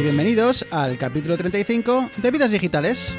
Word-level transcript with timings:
y 0.00 0.02
bienvenidos 0.02 0.66
al 0.70 0.96
capítulo 0.96 1.36
35 1.36 2.10
de 2.16 2.30
Vidas 2.30 2.50
Digitales. 2.50 3.14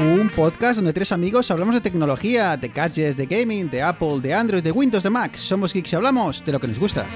Un 0.00 0.30
podcast 0.34 0.76
donde 0.76 0.94
tres 0.94 1.12
amigos 1.12 1.50
hablamos 1.50 1.74
de 1.74 1.82
tecnología, 1.82 2.56
de 2.56 2.68
gadgets, 2.68 3.16
de 3.16 3.26
gaming, 3.26 3.70
de 3.70 3.82
Apple, 3.82 4.20
de 4.22 4.32
Android, 4.32 4.62
de 4.62 4.72
Windows, 4.72 5.02
de 5.02 5.10
Mac. 5.10 5.36
Somos 5.36 5.74
geeks 5.74 5.92
y 5.92 5.96
hablamos 5.96 6.42
de 6.44 6.52
lo 6.52 6.60
que 6.60 6.68
nos 6.68 6.78
gusta. 6.78 7.06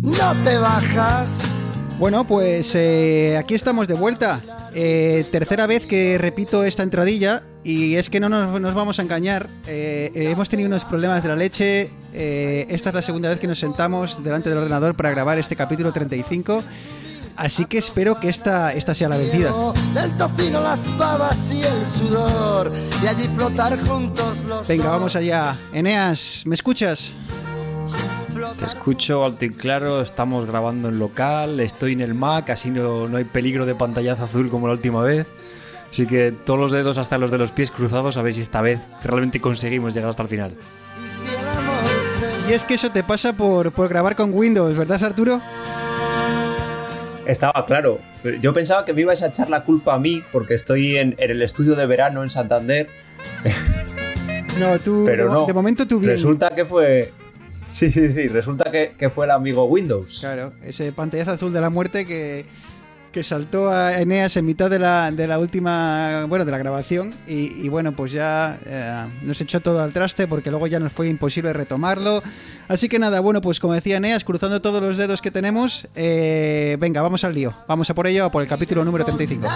No 0.00 0.34
te 0.44 0.56
bajas. 0.56 1.38
Bueno, 1.98 2.26
pues 2.26 2.74
eh, 2.74 3.36
aquí 3.38 3.54
estamos 3.54 3.86
de 3.88 3.94
vuelta. 3.94 4.55
Eh, 4.78 5.24
tercera 5.32 5.66
vez 5.66 5.86
que 5.86 6.18
repito 6.18 6.62
esta 6.62 6.82
entradilla 6.82 7.42
y 7.64 7.96
es 7.96 8.10
que 8.10 8.20
no 8.20 8.28
nos, 8.28 8.60
nos 8.60 8.74
vamos 8.74 8.98
a 8.98 9.02
engañar. 9.02 9.48
Eh, 9.66 10.12
eh, 10.14 10.30
hemos 10.30 10.50
tenido 10.50 10.66
unos 10.66 10.84
problemas 10.84 11.22
de 11.22 11.30
la 11.30 11.34
leche. 11.34 11.88
Eh, 12.12 12.66
esta 12.68 12.90
es 12.90 12.94
la 12.94 13.00
segunda 13.00 13.30
vez 13.30 13.40
que 13.40 13.46
nos 13.46 13.58
sentamos 13.58 14.22
delante 14.22 14.50
del 14.50 14.58
ordenador 14.58 14.94
para 14.94 15.10
grabar 15.12 15.38
este 15.38 15.56
capítulo 15.56 15.94
35. 15.94 16.62
Así 17.36 17.64
que 17.64 17.78
espero 17.78 18.20
que 18.20 18.28
esta, 18.28 18.74
esta 18.74 18.92
sea 18.92 19.08
la 19.08 19.16
vencida. 19.16 19.50
Del 19.94 20.10
tocino, 20.18 20.60
las 20.60 20.96
babas 20.98 21.50
y 21.50 21.62
el 21.62 21.86
sudor. 21.86 22.70
Y 23.02 23.06
allí 23.06 23.28
flotar 23.28 23.82
juntos 23.82 24.44
los 24.46 24.68
Venga, 24.68 24.90
vamos 24.90 25.16
allá. 25.16 25.58
Eneas, 25.72 26.42
¿me 26.44 26.54
escuchas? 26.54 27.14
Te 28.58 28.64
escucho 28.64 29.24
alto 29.24 29.44
y 29.44 29.50
claro, 29.50 30.02
estamos 30.02 30.46
grabando 30.46 30.88
en 30.88 30.98
local, 30.98 31.60
estoy 31.60 31.92
en 31.92 32.00
el 32.00 32.14
Mac, 32.14 32.50
así 32.50 32.70
no, 32.70 33.08
no 33.08 33.16
hay 33.16 33.24
peligro 33.24 33.64
de 33.66 33.74
pantallazo 33.74 34.24
azul 34.24 34.50
como 34.50 34.66
la 34.66 34.74
última 34.74 35.02
vez. 35.02 35.26
Así 35.90 36.06
que 36.06 36.32
todos 36.32 36.58
los 36.58 36.70
dedos 36.70 36.98
hasta 36.98 37.16
los 37.16 37.30
de 37.30 37.38
los 37.38 37.50
pies 37.50 37.70
cruzados 37.70 38.16
a 38.16 38.22
ver 38.22 38.34
si 38.34 38.42
esta 38.42 38.60
vez 38.60 38.80
realmente 39.02 39.40
conseguimos 39.40 39.94
llegar 39.94 40.10
hasta 40.10 40.22
el 40.22 40.28
final. 40.28 40.52
Y 42.48 42.52
es 42.52 42.64
que 42.64 42.74
eso 42.74 42.90
te 42.90 43.02
pasa 43.02 43.32
por, 43.32 43.72
por 43.72 43.88
grabar 43.88 44.14
con 44.14 44.32
Windows, 44.32 44.76
¿verdad, 44.76 45.02
Arturo? 45.02 45.40
Estaba 47.26 47.64
claro. 47.66 47.98
Yo 48.40 48.52
pensaba 48.52 48.84
que 48.84 48.92
me 48.92 49.00
ibais 49.00 49.22
a 49.22 49.26
echar 49.26 49.50
la 49.50 49.64
culpa 49.64 49.94
a 49.94 49.98
mí 49.98 50.22
porque 50.30 50.54
estoy 50.54 50.96
en, 50.96 51.14
en 51.18 51.30
el 51.30 51.42
estudio 51.42 51.74
de 51.74 51.86
verano 51.86 52.22
en 52.22 52.30
Santander. 52.30 52.88
No, 54.58 54.78
tú. 54.78 55.02
Pero 55.06 55.24
de, 55.24 55.30
no. 55.30 55.46
de 55.46 55.52
momento 55.52 55.86
tú 55.86 55.98
bien. 55.98 56.12
Resulta 56.12 56.50
que 56.50 56.64
fue. 56.64 57.12
Sí, 57.76 57.92
sí, 57.92 58.10
sí. 58.10 58.28
Resulta 58.28 58.70
que, 58.70 58.94
que 58.96 59.10
fue 59.10 59.26
el 59.26 59.32
amigo 59.32 59.64
Windows. 59.66 60.20
Claro, 60.20 60.54
ese 60.64 60.92
pantallazo 60.92 61.32
azul 61.32 61.52
de 61.52 61.60
la 61.60 61.68
muerte 61.68 62.06
que, 62.06 62.46
que 63.12 63.22
saltó 63.22 63.70
a 63.70 64.00
Eneas 64.00 64.34
en 64.38 64.46
mitad 64.46 64.70
de 64.70 64.78
la, 64.78 65.10
de 65.10 65.26
la 65.28 65.38
última, 65.38 66.24
bueno, 66.24 66.46
de 66.46 66.52
la 66.52 66.56
grabación 66.56 67.12
y, 67.26 67.52
y 67.62 67.68
bueno, 67.68 67.92
pues 67.92 68.12
ya 68.12 68.58
eh, 68.64 69.04
nos 69.20 69.42
echó 69.42 69.60
todo 69.60 69.82
al 69.82 69.92
traste 69.92 70.26
porque 70.26 70.50
luego 70.50 70.66
ya 70.68 70.80
nos 70.80 70.90
fue 70.90 71.08
imposible 71.08 71.52
retomarlo. 71.52 72.22
Así 72.66 72.88
que 72.88 72.98
nada, 72.98 73.20
bueno, 73.20 73.42
pues 73.42 73.60
como 73.60 73.74
decía 73.74 73.98
Eneas, 73.98 74.24
cruzando 74.24 74.62
todos 74.62 74.82
los 74.82 74.96
dedos 74.96 75.20
que 75.20 75.30
tenemos, 75.30 75.86
eh, 75.96 76.78
venga, 76.80 77.02
vamos 77.02 77.24
al 77.24 77.34
lío. 77.34 77.52
Vamos 77.68 77.90
a 77.90 77.94
por 77.94 78.06
ello, 78.06 78.24
a 78.24 78.30
por 78.30 78.42
el 78.42 78.48
capítulo 78.48 78.86
número 78.86 79.04
35. 79.04 79.46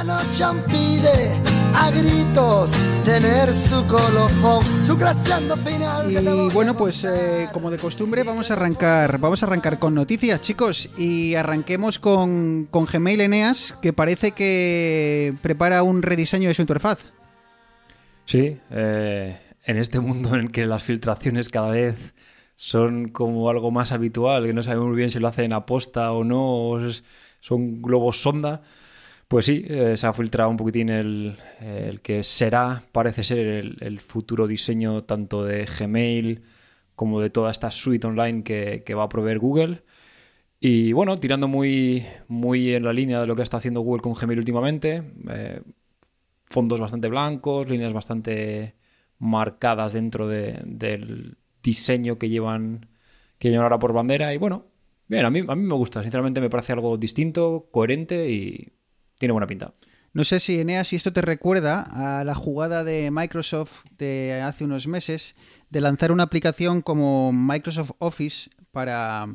A 1.74 1.90
gritos 1.90 2.70
tener 3.04 3.52
su 3.52 3.86
colofón, 3.86 4.62
su 4.62 4.96
creciendo 4.98 5.56
final. 5.56 6.10
Y 6.10 6.52
bueno, 6.54 6.76
pues 6.76 7.04
eh, 7.04 7.48
como 7.52 7.70
de 7.70 7.78
costumbre 7.78 8.22
vamos 8.22 8.50
a 8.50 8.54
arrancar, 8.54 9.18
vamos 9.18 9.42
a 9.42 9.46
arrancar 9.46 9.78
con 9.78 9.94
noticias, 9.94 10.40
chicos, 10.42 10.88
y 10.98 11.34
arranquemos 11.34 11.98
con, 11.98 12.68
con 12.70 12.84
Gmail 12.86 13.20
Eneas, 13.22 13.76
que 13.80 13.92
parece 13.92 14.32
que 14.32 15.34
prepara 15.42 15.82
un 15.82 16.02
rediseño 16.02 16.48
de 16.48 16.54
su 16.54 16.62
interfaz. 16.62 17.00
Sí, 18.26 18.58
eh, 18.70 19.38
en 19.64 19.76
este 19.78 20.00
mundo 20.00 20.34
en 20.34 20.40
el 20.42 20.52
que 20.52 20.66
las 20.66 20.82
filtraciones 20.84 21.48
cada 21.48 21.70
vez 21.70 22.14
son 22.54 23.08
como 23.08 23.48
algo 23.48 23.70
más 23.70 23.90
habitual, 23.92 24.44
que 24.44 24.52
no 24.52 24.62
sabemos 24.62 24.88
muy 24.88 24.96
bien 24.96 25.10
si 25.10 25.18
lo 25.18 25.28
hacen 25.28 25.52
aposta 25.54 26.12
o 26.12 26.24
no, 26.24 26.42
o 26.44 26.80
es- 26.86 27.04
son 27.40 27.80
globos 27.80 28.20
sonda, 28.20 28.60
pues 29.30 29.46
sí, 29.46 29.64
eh, 29.68 29.96
se 29.96 30.08
ha 30.08 30.12
filtrado 30.12 30.50
un 30.50 30.56
poquitín 30.56 30.88
el, 30.88 31.38
que 32.02 32.24
será, 32.24 32.82
parece 32.90 33.22
ser, 33.22 33.38
el, 33.38 34.00
futuro 34.00 34.48
diseño 34.48 35.04
tanto 35.04 35.44
de 35.44 35.66
Gmail 35.66 36.42
como 36.96 37.20
de 37.20 37.30
toda 37.30 37.52
esta 37.52 37.70
suite 37.70 38.08
online 38.08 38.42
que, 38.42 38.94
va 38.94 39.04
a 39.04 39.08
proveer 39.08 39.38
Google. 39.38 39.84
Y 40.58 40.92
bueno, 40.94 41.16
tirando 41.18 41.46
muy, 41.46 42.04
muy 42.26 42.74
en 42.74 42.84
la 42.84 42.92
línea 42.92 43.20
de 43.20 43.28
lo 43.28 43.36
que 43.36 43.42
está 43.42 43.58
haciendo 43.58 43.82
Google 43.82 44.02
con 44.02 44.14
Gmail 44.14 44.40
últimamente, 44.40 45.04
eh, 45.30 45.62
fondos 46.46 46.80
bastante 46.80 47.08
blancos, 47.08 47.68
líneas 47.68 47.92
bastante 47.92 48.74
marcadas 49.20 49.92
dentro 49.92 50.26
de- 50.26 50.60
del 50.64 51.38
diseño 51.62 52.18
que 52.18 52.28
llevan, 52.28 52.88
que 53.38 53.50
llevan 53.50 53.64
ahora 53.64 53.78
por 53.78 53.92
bandera. 53.92 54.34
Y 54.34 54.38
bueno, 54.38 54.66
bien, 55.06 55.24
a 55.24 55.30
mí, 55.30 55.40
a 55.46 55.54
mí 55.54 55.62
me 55.62 55.74
gusta, 55.74 56.02
sinceramente 56.02 56.40
me 56.40 56.50
parece 56.50 56.72
algo 56.72 56.96
distinto, 56.98 57.68
coherente 57.70 58.28
y 58.28 58.79
tiene 59.20 59.32
buena 59.32 59.46
pinta. 59.46 59.74
No 60.12 60.24
sé 60.24 60.40
si 60.40 60.58
Eneas, 60.58 60.88
si 60.88 60.96
esto 60.96 61.12
te 61.12 61.20
recuerda 61.20 61.82
a 62.18 62.24
la 62.24 62.34
jugada 62.34 62.82
de 62.82 63.10
Microsoft 63.12 63.84
de 63.96 64.42
hace 64.42 64.64
unos 64.64 64.88
meses 64.88 65.36
de 65.68 65.80
lanzar 65.80 66.10
una 66.10 66.24
aplicación 66.24 66.80
como 66.82 67.30
Microsoft 67.32 67.92
Office 67.98 68.50
para, 68.72 69.28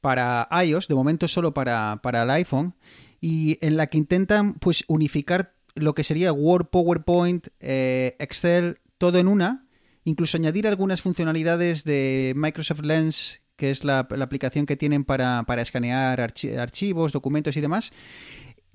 para 0.00 0.46
iOS, 0.64 0.86
de 0.86 0.94
momento 0.94 1.26
solo 1.26 1.52
para, 1.52 1.98
para 2.00 2.22
el 2.22 2.30
iPhone, 2.30 2.74
y 3.20 3.58
en 3.60 3.76
la 3.76 3.88
que 3.88 3.98
intentan 3.98 4.54
pues 4.54 4.84
unificar 4.86 5.54
lo 5.74 5.94
que 5.94 6.04
sería 6.04 6.32
Word, 6.32 6.66
PowerPoint, 6.66 7.48
eh, 7.58 8.14
Excel, 8.20 8.78
todo 8.98 9.18
en 9.18 9.26
una, 9.26 9.66
incluso 10.04 10.36
añadir 10.36 10.68
algunas 10.68 11.00
funcionalidades 11.00 11.82
de 11.82 12.34
Microsoft 12.36 12.82
Lens, 12.82 13.40
que 13.56 13.70
es 13.70 13.82
la, 13.82 14.00
aplicación 14.00 14.66
que 14.66 14.76
tienen 14.76 15.04
para, 15.04 15.42
para 15.44 15.62
escanear 15.62 16.20
archi- 16.20 16.56
archivos, 16.56 17.12
documentos 17.12 17.56
y 17.56 17.60
demás. 17.60 17.90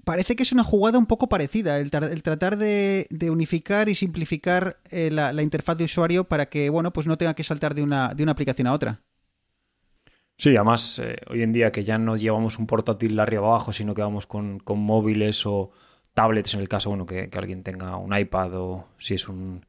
Parece 0.08 0.38
que 0.38 0.44
es 0.44 0.54
una 0.54 0.64
jugada 0.64 0.98
un 0.98 1.06
poco 1.06 1.28
parecida, 1.28 1.80
el, 1.80 1.92
tar- 1.92 2.06
el 2.06 2.24
tratar 2.24 2.58
de, 2.58 3.10
unificar 3.30 3.90
y 3.90 3.94
simplificar 3.94 4.78
eh, 4.90 5.12
la, 5.12 5.44
interfaz 5.44 5.76
de 5.76 5.84
usuario 5.84 6.24
para 6.24 6.46
que, 6.46 6.70
bueno, 6.70 6.94
pues 6.94 7.08
no 7.08 7.18
tenga 7.18 7.34
que 7.34 7.44
saltar 7.44 7.76
de 7.76 7.84
una, 7.84 8.14
de 8.14 8.24
una 8.24 8.32
aplicación 8.32 8.68
a 8.68 8.74
otra. 8.74 9.02
Sí, 10.38 10.56
además, 10.56 11.00
eh, 11.00 11.18
hoy 11.30 11.44
en 11.44 11.52
día 11.52 11.74
que 11.74 11.84
ya 11.84 11.98
no 11.98 12.16
llevamos 12.16 12.58
un 12.58 12.68
portátil 12.68 13.20
arriba 13.20 13.46
abajo, 13.48 13.74
sino 13.74 13.94
que 13.94 14.02
vamos 14.02 14.28
con, 14.28 14.62
móviles 14.66 15.46
o 15.46 15.72
tablets, 16.14 16.54
en 16.54 16.62
el 16.62 16.70
caso, 16.70 16.88
bueno, 16.88 17.06
que, 17.06 17.30
alguien 17.34 17.64
tenga 17.64 17.98
un 17.98 18.18
iPad 18.18 18.54
o 18.54 18.88
si 19.00 19.16
es 19.16 19.28
un, 19.28 19.66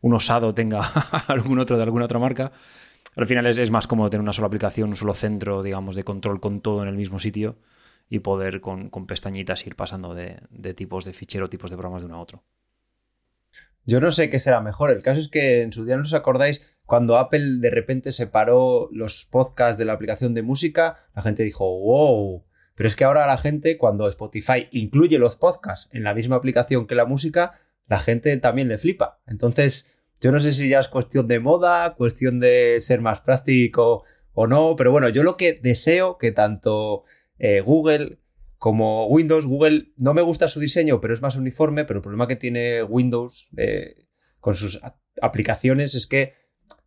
un 0.00 0.14
osado 0.14 0.54
tenga 0.54 0.80
algún 1.28 1.58
otro 1.58 1.76
de 1.76 1.82
alguna 1.82 2.06
otra 2.06 2.18
marca. 2.18 2.50
Al 3.14 3.26
final 3.26 3.44
es, 3.44 3.58
es 3.58 3.70
más 3.70 3.86
cómodo 3.86 4.08
tener 4.08 4.22
una 4.22 4.32
sola 4.32 4.46
aplicación, 4.46 4.88
un 4.88 4.96
solo 4.96 5.12
centro, 5.12 5.62
digamos, 5.62 5.96
de 5.96 6.04
control 6.04 6.40
con 6.40 6.62
todo 6.62 6.80
en 6.80 6.88
el 6.88 6.96
mismo 6.96 7.18
sitio 7.18 7.56
y 8.08 8.20
poder 8.20 8.60
con, 8.60 8.90
con 8.90 9.06
pestañitas 9.06 9.66
ir 9.66 9.76
pasando 9.76 10.14
de, 10.14 10.40
de 10.50 10.74
tipos 10.74 11.04
de 11.04 11.12
fichero, 11.12 11.48
tipos 11.48 11.70
de 11.70 11.76
programas 11.76 12.02
de 12.02 12.06
uno 12.06 12.16
a 12.16 12.20
otro. 12.20 12.44
Yo 13.84 14.00
no 14.00 14.10
sé 14.10 14.30
qué 14.30 14.38
será 14.38 14.60
mejor. 14.60 14.90
El 14.90 15.02
caso 15.02 15.20
es 15.20 15.28
que 15.28 15.62
en 15.62 15.72
su 15.72 15.84
día 15.84 15.96
no 15.96 16.02
os 16.02 16.14
acordáis 16.14 16.62
cuando 16.86 17.18
Apple 17.18 17.58
de 17.58 17.70
repente 17.70 18.12
separó 18.12 18.88
los 18.92 19.26
podcasts 19.26 19.76
de 19.76 19.84
la 19.84 19.92
aplicación 19.92 20.34
de 20.34 20.42
música, 20.42 21.08
la 21.14 21.22
gente 21.22 21.42
dijo, 21.42 21.80
wow. 21.80 22.44
Pero 22.74 22.88
es 22.88 22.94
que 22.94 23.04
ahora 23.04 23.26
la 23.26 23.38
gente, 23.38 23.76
cuando 23.76 24.08
Spotify 24.08 24.68
incluye 24.70 25.18
los 25.18 25.36
podcasts 25.36 25.88
en 25.92 26.04
la 26.04 26.14
misma 26.14 26.36
aplicación 26.36 26.86
que 26.86 26.94
la 26.94 27.06
música, 27.06 27.58
la 27.88 27.98
gente 27.98 28.36
también 28.36 28.68
le 28.68 28.78
flipa. 28.78 29.20
Entonces, 29.26 29.86
yo 30.20 30.30
no 30.30 30.40
sé 30.40 30.52
si 30.52 30.68
ya 30.68 30.78
es 30.78 30.88
cuestión 30.88 31.26
de 31.26 31.40
moda, 31.40 31.94
cuestión 31.94 32.38
de 32.38 32.80
ser 32.80 33.00
más 33.00 33.20
práctico 33.20 34.04
o 34.32 34.46
no, 34.46 34.76
pero 34.76 34.92
bueno, 34.92 35.08
yo 35.08 35.22
lo 35.22 35.36
que 35.36 35.54
deseo 35.54 36.18
que 36.18 36.30
tanto 36.30 37.04
eh, 37.38 37.60
Google 37.60 38.18
como 38.58 39.06
Windows, 39.06 39.46
Google 39.46 39.92
no 39.96 40.14
me 40.14 40.22
gusta 40.22 40.48
su 40.48 40.60
diseño, 40.60 41.00
pero 41.00 41.14
es 41.14 41.22
más 41.22 41.36
uniforme, 41.36 41.84
pero 41.84 41.98
el 41.98 42.02
problema 42.02 42.26
que 42.26 42.36
tiene 42.36 42.82
Windows 42.82 43.48
eh, 43.56 44.06
con 44.40 44.54
sus 44.54 44.80
aplicaciones 45.20 45.94
es 45.94 46.06
que 46.06 46.34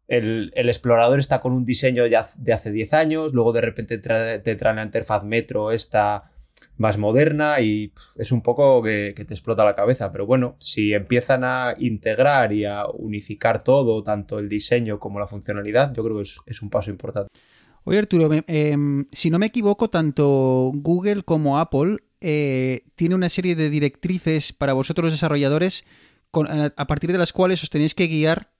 el, 0.07 0.51
explorador 0.55 1.19
está 1.19 1.39
con 1.39 1.53
un 1.53 1.65
diseño 1.65 2.07
ya 2.07 2.27
de 2.37 2.53
hace 2.53 2.71
10 2.71 2.93
años, 2.93 3.33
luego 3.33 3.53
de 3.53 3.61
repente 3.61 3.99
te 3.99 4.55
traen 4.55 4.75
la 4.77 4.83
interfaz 4.83 5.23
Metro 5.23 5.71
esta 5.71 6.31
más 6.77 6.97
moderna 6.97 7.59
y 7.59 7.93
es 8.15 8.31
un 8.31 8.41
poco 8.41 8.81
que, 8.81 9.13
te 9.15 9.33
explota 9.33 9.63
la 9.63 9.75
cabeza, 9.75 10.11
pero 10.11 10.25
bueno, 10.25 10.55
si 10.59 10.93
empiezan 10.93 11.43
a 11.43 11.75
integrar 11.77 12.53
y 12.53 12.65
a 12.65 12.87
unificar 12.87 13.63
todo, 13.63 14.01
tanto 14.01 14.39
el 14.39 14.49
diseño 14.49 14.97
como 14.97 15.19
la 15.19 15.27
funcionalidad, 15.27 15.93
yo 15.93 16.03
creo 16.03 16.17
que 16.17 16.23
es 16.47 16.61
un 16.61 16.69
paso 16.69 16.89
importante. 16.89 17.29
Oye 17.83 17.99
Arturo, 17.99 18.29
em, 18.47 19.05
si 19.11 19.29
no 19.29 19.39
me 19.39 19.47
equivoco, 19.47 19.89
tanto 19.89 20.71
Google 20.73 21.23
como 21.23 21.59
Apple 21.59 21.97
eh, 22.21 22.83
tiene 22.95 23.15
una 23.15 23.29
serie 23.29 23.55
de 23.55 23.69
directrices 23.69 24.53
para 24.53 24.73
vosotros 24.73 25.05
los 25.05 25.13
desarrolladores 25.13 25.85
a 26.31 26.87
partir 26.87 27.11
de 27.11 27.17
las 27.17 27.33
cuales 27.33 27.63
os 27.63 27.69
tenéis 27.69 27.95
que 27.95 28.07
guiar 28.07 28.51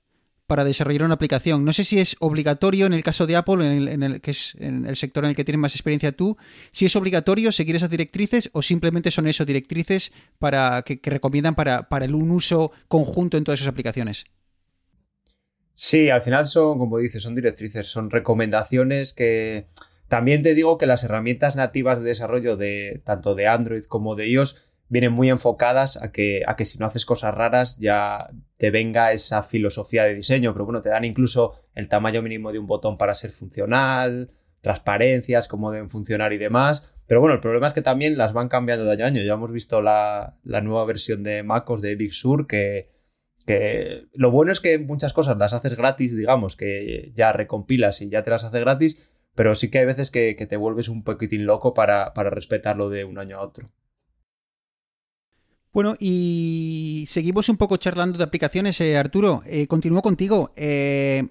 para 0.48 0.63
desarrollar 0.63 1.04
una 1.04 1.13
aplicación. 1.13 1.63
No 1.63 1.74
sé 1.74 1.83
si 1.83 2.00
es 2.00 2.16
obligatorio 2.19 2.88
en 2.88 2.94
el 2.94 3.04
caso 3.04 3.27
de 3.27 3.36
Apple, 3.36 3.92
en 3.92 4.01
el, 4.01 4.19
que 4.19 4.31
es 4.31 4.56
en 4.57 4.88
el 4.88 4.95
sector 4.95 5.24
en 5.24 5.30
el 5.30 5.36
que 5.36 5.44
tienes 5.44 5.60
más 5.60 5.75
experiencia 5.75 6.12
tú, 6.12 6.38
si 6.71 6.86
es 6.86 6.95
obligatorio 6.95 7.51
seguir 7.51 7.75
esas 7.75 7.92
directrices 7.92 8.50
o 8.54 8.63
simplemente 8.63 9.12
son 9.12 9.27
eso, 9.27 9.45
directrices 9.45 10.12
para 10.39 10.81
que, 10.81 11.00
recomiendan 11.04 11.54
para, 11.54 11.88
para 11.88 12.07
un 12.07 12.31
uso 12.31 12.71
conjunto 12.88 13.38
en 13.38 13.44
todas 13.44 13.60
esas 13.60 13.71
aplicaciones. 13.71 14.25
Sí, 15.81 16.10
al 16.10 16.24
final 16.24 16.46
son, 16.46 16.78
como 16.78 16.98
dices, 16.98 17.24
son 17.24 17.36
directrices, 17.36 17.88
son 17.88 18.10
recomendaciones 18.10 19.14
que... 19.14 19.68
También 20.10 20.42
te 20.42 20.54
digo 20.54 20.78
que 20.78 20.86
las 20.86 21.06
herramientas 21.06 21.56
nativas 21.56 22.00
de 22.00 22.10
desarrollo 22.10 22.58
de 22.58 23.02
tanto 23.06 23.34
de 23.34 23.48
Android 23.48 23.86
como 23.86 24.16
de 24.16 24.28
iOS 24.28 24.70
vienen 24.90 25.14
muy 25.14 25.30
enfocadas 25.30 25.96
a 25.96 26.12
que, 26.12 26.42
a 26.46 26.58
que 26.58 26.66
si 26.66 26.80
no 26.80 26.86
haces 26.86 27.06
cosas 27.06 27.34
raras 27.34 27.78
ya 27.78 28.28
te 28.58 28.72
venga 28.72 29.14
esa 29.14 29.42
filosofía 29.42 30.04
de 30.04 30.16
diseño, 30.16 30.52
pero 30.52 30.66
bueno, 30.66 30.81
te 30.81 30.90
dan 30.90 31.06
incluso 31.06 31.62
el 31.76 31.88
tamaño 31.88 32.22
mínimo 32.22 32.52
de 32.52 32.60
un 32.60 32.68
botón 32.68 32.98
para 32.98 33.16
ser 33.16 33.31
funcional, 33.31 34.31
transparencias, 34.60 35.48
cómo 35.48 35.72
deben 35.72 35.90
funcionar 35.90 36.34
y 36.34 36.38
demás. 36.40 36.92
Pero 37.08 37.22
bueno, 37.22 37.36
el 37.36 37.40
problema 37.40 37.70
es 37.70 37.74
que 37.74 37.81
también 37.81 38.18
las 38.18 38.34
van 38.34 38.50
cambiando 38.50 38.84
de 38.84 38.92
año 38.92 39.06
a 39.06 39.08
año. 39.08 39.22
Ya 39.22 39.36
hemos 39.36 39.54
visto 39.54 39.81
la, 39.81 40.36
nueva 40.44 40.84
versión 40.84 41.24
de 41.24 41.42
MacOS 41.42 41.81
de 41.81 41.96
Big 41.96 42.12
Sur 42.12 42.48
que, 42.48 42.99
que 43.46 44.06
lo 44.14 44.32
bueno 44.32 44.52
es 44.52 44.60
que 44.60 44.78
muchas 44.78 45.14
cosas 45.14 45.38
las 45.38 45.54
haces 45.54 45.76
gratis, 45.76 46.16
digamos, 46.16 46.56
que 46.56 47.12
ya 47.16 47.34
recompilas 47.34 48.02
y 48.02 48.10
ya 48.10 48.24
te 48.24 48.32
las 48.32 48.44
hace 48.44 48.60
gratis, 48.60 49.10
pero 49.36 49.56
sí 49.56 49.70
que 49.70 49.80
hay 49.80 49.86
veces 49.86 50.12
que, 50.12 50.34
te 50.36 50.58
vuelves 50.58 50.90
un 50.90 51.04
poquitín 51.04 51.46
loco 51.46 51.74
para, 51.74 52.14
para 52.14 52.30
respetarlo 52.30 52.90
de 52.90 53.06
un 53.06 53.18
año 53.18 53.38
a 53.38 53.42
otro. 53.42 53.72
Bueno, 55.72 55.96
y 56.00 57.06
seguimos 57.08 57.48
un 57.48 57.58
poco 57.58 57.78
charlando 57.78 58.18
de 58.18 58.24
aplicaciones, 58.24 58.82
eh, 58.82 58.98
Arturo. 58.98 59.44
Eh, 59.46 59.68
continúo 59.68 60.02
contigo. 60.02 60.52
Eh, 60.56 61.28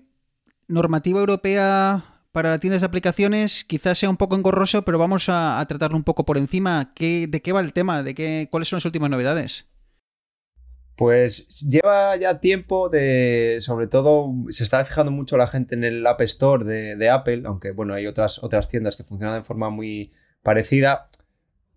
normativa 0.69 1.21
europea 1.21 2.23
para 2.31 2.59
tiendas 2.59 2.83
de 2.83 2.87
aplicaciones 2.87 3.65
quizás 3.65 3.99
sea 3.99 4.11
un 4.11 4.17
poco 4.17 4.37
engorroso, 4.37 4.83
pero 4.83 4.99
vamos 4.99 5.29
a, 5.29 5.65
tratarlo 5.69 5.97
un 5.97 6.05
poco 6.05 6.25
por 6.25 6.39
encima. 6.39 6.93
¿De 6.97 7.43
qué 7.43 7.53
va 7.53 7.61
el 7.61 7.73
tema? 7.73 8.03
¿De 8.03 8.15
qué, 8.15 8.49
¿Cuáles 8.51 8.69
son 8.69 8.77
las 8.77 8.85
últimas 8.85 9.11
novedades? 9.11 9.67
Pues 10.99 11.61
lleva 11.71 12.17
ya 12.17 12.41
tiempo 12.41 12.89
de, 12.89 13.59
sobre 13.61 13.87
todo, 13.87 14.35
se 14.49 14.65
está 14.65 14.85
fijando 14.85 15.13
mucho 15.13 15.37
la 15.37 15.47
gente 15.47 15.77
en 15.77 15.85
el 15.85 16.05
App 16.05 16.21
Store 16.23 16.65
de, 16.65 17.09
Apple, 17.09 17.43
aunque 17.47 17.71
bueno, 17.71 17.95
hay 17.95 18.09
otras, 18.09 18.43
otras 18.43 18.67
tiendas 18.67 18.97
que 18.97 19.05
funcionan 19.05 19.39
de 19.39 19.45
forma 19.45 19.71
muy 19.71 20.11
parecida 20.43 21.09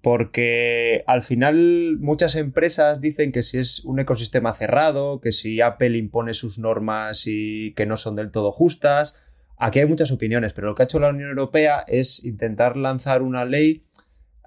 porque 0.01 1.03
al 1.06 1.21
final 1.21 1.97
muchas 2.00 2.35
empresas 2.35 3.00
dicen 3.00 3.31
que 3.31 3.44
si 3.44 3.59
es 3.59 3.85
un 3.85 4.00
ecosistema 4.00 4.53
cerrado, 4.53 5.21
que 5.21 5.31
si 5.31 5.62
Apple 5.62 5.95
impone 5.97 6.33
sus 6.33 6.57
normas 6.57 7.27
y 7.27 7.73
que 7.75 7.85
no 7.85 7.97
son 7.97 8.15
del 8.15 8.31
todo 8.31 8.51
justas, 8.51 9.15
aquí 9.56 9.77
hay 9.81 9.85
muchas 9.85 10.12
opiniones, 10.12 10.53
pero 10.53 10.69
lo 10.69 10.73
que 10.73 10.81
ha 10.81 10.85
hecho 10.85 11.00
la 11.00 11.09
Unión 11.09 11.29
Europea 11.29 11.85
es 11.88 12.25
intentar 12.25 12.75
lanzar 12.75 13.21
una 13.21 13.45
ley 13.45 13.85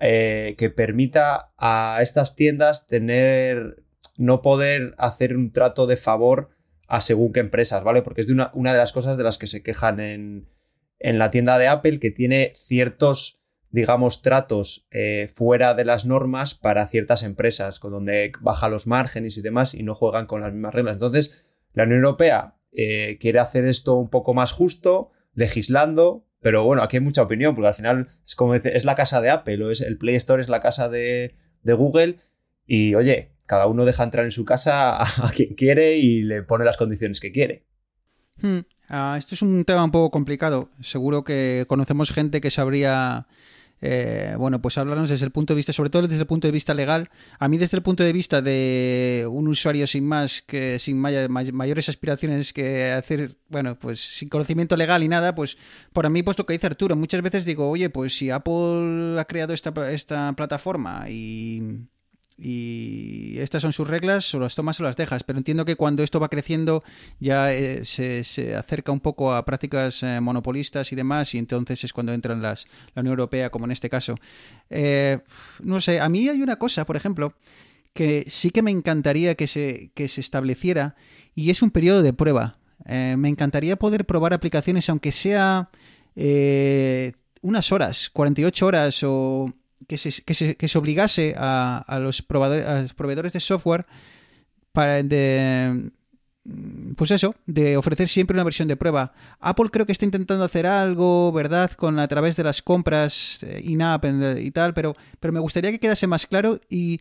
eh, 0.01 0.57
que 0.59 0.71
permita 0.71 1.53
a 1.57 2.01
estas 2.03 2.35
tiendas 2.35 2.89
tener, 2.89 3.84
no 4.17 4.43
poder 4.43 4.95
hacer 4.99 5.37
un 5.37 5.53
trato 5.53 5.87
de 5.87 5.97
favor 5.97 6.51
a 6.87 7.01
según 7.01 7.33
qué 7.33 7.41
empresas, 7.41 7.83
¿vale? 7.83 8.03
Porque 8.03 8.21
es 8.21 8.27
de 8.27 8.33
una, 8.33 8.51
una 8.55 8.73
de 8.73 8.79
las 8.79 8.93
cosas 8.93 9.17
de 9.17 9.25
las 9.25 9.39
que 9.39 9.47
se 9.47 9.63
quejan 9.63 10.01
en, 10.01 10.49
en 10.99 11.19
la 11.19 11.31
tienda 11.31 11.59
de 11.59 11.69
Apple, 11.69 11.99
que 11.99 12.11
tiene 12.11 12.53
ciertos 12.57 13.41
digamos, 13.75 14.23
tratos 14.23 14.87
eh, 14.93 15.29
fuera 15.35 15.75
de 15.75 15.85
las 15.85 16.07
normas 16.07 16.55
para 16.55 16.87
ciertas 16.87 17.25
empresas, 17.25 17.81
con 17.81 17.91
donde 17.91 18.31
baja 18.41 18.69
los 18.69 18.87
márgenes 18.87 19.37
y 19.37 19.43
demás 19.43 19.75
y 19.75 19.83
no 19.83 19.97
juegan 19.97 20.27
con 20.27 20.43
las 20.43 20.53
mismas 20.53 20.73
reglas. 20.73 20.93
Entonces, 20.93 21.45
la 21.73 21.83
Unión 21.83 22.05
Europea 22.05 22.55
eh, 22.71 23.19
quiere 23.21 23.41
hacer 23.41 23.67
esto 23.67 23.95
un 23.95 24.11
poco 24.11 24.33
más 24.33 24.53
justo, 24.53 25.11
legislando, 25.35 26.25
pero 26.41 26.63
bueno, 26.63 26.85
aquí 26.85 26.99
hay 26.99 27.03
mucha 27.03 27.23
opinión, 27.23 27.57
porque 27.57 27.67
al 27.67 27.75
final 27.75 28.07
es 28.25 28.37
como 28.37 28.55
es 28.55 28.85
la 28.85 28.95
casa 28.95 29.21
de 29.21 29.31
Apple, 29.31 29.65
o 29.65 29.73
es 29.73 29.81
el 29.81 29.99
Play 29.99 30.15
Store 30.15 30.41
es 30.41 30.49
la 30.49 30.61
casa 30.61 30.89
de, 30.89 31.35
Google, 31.65 32.19
y 32.67 32.95
oye, 32.95 33.33
cada 33.47 33.67
uno 33.67 33.85
deja 33.85 34.03
entrar 34.03 34.25
en 34.25 34.31
su 34.31 34.45
casa 34.45 35.03
a, 35.03 35.31
quien 35.35 35.55
quiere 35.55 35.97
y 35.97 36.23
le 36.23 36.43
pone 36.43 36.65
las 36.65 36.77
condiciones 36.77 37.21
que 37.21 37.33
quiere. 37.33 37.65
Hmm. 38.41 38.61
Ah, 38.89 39.17
esto 39.19 39.35
es 39.35 39.43
un 39.43 39.65
tema 39.65 39.85
un 39.85 39.91
poco 39.91 40.11
complicado. 40.11 40.71
Seguro 40.81 41.25
que 41.25 41.65
conocemos 41.69 42.11
gente 42.11 42.41
que 42.41 42.51
sabría 42.51 43.27
eh, 43.87 44.35
bueno, 44.39 44.63
pues 44.63 44.79
hablarnos 44.79 45.11
desde 45.11 45.27
el 45.27 45.31
punto 45.31 45.53
de 45.53 45.57
vista, 45.57 45.75
sobre 45.75 45.91
todo 45.91 46.09
desde 46.09 46.23
el 46.23 46.27
punto 46.27 46.49
de 46.49 46.53
vista 46.53 46.73
legal. 46.73 47.11
A 47.39 47.49
mí 47.49 47.59
desde 47.59 47.77
el 47.77 47.83
punto 47.83 48.03
de 48.03 48.15
vista 48.15 48.41
de 48.41 49.27
un 49.31 49.47
usuario 49.47 49.87
sin 49.87 50.07
más, 50.07 50.41
que 50.41 50.79
sin 50.79 50.99
mayores 50.99 51.91
aspiraciones 51.91 52.55
que 52.55 52.93
hacer, 52.93 53.37
bueno, 53.49 53.79
pues 53.79 54.01
sin 54.01 54.31
conocimiento 54.31 54.75
legal 54.79 55.03
y 55.03 55.09
nada, 55.09 55.35
pues 55.35 55.59
para 55.93 56.09
mí, 56.09 56.23
pues 56.23 56.39
lo 56.39 56.47
que 56.47 56.55
dice 56.55 56.67
Arturo, 56.67 56.97
muchas 56.97 57.21
veces 57.21 57.45
digo, 57.45 57.69
oye, 57.69 57.91
pues 57.91 58.17
si 58.17 58.31
Apple 58.31 59.21
ha 59.21 59.25
creado 59.27 59.53
esta, 59.53 59.73
esta 59.93 60.33
plataforma 60.33 61.05
y 61.11 61.87
y 62.37 63.39
estas 63.39 63.63
son 63.63 63.73
sus 63.73 63.87
reglas, 63.87 64.35
o 64.35 64.41
las 64.41 64.55
tomas 64.55 64.81
o 64.81 64.83
las 64.83 64.97
dejas. 64.97 65.23
Pero 65.23 65.39
entiendo 65.39 65.65
que 65.65 65.77
cuando 65.77 66.03
esto 66.03 66.19
va 66.19 66.29
creciendo 66.29 66.83
ya 67.21 67.53
eh, 67.53 67.85
se, 67.85 68.57
acerca 68.57 68.93
un 68.93 69.01
poco 69.01 69.33
a 69.33 69.45
prácticas 69.45 70.03
eh, 70.03 70.21
monopolistas 70.21 70.93
y 70.93 70.97
demás, 70.97 71.35
y 71.35 71.39
entonces 71.39 71.85
es 71.85 71.93
cuando 71.93 72.13
entran 72.13 72.43
las, 72.43 72.67
la 72.95 73.01
Unión 73.01 73.13
Europea, 73.13 73.51
como 73.51 73.67
en 73.67 73.71
este 73.71 73.89
caso. 73.89 74.17
Eh, 74.69 75.21
no 75.63 75.81
sé, 75.81 76.01
a 76.01 76.09
mí 76.09 76.29
hay 76.29 76.43
una 76.43 76.57
cosa, 76.57 76.85
por 76.85 76.97
ejemplo, 76.97 77.35
que 77.93 78.25
sí 78.29 78.51
que 78.51 78.63
me 78.63 78.73
encantaría 78.73 79.37
que 79.37 79.47
se, 79.47 79.93
que 79.95 80.09
se 80.09 80.21
estableciera, 80.21 80.97
y 81.35 81.51
es 81.51 81.63
un 81.63 81.71
periodo 81.71 82.03
de 82.03 82.13
prueba. 82.13 82.59
me 82.87 83.29
encantaría 83.29 83.77
poder 83.77 84.05
probar 84.05 84.35
aplicaciones, 84.35 84.91
aunque 84.91 85.13
sea 85.13 85.71
unas 87.43 87.73
horas, 87.73 88.11
48 88.11 88.67
horas 88.67 89.03
o 89.05 89.53
que 89.87 89.97
se, 89.97 90.23
que 90.23 90.69
se, 90.69 90.79
obligase 90.79 91.35
a, 91.37 91.99
los 92.01 92.23
proveedores, 92.23 93.33
de 93.33 93.41
software 93.41 93.87
para 94.73 95.03
de, 95.03 95.91
pues 96.97 97.11
eso, 97.11 97.35
de 97.47 97.77
ofrecer 97.77 98.09
siempre 98.09 98.35
una 98.35 98.45
versión 98.45 98.69
de 98.69 98.77
prueba. 98.77 99.13
Apple 99.41 99.71
creo 99.71 99.87
que 99.87 99.93
está 99.93 100.05
intentando 100.05 100.45
hacer 100.45 100.67
algo, 100.67 101.33
¿verdad? 101.33 101.71
Con 101.73 101.99
a 101.99 102.09
través 102.09 102.37
de 102.37 102.45
las 102.45 102.63
compras 102.63 103.43
eh, 103.43 103.61
in-app 103.65 104.05
y 104.39 104.51
tal, 104.51 104.75
pero, 104.75 104.95
pero 105.21 105.33
me 105.33 105.41
gustaría 105.41 105.71
que 105.71 105.81
quedase 105.81 106.07
más 106.07 106.27
claro 106.27 106.61
y, 106.69 107.01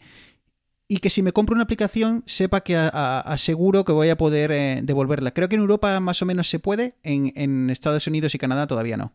y 0.87 0.97
que 0.97 1.09
si 1.09 1.21
me 1.21 1.31
compro 1.31 1.55
una 1.55 1.63
aplicación 1.63 2.23
sepa 2.25 2.61
que 2.61 2.75
aseguro 2.77 3.83
que 3.83 3.91
voy 3.91 4.09
a 4.09 4.17
poder 4.17 4.51
eh, 4.51 4.81
devolverla. 4.83 5.31
Creo 5.31 5.49
que 5.49 5.55
en 5.55 5.61
Europa 5.61 5.99
más 5.99 6.21
o 6.21 6.25
menos 6.25 6.49
se 6.49 6.59
puede, 6.59 6.95
en, 7.03 7.33
en 7.35 7.69
Estados 7.69 8.07
Unidos 8.07 8.35
y 8.35 8.37
Canadá 8.37 8.67
todavía 8.67 8.97
no. 8.97 9.13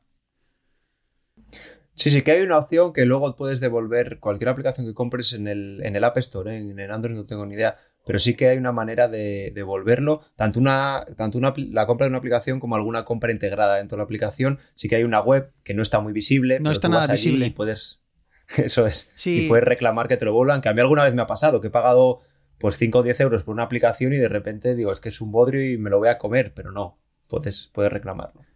Sí, 1.98 2.12
sí, 2.12 2.22
que 2.22 2.30
hay 2.30 2.42
una 2.42 2.58
opción 2.58 2.92
que 2.92 3.04
luego 3.04 3.34
puedes 3.34 3.58
devolver 3.58 4.20
cualquier 4.20 4.50
aplicación 4.50 4.86
que 4.86 4.94
compres 4.94 5.32
en 5.32 5.48
el, 5.48 5.80
en 5.82 5.96
el 5.96 6.04
App 6.04 6.16
Store, 6.18 6.54
¿eh? 6.54 6.60
en 6.60 6.78
el 6.78 6.92
Android 6.92 7.16
no 7.16 7.26
tengo 7.26 7.44
ni 7.44 7.56
idea, 7.56 7.76
pero 8.06 8.20
sí 8.20 8.34
que 8.34 8.48
hay 8.48 8.56
una 8.56 8.70
manera 8.70 9.08
de 9.08 9.50
devolverlo, 9.52 10.22
tanto, 10.36 10.60
una, 10.60 11.04
tanto 11.16 11.38
una, 11.38 11.52
la 11.72 11.86
compra 11.86 12.04
de 12.04 12.10
una 12.10 12.18
aplicación 12.18 12.60
como 12.60 12.76
alguna 12.76 13.04
compra 13.04 13.32
integrada 13.32 13.78
dentro 13.78 13.96
de 13.96 13.98
la 13.98 14.04
aplicación, 14.04 14.60
sí 14.76 14.88
que 14.88 14.94
hay 14.94 15.02
una 15.02 15.20
web 15.20 15.52
que 15.64 15.74
no 15.74 15.82
está 15.82 15.98
muy 15.98 16.12
visible, 16.12 16.60
no 16.60 16.70
está 16.70 16.88
nada 16.88 17.08
visible. 17.08 17.46
Y 17.46 17.50
puedes, 17.50 18.00
eso 18.56 18.86
es, 18.86 19.10
y 19.26 19.48
puedes 19.48 19.64
reclamar 19.64 20.06
que 20.06 20.16
te 20.16 20.24
lo 20.24 20.32
vuelvan, 20.32 20.60
que 20.60 20.68
a 20.68 20.74
mí 20.74 20.80
alguna 20.80 21.02
vez 21.02 21.14
me 21.14 21.22
ha 21.22 21.26
pasado, 21.26 21.60
que 21.60 21.66
he 21.66 21.70
pagado 21.70 22.20
pues 22.58 22.76
5 22.76 22.98
o 22.98 23.02
10 23.02 23.20
euros 23.22 23.42
por 23.42 23.54
una 23.54 23.64
aplicación 23.64 24.12
y 24.12 24.18
de 24.18 24.28
repente 24.28 24.76
digo, 24.76 24.92
es 24.92 25.00
que 25.00 25.08
es 25.08 25.20
un 25.20 25.32
bodrio 25.32 25.68
y 25.68 25.78
me 25.78 25.90
lo 25.90 25.98
voy 25.98 26.10
a 26.10 26.18
comer, 26.18 26.52
pero 26.54 26.70
no, 26.70 26.96
puedes, 27.26 27.70
puedes 27.72 27.92
reclamarlo. 27.92 28.47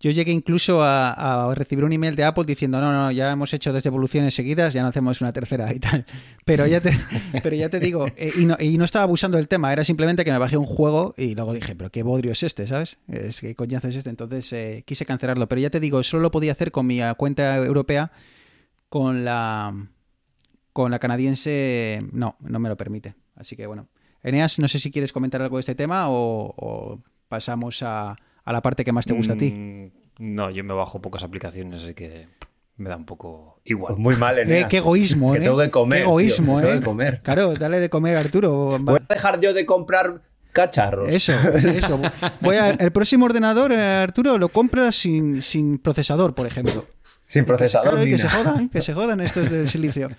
Yo 0.00 0.10
llegué 0.10 0.32
incluso 0.32 0.82
a, 0.82 1.52
recibir 1.54 1.84
un 1.84 1.92
email 1.92 2.16
de 2.16 2.24
Apple 2.24 2.44
diciendo, 2.44 2.80
no, 2.80 2.92
no, 2.92 3.12
ya 3.12 3.30
hemos 3.30 3.54
hecho 3.54 3.72
dos 3.72 3.82
devoluciones 3.82 4.34
seguidas, 4.34 4.74
ya 4.74 4.82
no 4.82 4.88
hacemos 4.88 5.20
una 5.20 5.32
tercera 5.32 5.72
y 5.72 5.78
tal. 5.78 6.04
Pero 6.44 6.66
ya 6.66 6.80
te, 6.80 6.92
pero 7.42 7.56
ya 7.56 7.70
te 7.70 7.80
digo, 7.80 8.06
eh, 8.16 8.32
y, 8.36 8.76
no, 8.76 8.84
estaba 8.84 9.04
abusando 9.04 9.38
del 9.38 9.48
tema, 9.48 9.72
era 9.72 9.82
simplemente 9.82 10.24
que 10.24 10.32
me 10.32 10.38
bajé 10.38 10.56
un 10.56 10.66
juego 10.66 11.14
y 11.16 11.34
luego 11.34 11.54
dije, 11.54 11.74
pero 11.74 11.90
qué 11.90 12.02
bodrio 12.02 12.32
es 12.32 12.42
este, 12.42 12.66
¿sabes? 12.66 12.98
Es 13.08 13.40
que 13.40 13.54
coñazo 13.54 13.88
es 13.88 13.96
este. 13.96 14.10
Entonces 14.10 14.52
eh, 14.52 14.82
quise 14.86 15.06
cancelarlo. 15.06 15.48
Pero 15.48 15.62
ya 15.62 15.70
te 15.70 15.80
digo, 15.80 16.02
solo 16.02 16.24
lo 16.24 16.30
podía 16.30 16.52
hacer 16.52 16.70
con 16.70 16.86
mi 16.86 17.00
cuenta 17.16 17.56
europea, 17.56 18.12
con 18.90 19.24
la, 19.24 19.74
con 20.74 20.90
la 20.90 20.98
canadiense, 20.98 22.04
no, 22.12 22.36
no 22.40 22.58
me 22.58 22.68
lo 22.68 22.76
permite. 22.76 23.14
Así 23.36 23.56
que 23.56 23.66
bueno. 23.66 23.88
Eneas, 24.22 24.58
no 24.58 24.68
sé 24.68 24.78
si 24.78 24.90
quieres 24.90 25.12
comentar 25.12 25.40
algo 25.42 25.56
de 25.58 25.60
este 25.60 25.74
tema 25.74 26.06
o 26.08 27.02
pasamos 27.28 27.82
a 27.82 28.16
a 28.44 28.52
la 28.52 28.62
parte 28.62 28.84
que 28.84 28.92
más 28.92 29.06
te 29.06 29.14
gusta 29.14 29.34
a 29.34 29.36
ti. 29.36 29.50
Mm, 29.50 30.34
no, 30.34 30.50
yo 30.50 30.64
me 30.64 30.74
bajo 30.74 31.00
pocas 31.00 31.22
aplicaciones, 31.22 31.82
así 31.82 31.94
que 31.94 32.28
me 32.76 32.88
da 32.88 32.96
un 32.96 33.06
poco 33.06 33.60
igual. 33.64 33.94
Pues 33.94 33.98
muy 33.98 34.16
mal, 34.16 34.38
¿eh? 34.38 34.66
qué 34.68 34.78
egoísmo, 34.78 35.34
¿eh? 35.34 35.38
Que 35.38 35.44
tengo 35.44 35.58
que 35.58 35.70
comer. 35.70 35.98
Qué 35.98 36.04
egoísmo, 36.04 36.60
¿eh? 36.60 36.64
Tengo 36.64 36.78
que 36.80 36.84
comer. 36.84 37.20
Claro, 37.22 37.54
dale 37.54 37.80
de 37.80 37.88
comer, 37.88 38.16
Arturo. 38.16 38.78
Voy 38.80 39.00
a 39.08 39.14
dejar 39.14 39.40
yo 39.40 39.52
de 39.54 39.64
comprar 39.64 40.22
cacharros. 40.52 41.08
Eso, 41.10 41.32
eso. 41.54 42.00
Voy 42.40 42.56
a, 42.56 42.70
el 42.70 42.92
próximo 42.92 43.26
ordenador, 43.26 43.72
eh, 43.72 43.80
Arturo, 43.80 44.38
lo 44.38 44.48
compras 44.48 44.96
sin, 44.96 45.42
sin 45.42 45.78
procesador, 45.78 46.34
por 46.34 46.46
ejemplo. 46.46 46.86
Sin 47.24 47.44
procesador. 47.44 47.90
Claro, 47.90 48.04
que 48.06 48.18
se 48.18 48.28
jodan, 48.28 48.68
que 48.68 48.82
se 48.82 48.94
jodan 48.94 49.20
estos 49.20 49.50
del 49.50 49.68
silicio. 49.68 50.10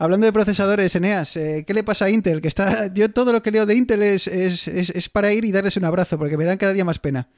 Hablando 0.00 0.26
de 0.26 0.32
procesadores, 0.32 0.94
Eneas, 0.94 1.36
eh, 1.36 1.64
¿qué 1.66 1.74
le 1.74 1.82
pasa 1.82 2.04
a 2.04 2.10
Intel? 2.10 2.40
Que 2.40 2.46
está, 2.46 2.86
yo 2.94 3.10
todo 3.10 3.32
lo 3.32 3.42
que 3.42 3.50
leo 3.50 3.66
de 3.66 3.74
Intel 3.74 4.02
es, 4.04 4.28
es, 4.28 4.68
es, 4.68 5.08
para 5.08 5.32
ir 5.32 5.44
y 5.44 5.50
darles 5.50 5.76
un 5.76 5.84
abrazo, 5.84 6.18
porque 6.18 6.36
me 6.36 6.44
dan 6.44 6.56
cada 6.56 6.72
día 6.72 6.84
más 6.84 7.00
pena. 7.00 7.28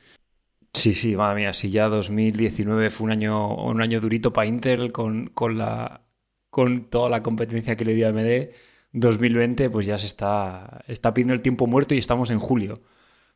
Sí, 0.72 0.94
sí, 0.94 1.16
madre 1.16 1.40
mía, 1.40 1.52
si 1.52 1.70
ya 1.70 1.88
2019 1.88 2.90
fue 2.90 3.06
un 3.06 3.10
año, 3.12 3.54
un 3.54 3.82
año 3.82 4.00
durito 4.00 4.32
para 4.32 4.46
Intel 4.46 4.92
con, 4.92 5.26
con, 5.28 5.58
la, 5.58 6.02
con 6.48 6.84
toda 6.88 7.10
la 7.10 7.22
competencia 7.22 7.76
que 7.76 7.84
le 7.84 7.94
dio 7.94 8.08
AMD, 8.08 8.50
2020 8.92 9.70
pues 9.70 9.86
ya 9.86 9.98
se 9.98 10.06
está, 10.06 10.84
está 10.86 11.12
pidiendo 11.14 11.34
el 11.34 11.42
tiempo 11.42 11.66
muerto 11.66 11.94
y 11.94 11.98
estamos 11.98 12.30
en 12.30 12.38
julio. 12.38 12.82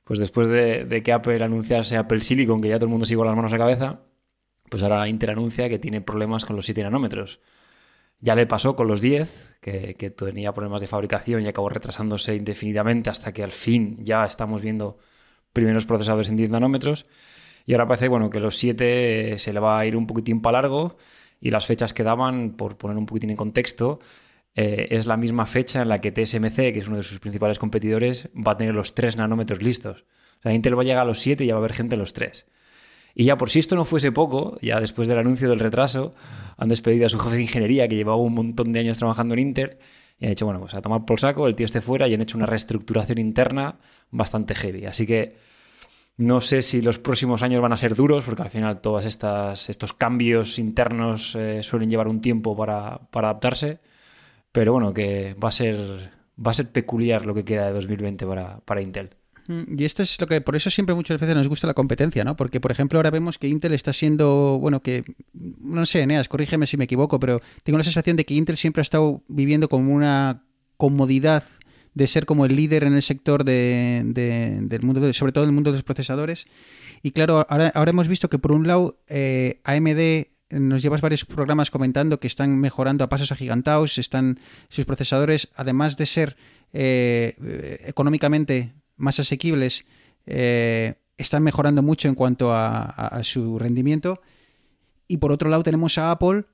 Pues 0.05 0.19
después 0.21 0.49
de, 0.49 0.85
de 0.85 1.03
que 1.03 1.12
Apple 1.12 1.43
anunciase 1.43 1.97
Apple 1.97 2.21
Silicon, 2.21 2.61
que 2.61 2.69
ya 2.69 2.76
todo 2.79 2.87
el 2.87 2.91
mundo 2.91 3.07
se 3.07 3.17
con 3.17 3.26
las 3.26 3.37
manos 3.37 3.53
a 3.53 3.59
cabeza, 3.59 4.03
pues 4.71 4.83
ahora 4.83 5.09
Intel 5.09 5.31
anuncia 5.31 5.69
que 5.69 5.79
tiene 5.79 6.00
problemas 6.00 6.45
con 6.45 6.57
los 6.57 6.67
7 6.67 6.83
nanómetros. 6.83 7.41
Ya 8.21 8.35
le 8.35 8.47
pasó 8.47 8.76
con 8.76 8.88
los 8.88 9.00
10, 9.00 9.57
que, 9.61 9.97
que, 9.97 10.11
tenía 10.11 10.53
problemas 10.55 10.81
de 10.81 10.87
fabricación 10.87 11.43
y 11.43 11.49
acabó 11.49 11.69
retrasándose 11.69 12.35
indefinidamente 12.37 13.11
hasta 13.11 13.33
que 13.33 13.43
al 13.43 13.53
fin 13.53 13.99
ya 14.05 14.25
estamos 14.25 14.62
viendo 14.62 14.99
primeros 15.54 15.87
procesadores 15.87 16.28
en 16.28 16.37
10 16.37 16.50
nanómetros. 16.50 17.06
Y 17.64 17.73
ahora 17.73 17.88
parece 17.88 18.08
bueno, 18.08 18.28
que 18.28 18.40
los 18.40 18.58
7 18.58 19.38
se 19.38 19.52
le 19.54 19.61
va 19.61 19.78
a 19.78 19.87
ir 19.87 19.96
un 19.96 20.06
poquitín 20.06 20.42
para 20.42 20.61
largo 20.61 20.99
y 21.40 21.50
las 21.50 21.64
fechas 21.64 21.94
que 21.94 22.02
daban, 22.02 22.50
por 22.50 22.76
poner 22.76 22.99
un 22.99 23.06
poquitín 23.06 23.30
en 23.30 23.37
contexto, 23.37 24.00
eh, 24.54 24.88
es 24.90 25.06
la 25.06 25.16
misma 25.16 25.46
fecha 25.46 25.82
en 25.82 25.88
la 25.88 26.00
que 26.00 26.12
TSMC, 26.12 26.56
que 26.73 26.78
es 26.78 26.88
uno 26.88 26.99
de 26.99 27.02
sus 27.02 27.18
principales 27.18 27.58
competidores, 27.58 28.28
va 28.34 28.52
a 28.52 28.56
tener 28.56 28.75
los 28.75 28.94
3 28.94 29.16
nanómetros 29.16 29.62
listos. 29.62 30.04
O 30.38 30.42
sea, 30.42 30.52
Intel 30.52 30.76
va 30.76 30.82
a 30.82 30.84
llegar 30.84 31.02
a 31.02 31.06
los 31.06 31.20
7 31.20 31.44
y 31.44 31.46
ya 31.46 31.54
va 31.54 31.58
a 31.58 31.64
haber 31.64 31.73
gente 31.73 31.94
en 31.94 32.00
los 32.00 32.12
3. 32.12 32.46
Y 33.14 33.25
ya 33.25 33.37
por 33.38 33.49
si 33.49 33.61
esto 33.61 33.76
no 33.76 33.84
fuese 33.84 34.12
poco, 34.12 34.58
ya 34.61 34.80
después 34.80 35.08
del 35.08 35.18
anuncio 35.18 35.49
del 35.49 35.61
retraso, 35.61 36.14
han 36.56 36.68
despedido 36.68 37.06
a 37.06 37.08
su 37.08 37.18
jefe 37.18 37.37
de 37.37 37.42
ingeniería 37.42 37.88
que 37.88 37.96
llevaba 37.96 38.18
un 38.18 38.34
montón 38.34 38.73
de 38.73 38.80
años 38.80 38.99
trabajando 38.99 39.34
en 39.34 39.40
Intel 39.40 39.78
y 40.18 40.26
han 40.26 40.30
dicho, 40.30 40.44
bueno, 40.44 40.61
pues 40.61 40.75
a 40.75 40.83
tomar 40.83 41.04
por 41.04 41.21
saco, 41.21 41.47
el 41.47 41.54
tío 41.54 41.66
esté 41.66 41.80
fuera 41.80 42.09
y 42.09 42.14
han 42.14 42.21
hecho 42.21 42.37
una 42.37 42.47
reestructuración 42.47 43.18
interna 43.18 43.78
bastante 44.11 44.54
heavy. 44.54 44.87
Así 44.87 45.06
que 45.06 45.37
no 46.16 46.40
sé 46.40 46.62
si 46.62 46.80
los 46.80 46.99
próximos 46.99 47.42
años 47.42 47.61
van 47.61 47.73
a 47.73 47.76
ser 47.76 47.94
duros, 47.97 48.25
porque 48.25 48.42
al 48.42 48.50
final 48.50 48.80
todos 48.80 49.04
estos 49.04 49.92
cambios 49.92 50.59
internos 50.59 51.35
eh, 51.35 51.62
suelen 51.62 51.90
llevar 51.90 52.06
un 52.09 52.21
tiempo 52.21 52.56
para, 52.56 53.00
adaptarse, 53.12 53.80
pero 54.52 54.73
bueno, 54.73 54.94
que 54.94 55.35
va 55.35 55.49
a 55.49 55.52
ser, 55.52 56.12
va 56.38 56.52
a 56.52 56.54
ser 56.54 56.71
peculiar 56.71 57.26
lo 57.26 57.35
que 57.35 57.44
queda 57.44 57.66
de 57.66 57.73
2020 57.73 58.26
para, 58.26 58.61
para 58.61 58.83
Intel. 58.83 59.16
Y 59.46 59.84
esto 59.84 60.02
es 60.02 60.20
lo 60.20 60.26
que, 60.26 60.40
por 60.40 60.56
eso 60.56 60.70
siempre 60.70 60.94
muchas 60.94 61.20
veces 61.20 61.34
nos 61.34 61.48
gusta 61.48 61.66
la 61.66 61.74
competencia, 61.74 62.24
¿no? 62.24 62.36
Porque, 62.36 62.60
por 62.60 62.70
ejemplo, 62.70 62.98
ahora 62.98 63.10
vemos 63.10 63.38
que 63.38 63.48
Intel 63.48 63.74
está 63.74 63.92
siendo, 63.92 64.58
bueno, 64.58 64.80
que, 64.80 65.04
no 65.32 65.84
sé, 65.84 66.00
Eneas, 66.00 66.28
corrígeme 66.28 66.66
si 66.66 66.76
me 66.76 66.84
equivoco, 66.84 67.20
pero 67.20 67.42
tengo 67.62 67.76
la 67.76 67.84
sensación 67.84 68.16
de 68.16 68.24
que 68.24 68.34
Intel 68.34 68.56
siempre 68.56 68.80
ha 68.80 68.82
estado 68.82 69.22
viviendo 69.28 69.68
como 69.68 69.92
una 69.92 70.44
comodidad 70.76 71.44
de 71.92 72.06
ser 72.06 72.26
como 72.26 72.44
el 72.44 72.56
líder 72.56 72.84
en 72.84 72.94
el 72.94 73.02
sector 73.02 73.44
de, 73.44 74.02
del 74.04 74.82
mundo, 74.82 75.12
sobre 75.12 75.32
todo 75.32 75.44
en 75.44 75.50
el 75.50 75.54
mundo 75.54 75.70
de 75.70 75.76
los 75.76 75.84
procesadores. 75.84 76.46
Y 77.02 77.12
claro, 77.12 77.46
ahora, 77.48 77.70
ahora 77.74 77.90
hemos 77.90 78.08
visto 78.08 78.28
que 78.28 78.38
por 78.38 78.52
un 78.52 78.66
lado 78.66 78.98
eh, 79.08 79.60
AMD 79.64 80.58
nos 80.58 80.82
llevas 80.82 81.00
varios 81.00 81.24
programas 81.24 81.70
comentando 81.70 82.18
que 82.18 82.26
están 82.26 82.58
mejorando 82.58 83.04
a 83.04 83.08
pasos 83.08 83.32
agigantados, 83.32 83.98
están 83.98 84.40
sus 84.68 84.84
procesadores, 84.84 85.50
además 85.54 85.96
de 85.96 86.06
ser 86.06 86.36
eh, 86.72 87.80
económicamente 87.86 88.72
más 88.96 89.20
asequibles 89.20 89.84
eh, 90.26 90.94
están 91.16 91.42
mejorando 91.42 91.82
mucho 91.82 92.08
en 92.08 92.14
cuanto 92.14 92.52
a, 92.52 93.20
su 93.22 93.58
rendimiento. 93.58 94.20
Y 95.06 95.18
por 95.18 95.32
otro 95.32 95.50
lado 95.50 95.62
tenemos 95.62 95.98
a 95.98 96.10
Apple, 96.10 96.44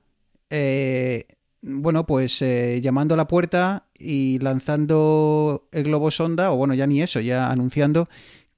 eh, 0.49 1.25
bueno, 1.61 2.05
pues 2.05 2.41
eh, 2.41 2.79
llamando 2.81 3.13
a 3.13 3.17
la 3.17 3.27
puerta 3.27 3.85
y 3.97 4.39
lanzando 4.39 5.67
el 5.71 5.83
globo 5.83 6.11
sonda, 6.11 6.51
o 6.51 6.57
bueno, 6.57 6.73
ya 6.73 6.85
ni 6.87 7.01
eso, 7.01 7.19
ya 7.21 7.49
anunciando 7.49 8.09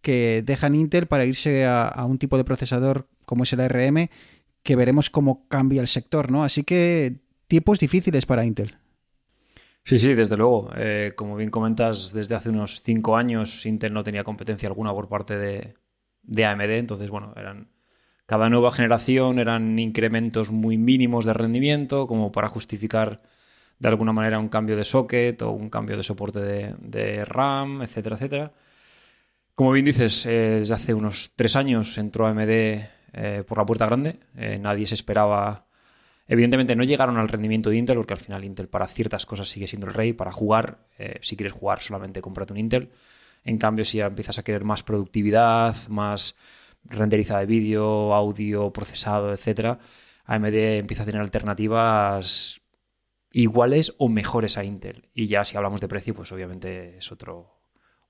que 0.02 0.44
dejan 0.46 0.76
Intel 0.76 1.08
para 1.08 1.26
irse 1.26 1.66
a, 1.66 1.88
a 1.88 2.06
un 2.06 2.18
tipo 2.18 2.38
de 2.38 2.44
procesador 2.44 3.08
como 3.26 3.44
es 3.44 3.54
el 3.54 3.62
ARM, 3.62 4.10
que 4.64 4.76
veremos 4.76 5.10
cómo 5.10 5.48
cambia 5.48 5.82
el 5.82 5.88
sector, 5.88 6.32
¿no? 6.32 6.44
Así 6.44 6.64
que 6.64 7.20
tiempos 7.48 7.80
difíciles 7.80 8.26
para 8.26 8.46
Intel. 8.46 8.78
Sí, 9.86 10.00
sí, 10.00 10.14
desde 10.14 10.38
luego. 10.38 10.70
Eh, 10.76 11.12
como 11.16 11.36
bien 11.36 11.50
comentas, 11.50 12.14
desde 12.14 12.36
hace 12.36 12.50
unos 12.50 12.82
cinco 12.82 13.18
años 13.18 13.66
Intel 13.66 13.94
no 13.94 14.04
tenía 14.04 14.24
competencia 14.24 14.70
alguna 14.70 14.94
por 14.94 15.10
parte 15.10 15.38
de, 15.38 16.46
AMD, 16.46 16.72
entonces, 16.78 17.10
bueno, 17.10 17.34
eran 17.36 17.70
cada 18.26 18.50
nueva 18.50 18.72
generación 18.72 19.40
eran 19.40 19.78
incrementos 19.80 20.52
muy 20.52 20.78
mínimos 20.78 21.26
de 21.26 21.34
rendimiento, 21.34 22.08
como 22.08 22.32
para 22.32 22.48
justificar 22.50 23.22
de 23.80 23.90
alguna 23.90 24.14
manera 24.14 24.40
un 24.40 24.50
cambio 24.50 24.78
de 24.78 24.86
socket 24.86 25.42
o 25.44 25.52
un 25.52 25.70
cambio 25.70 25.98
de 25.98 26.04
soporte 26.04 26.40
de, 26.40 27.26
RAM, 27.26 27.82
etcétera, 27.84 28.16
etcétera. 28.16 28.54
Como 29.56 29.72
bien 29.72 29.86
dices, 29.86 30.26
eh, 30.26 30.60
desde 30.60 30.76
hace 30.76 30.94
unos 30.94 31.34
tres 31.36 31.56
años 31.56 31.98
entró 31.98 32.28
AMD 32.28 32.50
eh, 33.14 33.44
por 33.48 33.58
la 33.58 33.66
puerta 33.66 33.86
grande. 33.86 34.20
nadie 34.60 34.88
se 34.88 34.96
esperaba 34.96 35.68
Evidentemente 36.28 36.76
no 36.76 36.84
llegaron 36.84 37.18
al 37.18 37.28
rendimiento 37.28 37.70
de 37.70 37.78
Intel, 37.78 37.98
porque 37.98 38.14
al 38.14 38.20
final 38.20 38.46
Intel 38.46 38.70
para 38.70 38.88
ciertas 38.88 39.26
cosas 39.26 39.50
sigue 39.50 39.68
siendo 39.68 39.88
el 39.88 39.94
rey. 39.94 40.14
Para 40.14 40.32
jugar, 40.32 40.88
eh, 40.98 41.20
si 41.22 41.36
quieres 41.36 41.54
jugar, 41.54 41.82
solamente 41.82 42.22
cómprate 42.22 42.54
un 42.54 42.60
Intel. 42.60 42.92
En 43.44 43.58
cambio, 43.58 43.84
si 43.84 43.98
ya 43.98 44.06
empiezas 44.06 44.40
a 44.40 44.44
querer 44.44 44.64
más 44.64 44.84
productividad, 44.84 45.76
más 45.90 46.36
renderizada 46.86 47.42
de 47.42 47.46
vídeo, 47.46 48.14
audio, 48.14 48.72
procesado, 48.72 49.34
etc., 49.34 49.78
AMD 50.26 50.56
empieza 50.78 51.04
a 51.04 51.06
tener 51.06 51.22
alternativas 51.22 52.62
iguales 53.32 53.96
o 53.98 54.08
mejores 54.08 54.58
a 54.58 54.64
Intel. 54.64 55.10
Y 55.14 55.28
ya 55.28 55.44
si 55.44 55.58
hablamos 55.58 55.82
de 55.82 55.90
precio, 55.90 56.14
pues 56.14 56.32
obviamente 56.32 56.98
es 56.98 57.12
otro, 57.12 57.60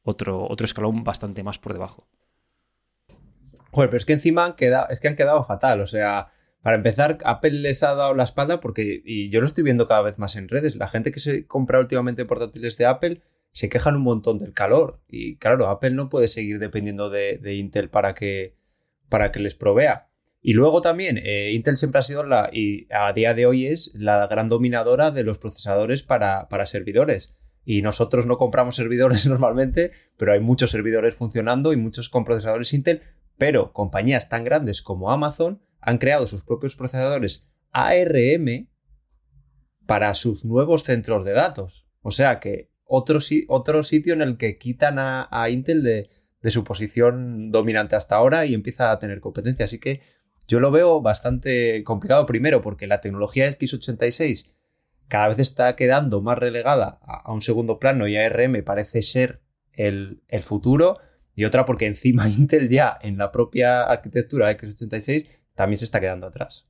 otro, 0.03 0.47
otro 0.47 0.65
escalón 0.65 1.03
bastante 1.03 1.43
más 1.43 1.57
por 1.57 1.73
debajo. 1.73 2.07
Joder, 3.71 3.89
pero 3.89 3.97
es 3.97 4.05
que 4.05 4.13
encima 4.13 4.45
han 4.45 4.55
quedado, 4.55 4.89
es 4.89 4.99
que 4.99 5.07
han 5.07 5.15
quedado 5.15 5.43
fatal. 5.43 5.81
O 5.81 5.87
sea, 5.87 6.29
para 6.63 6.77
empezar, 6.77 7.17
Apple 7.25 7.51
les 7.51 7.83
ha 7.83 7.93
dado 7.93 8.13
la 8.13 8.23
espalda 8.23 8.61
porque, 8.61 9.01
y 9.03 9.29
yo 9.29 9.41
lo 9.41 9.47
estoy 9.47 9.65
viendo 9.65 9.85
cada 9.85 10.01
vez 10.01 10.17
más 10.17 10.37
en 10.37 10.47
redes, 10.47 10.77
la 10.77 10.87
gente 10.87 11.11
que 11.11 11.19
se 11.19 11.45
compra 11.45 11.81
últimamente 11.81 12.23
portátiles 12.23 12.77
de 12.77 12.85
Apple 12.85 13.21
se 13.51 13.67
quejan 13.67 13.97
un 13.97 14.03
montón 14.03 14.39
del 14.39 14.53
calor. 14.53 15.01
Y 15.09 15.35
claro, 15.35 15.67
Apple 15.67 15.91
no 15.91 16.09
puede 16.09 16.29
seguir 16.29 16.59
dependiendo 16.59 17.09
de, 17.09 17.55
Intel 17.55 17.89
para 17.89 18.13
que, 18.13 18.55
para 19.09 19.33
que 19.33 19.41
les 19.41 19.55
provea. 19.55 20.07
Y 20.41 20.53
luego 20.53 20.81
también, 20.81 21.19
eh, 21.21 21.51
Intel 21.51 21.75
siempre 21.75 21.99
ha 21.99 22.03
sido 22.03 22.23
la, 22.23 22.49
y 22.53 22.87
a 22.91 23.11
día 23.11 23.33
de 23.33 23.45
hoy 23.45 23.67
es 23.67 23.91
la 23.95 24.25
gran 24.27 24.47
dominadora 24.47 25.11
de 25.11 25.25
los 25.25 25.39
procesadores 25.39 26.01
para, 26.01 26.47
para 26.47 26.65
servidores. 26.65 27.35
Y 27.65 27.81
nosotros 27.81 28.25
no 28.25 28.37
compramos 28.37 28.77
servidores 28.77 29.27
normalmente, 29.27 29.91
pero 30.15 30.31
hay 30.31 30.39
muchos 30.39 30.71
servidores 30.71 31.13
funcionando 31.13 31.73
y 31.73 31.75
muchos 31.75 32.07
con 32.07 32.23
procesadores 32.23 32.73
Intel. 32.73 33.01
Pero 33.37 33.73
compañías 33.73 34.29
tan 34.29 34.45
grandes 34.45 34.81
como 34.81 35.11
Amazon 35.11 35.61
han 35.85 35.97
creado 35.97 36.27
sus 36.27 36.43
propios 36.43 36.75
procesadores 36.75 37.47
ARM 37.71 38.69
para 39.85 40.13
sus 40.13 40.45
nuevos 40.45 40.83
centros 40.83 41.25
de 41.25 41.33
datos. 41.33 41.87
O 42.01 42.11
sea 42.11 42.39
que 42.39 42.71
otro, 42.85 43.19
otro 43.47 43.83
sitio 43.83 44.13
en 44.13 44.21
el 44.21 44.37
que 44.37 44.57
quitan 44.57 44.95
a, 44.97 45.49
Intel 45.49 45.83
de, 45.83 46.09
su 46.51 46.63
posición 46.63 47.51
dominante 47.51 47.95
hasta 47.95 48.15
ahora 48.15 48.45
y 48.45 48.53
empieza 48.53 48.91
a 48.91 48.99
tener 48.99 49.19
competencia. 49.19 49.65
Así 49.65 49.79
que 49.79 50.01
yo 50.47 50.59
lo 50.59 50.71
veo 50.71 51.01
bastante 51.01 51.83
complicado 51.83 52.25
primero 52.25 52.61
porque 52.61 52.87
la 52.87 53.01
tecnología 53.01 53.49
x86 53.49 54.51
cada 55.07 55.29
vez 55.29 55.39
está 55.39 55.75
quedando 55.75 56.21
más 56.21 56.37
relegada 56.37 56.99
a, 57.01 57.31
un 57.31 57.41
segundo 57.41 57.79
plano 57.79 58.07
y 58.07 58.17
ARM 58.17 58.63
parece 58.63 59.03
ser 59.03 59.41
el, 59.71 60.23
el 60.27 60.43
futuro. 60.43 60.99
Y 61.35 61.45
otra 61.45 61.65
porque 61.65 61.87
encima 61.87 62.29
Intel 62.37 62.69
ya 62.69 62.97
en 63.01 63.17
la 63.17 63.31
propia 63.31 63.83
arquitectura 63.83 64.55
x86 64.55 65.42
también 65.55 65.77
se 65.77 65.85
está 65.85 65.99
quedando 65.99 66.27
atrás. 66.27 66.65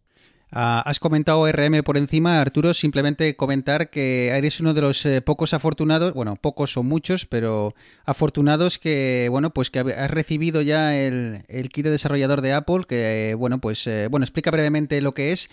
Ah, 0.56 0.84
has 0.86 1.00
comentado 1.00 1.52
RM 1.52 1.82
por 1.82 1.98
encima, 1.98 2.40
Arturo. 2.40 2.76
Simplemente 2.76 3.36
comentar 3.36 3.90
que 3.90 4.28
eres 4.28 4.60
uno 4.60 4.76
de 4.76 4.82
los 4.82 5.04
eh, 5.04 5.20
pocos 5.22 5.56
afortunados, 5.56 6.14
bueno, 6.14 6.36
pocos 6.36 6.78
o 6.78 6.84
muchos, 6.84 7.26
pero 7.26 7.74
afortunados 8.06 8.78
que, 8.78 9.30
bueno, 9.32 9.50
pues 9.50 9.72
que 9.72 9.80
has 9.80 10.12
recibido 10.12 10.62
ya 10.62 10.96
el, 10.96 11.44
kit 11.72 11.86
de 11.86 11.90
desarrollador 11.90 12.42
de 12.42 12.54
Apple. 12.54 12.84
Que, 12.88 13.36
bueno, 13.36 13.60
pues, 13.60 13.88
eh, 13.88 14.08
bueno, 14.12 14.26
explica 14.26 14.52
brevemente 14.52 15.02
lo 15.02 15.16
que 15.16 15.32
es 15.32 15.50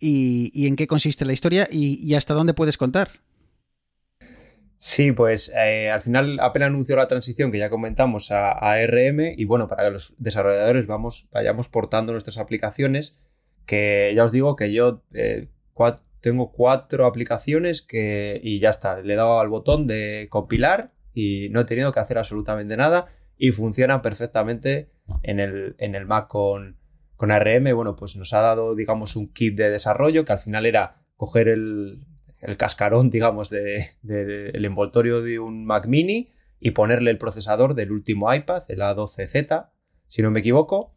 y, 0.00 0.66
en 0.66 0.76
qué 0.76 0.86
consiste 0.86 1.26
la 1.26 1.34
historia 1.34 1.68
y, 1.70 2.14
hasta 2.14 2.32
dónde 2.32 2.54
puedes 2.54 2.78
contar. 2.78 3.20
Sí, 4.80 5.10
pues 5.10 5.52
eh, 5.56 5.90
al 5.90 6.02
final 6.02 6.38
Apple 6.40 6.64
anunció 6.64 6.94
la 6.94 7.08
transición 7.08 7.50
que 7.50 7.58
ya 7.58 7.68
comentamos 7.68 8.30
a, 8.30 8.52
ARM 8.52 9.34
y 9.36 9.44
bueno, 9.44 9.66
para 9.66 9.82
que 9.82 9.90
los 9.90 10.14
desarrolladores 10.18 10.86
vamos, 10.86 11.26
vayamos 11.32 11.68
portando 11.68 12.12
nuestras 12.12 12.38
aplicaciones, 12.38 13.18
que 13.66 14.12
ya 14.14 14.24
os 14.24 14.30
digo 14.30 14.54
que 14.54 14.72
yo 14.72 15.02
eh, 15.14 15.48
tengo 16.20 16.52
cuatro 16.52 17.06
aplicaciones 17.06 17.82
que, 17.82 18.40
y 18.40 18.60
ya 18.60 18.70
está, 18.70 19.02
le 19.02 19.14
he 19.14 19.16
dado 19.16 19.40
al 19.40 19.48
botón 19.48 19.88
de 19.88 20.28
compilar 20.30 20.92
y 21.12 21.48
no 21.50 21.62
he 21.62 21.64
tenido 21.64 21.90
que 21.90 21.98
hacer 21.98 22.16
absolutamente 22.16 22.76
nada 22.76 23.08
y 23.36 23.50
funciona 23.50 24.00
perfectamente 24.00 24.90
en 25.24 25.40
el, 25.40 25.74
en 25.78 25.96
el 25.96 26.06
Mac 26.06 26.28
con, 26.28 26.78
con 27.16 27.32
ARM. 27.32 27.74
Bueno, 27.74 27.96
pues 27.96 28.16
nos 28.16 28.32
ha 28.32 28.42
dado, 28.42 28.76
digamos, 28.76 29.16
un 29.16 29.32
kit 29.32 29.56
de 29.56 29.70
desarrollo 29.70 30.24
que 30.24 30.32
al 30.32 30.38
final 30.38 30.66
era 30.66 31.02
coger 31.16 31.48
el, 31.48 32.04
el 32.40 32.56
cascarón, 32.56 33.10
digamos, 33.10 33.50
del 33.50 33.84
de, 34.02 34.50
envoltorio 34.54 35.22
de 35.22 35.38
un 35.38 35.64
Mac 35.64 35.86
mini 35.86 36.32
y 36.60 36.72
ponerle 36.72 37.10
el 37.10 37.18
procesador 37.18 37.74
del 37.74 37.92
último 37.92 38.32
iPad, 38.32 38.62
el 38.68 38.80
A12Z, 38.80 39.70
si 40.06 40.22
no 40.22 40.30
me 40.30 40.40
equivoco. 40.40 40.94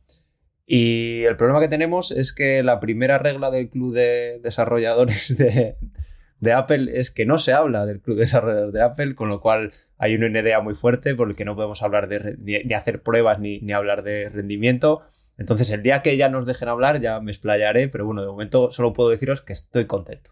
Y 0.66 1.24
el 1.24 1.36
problema 1.36 1.60
que 1.60 1.68
tenemos 1.68 2.12
es 2.12 2.34
que 2.34 2.64
la 2.64 2.80
primera 2.80 3.18
regla 3.18 3.52
del 3.52 3.70
club 3.70 3.94
de 3.94 4.40
desarrolladores 4.42 5.38
de, 5.38 6.54
Apple 6.54 6.98
es 7.00 7.12
que 7.12 7.26
no 7.26 7.38
se 7.38 7.54
habla 7.54 7.86
del 7.86 8.02
club 8.02 8.16
de 8.16 8.22
desarrolladores 8.22 8.74
de 8.74 8.82
Apple, 8.82 9.16
con 9.16 9.30
lo 9.30 9.42
cual 9.42 9.72
hay 9.98 10.16
un 10.16 10.22
NDA 10.22 10.62
muy 10.62 10.74
fuerte 10.74 11.14
por 11.14 11.30
el 11.30 11.36
que 11.36 11.46
no 11.46 11.56
podemos 11.56 11.84
hablar 11.84 12.08
de 12.08 12.38
ni, 12.40 12.74
hacer 12.74 13.02
pruebas 13.04 13.40
ni, 13.40 13.60
ni, 13.60 13.74
hablar 13.74 14.04
de 14.04 14.30
rendimiento. 14.30 15.02
Entonces, 15.38 15.70
el 15.72 15.84
día 15.84 16.02
que 16.02 16.18
ya 16.18 16.30
nos 16.30 16.46
dejen 16.46 16.70
hablar, 16.70 17.02
ya 17.02 17.20
me 17.20 17.32
explayaré, 17.32 17.90
pero 17.90 18.06
bueno, 18.06 18.22
de 18.22 18.28
momento 18.28 18.72
solo 18.72 18.94
puedo 18.94 19.10
deciros 19.10 19.42
que 19.42 19.54
estoy 19.54 19.86
contento. 19.86 20.32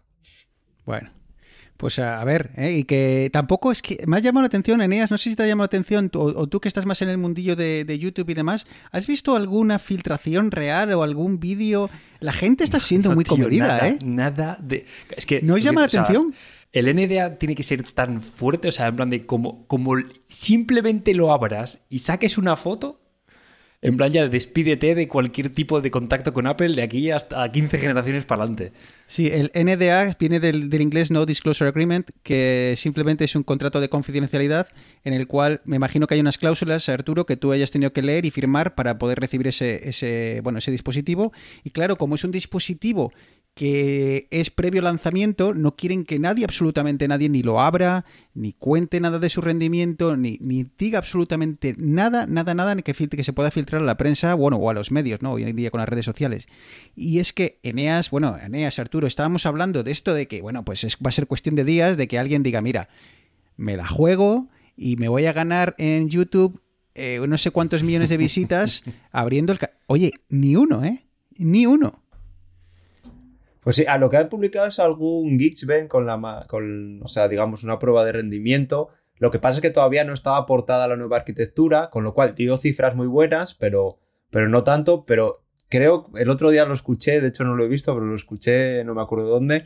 Bueno, 0.84 1.10
pues 1.76 1.98
a, 1.98 2.22
ver, 2.24 2.50
¿eh? 2.56 2.72
y 2.72 2.84
que 2.84 3.30
tampoco 3.32 3.72
es 3.72 3.80
que 3.80 4.04
me 4.06 4.18
ha 4.18 4.20
llamado 4.20 4.42
la 4.42 4.48
atención, 4.48 4.82
Eneas, 4.82 5.10
no 5.10 5.16
sé 5.16 5.30
si 5.30 5.36
te 5.36 5.44
ha 5.44 5.46
llamado 5.46 5.64
la 5.64 5.66
atención, 5.66 6.10
o, 6.14 6.46
tú 6.46 6.60
que 6.60 6.68
estás 6.68 6.84
más 6.84 7.00
en 7.00 7.08
el 7.08 7.16
mundillo 7.16 7.56
de, 7.56 7.98
YouTube 7.98 8.28
y 8.28 8.34
demás, 8.34 8.66
¿has 8.92 9.06
visto 9.06 9.34
alguna 9.34 9.78
filtración 9.78 10.50
real 10.50 10.92
o 10.92 11.02
algún 11.02 11.40
vídeo? 11.40 11.88
La 12.20 12.32
gente 12.32 12.64
está 12.64 12.80
siendo 12.80 13.12
muy 13.12 13.24
comedida, 13.24 13.88
¿eh? 13.88 13.98
Nada 14.04 14.58
de... 14.60 14.84
Es 15.16 15.24
que... 15.24 15.40
¿No 15.40 15.54
os 15.54 15.62
llama 15.62 15.80
la 15.80 15.86
atención? 15.86 16.34
el 16.72 16.94
NDA 16.94 17.36
tiene 17.36 17.54
que 17.54 17.62
ser 17.62 17.82
tan 17.82 18.22
fuerte, 18.22 18.68
o 18.68 18.72
sea, 18.72 18.86
en 18.86 18.96
plan 18.96 19.10
de 19.10 19.26
como, 19.26 19.66
como 19.66 19.94
simplemente 20.26 21.14
lo 21.14 21.32
abras 21.32 21.80
y 21.88 21.98
saques 21.98 22.38
una 22.38 22.56
foto, 22.56 22.99
en 23.82 23.96
plan, 23.96 24.12
ya 24.12 24.28
despídete 24.28 24.94
de 24.94 25.08
cualquier 25.08 25.50
tipo 25.50 25.80
de 25.80 25.90
contacto 25.90 26.34
con 26.34 26.46
Apple 26.46 26.74
de 26.74 26.82
aquí 26.82 27.10
hasta 27.10 27.50
15 27.50 27.78
generaciones 27.78 28.26
para 28.26 28.42
adelante. 28.42 28.72
Sí, 29.06 29.28
el 29.28 29.50
NDA 29.54 30.16
viene 30.20 30.38
del, 30.38 30.72
inglés 30.80 31.10
No 31.10 31.24
Disclosure 31.24 31.70
Agreement, 31.70 32.10
que 32.22 32.74
simplemente 32.76 33.24
es 33.24 33.34
un 33.34 33.42
contrato 33.42 33.80
de 33.80 33.88
confidencialidad 33.88 34.68
en 35.02 35.14
el 35.14 35.26
cual 35.26 35.62
me 35.64 35.76
imagino 35.76 36.06
que 36.06 36.14
hay 36.14 36.20
unas 36.20 36.36
cláusulas, 36.36 36.90
Arturo, 36.90 37.24
que 37.24 37.38
tú 37.38 37.52
hayas 37.52 37.70
tenido 37.70 37.92
que 37.94 38.02
leer 38.02 38.26
y 38.26 38.30
firmar 38.30 38.74
para 38.74 38.98
poder 38.98 39.18
recibir 39.18 39.46
ese, 39.46 39.88
ese, 39.88 40.40
bueno, 40.42 40.58
ese 40.58 40.70
dispositivo. 40.70 41.32
Y 41.64 41.70
claro, 41.70 41.96
como 41.96 42.16
es 42.16 42.24
un 42.24 42.32
dispositivo 42.32 43.12
que 43.60 44.26
es 44.30 44.48
previo 44.48 44.80
lanzamiento, 44.80 45.52
no 45.52 45.76
quieren 45.76 46.06
que 46.06 46.18
nadie, 46.18 46.46
absolutamente 46.46 47.06
nadie, 47.06 47.28
ni 47.28 47.42
lo 47.42 47.60
abra, 47.60 48.06
ni 48.32 48.54
cuente 48.54 48.98
nada 49.00 49.18
de 49.18 49.28
su 49.28 49.42
rendimiento, 49.42 50.16
ni, 50.16 50.38
ni 50.40 50.64
diga 50.78 50.96
absolutamente 50.96 51.74
nada, 51.76 52.24
nada, 52.24 52.54
nada, 52.54 52.74
ni 52.74 52.82
que, 52.82 52.94
que 52.94 53.22
se 53.22 53.34
pueda 53.34 53.50
filtrar 53.50 53.82
a 53.82 53.84
la 53.84 53.98
prensa, 53.98 54.32
bueno, 54.32 54.56
o 54.56 54.70
a 54.70 54.72
los 54.72 54.90
medios, 54.90 55.20
¿no? 55.20 55.32
Hoy 55.32 55.42
en 55.42 55.54
día 55.54 55.70
con 55.70 55.80
las 55.80 55.90
redes 55.90 56.06
sociales. 56.06 56.48
Y 56.96 57.18
es 57.18 57.34
que 57.34 57.58
Eneas, 57.62 58.08
bueno, 58.08 58.38
Eneas, 58.42 58.78
Arturo, 58.78 59.06
estábamos 59.06 59.44
hablando 59.44 59.82
de 59.82 59.90
esto 59.90 60.14
de 60.14 60.26
que, 60.26 60.40
bueno, 60.40 60.64
pues 60.64 60.82
va 61.04 61.10
a 61.10 61.12
ser 61.12 61.26
cuestión 61.26 61.54
de 61.54 61.64
días 61.64 61.98
de 61.98 62.08
que 62.08 62.18
alguien 62.18 62.42
diga, 62.42 62.62
mira, 62.62 62.88
me 63.58 63.76
la 63.76 63.86
juego 63.86 64.48
y 64.74 64.96
me 64.96 65.08
voy 65.08 65.26
a 65.26 65.34
ganar 65.34 65.74
en 65.76 66.08
YouTube 66.08 66.62
eh, 66.94 67.20
no 67.28 67.36
sé 67.36 67.50
cuántos 67.50 67.82
millones 67.82 68.08
de 68.08 68.16
visitas 68.16 68.84
abriendo 69.12 69.52
el... 69.52 69.58
Oye, 69.86 70.12
ni 70.30 70.56
uno, 70.56 70.82
¿eh? 70.82 71.04
Ni 71.36 71.66
uno. 71.66 72.02
Pues 73.62 73.76
sí, 73.76 73.84
a 73.86 73.98
lo 73.98 74.08
que 74.08 74.16
han 74.16 74.28
publicado 74.28 74.66
es 74.66 74.78
algún 74.78 75.38
Geeksbench 75.38 75.88
con 75.88 76.06
la, 76.06 76.46
con, 76.48 77.02
o 77.02 77.08
sea, 77.08 77.28
digamos, 77.28 77.62
una 77.62 77.78
prueba 77.78 78.04
de 78.04 78.12
rendimiento. 78.12 78.88
Lo 79.16 79.30
que 79.30 79.38
pasa 79.38 79.56
es 79.56 79.60
que 79.60 79.70
todavía 79.70 80.04
no 80.04 80.14
estaba 80.14 80.38
aportada 80.38 80.88
la 80.88 80.96
nueva 80.96 81.18
arquitectura, 81.18 81.90
con 81.90 82.04
lo 82.04 82.14
cual 82.14 82.34
dio 82.34 82.56
cifras 82.56 82.96
muy 82.96 83.06
buenas, 83.06 83.54
pero, 83.54 83.98
pero 84.30 84.48
no 84.48 84.64
tanto. 84.64 85.04
Pero 85.04 85.44
creo, 85.68 86.10
el 86.16 86.30
otro 86.30 86.50
día 86.50 86.64
lo 86.64 86.72
escuché, 86.72 87.20
de 87.20 87.28
hecho 87.28 87.44
no 87.44 87.54
lo 87.54 87.64
he 87.64 87.68
visto, 87.68 87.92
pero 87.92 88.06
lo 88.06 88.14
escuché, 88.14 88.82
no 88.84 88.94
me 88.94 89.02
acuerdo 89.02 89.28
dónde, 89.28 89.64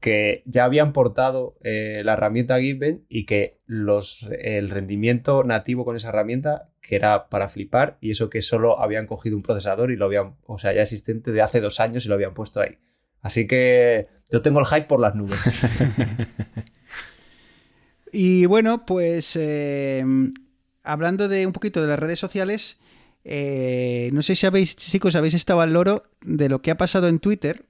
que 0.00 0.42
ya 0.46 0.64
habían 0.64 0.92
portado 0.92 1.56
eh, 1.62 2.02
la 2.04 2.14
herramienta 2.14 2.58
Geekbench 2.58 3.04
y 3.08 3.24
que 3.24 3.60
los, 3.66 4.28
el 4.38 4.70
rendimiento 4.70 5.44
nativo 5.44 5.84
con 5.84 5.94
esa 5.94 6.08
herramienta, 6.08 6.70
que 6.80 6.96
era 6.96 7.28
para 7.28 7.48
flipar, 7.48 7.98
y 8.00 8.10
eso 8.10 8.30
que 8.30 8.42
solo 8.42 8.80
habían 8.80 9.06
cogido 9.06 9.36
un 9.36 9.42
procesador 9.42 9.92
y 9.92 9.96
lo 9.96 10.06
habían, 10.06 10.36
o 10.44 10.58
sea, 10.58 10.72
ya 10.72 10.82
existente 10.82 11.30
de 11.30 11.42
hace 11.42 11.60
dos 11.60 11.78
años 11.78 12.04
y 12.04 12.08
lo 12.08 12.14
habían 12.14 12.34
puesto 12.34 12.60
ahí. 12.60 12.78
Así 13.26 13.48
que 13.48 14.06
yo 14.30 14.40
tengo 14.40 14.60
el 14.60 14.66
hype 14.66 14.86
por 14.86 15.00
las 15.00 15.16
nubes. 15.16 15.66
y 18.12 18.46
bueno, 18.46 18.86
pues 18.86 19.34
eh, 19.34 20.04
hablando 20.84 21.26
de 21.26 21.44
un 21.44 21.52
poquito 21.52 21.82
de 21.82 21.88
las 21.88 21.98
redes 21.98 22.20
sociales, 22.20 22.78
eh, 23.24 24.10
no 24.12 24.22
sé 24.22 24.36
si 24.36 24.46
habéis, 24.46 24.76
chicos, 24.76 25.16
habéis 25.16 25.34
estado 25.34 25.60
al 25.60 25.72
loro 25.72 26.04
de 26.20 26.48
lo 26.48 26.62
que 26.62 26.70
ha 26.70 26.76
pasado 26.76 27.08
en 27.08 27.18
Twitter. 27.18 27.64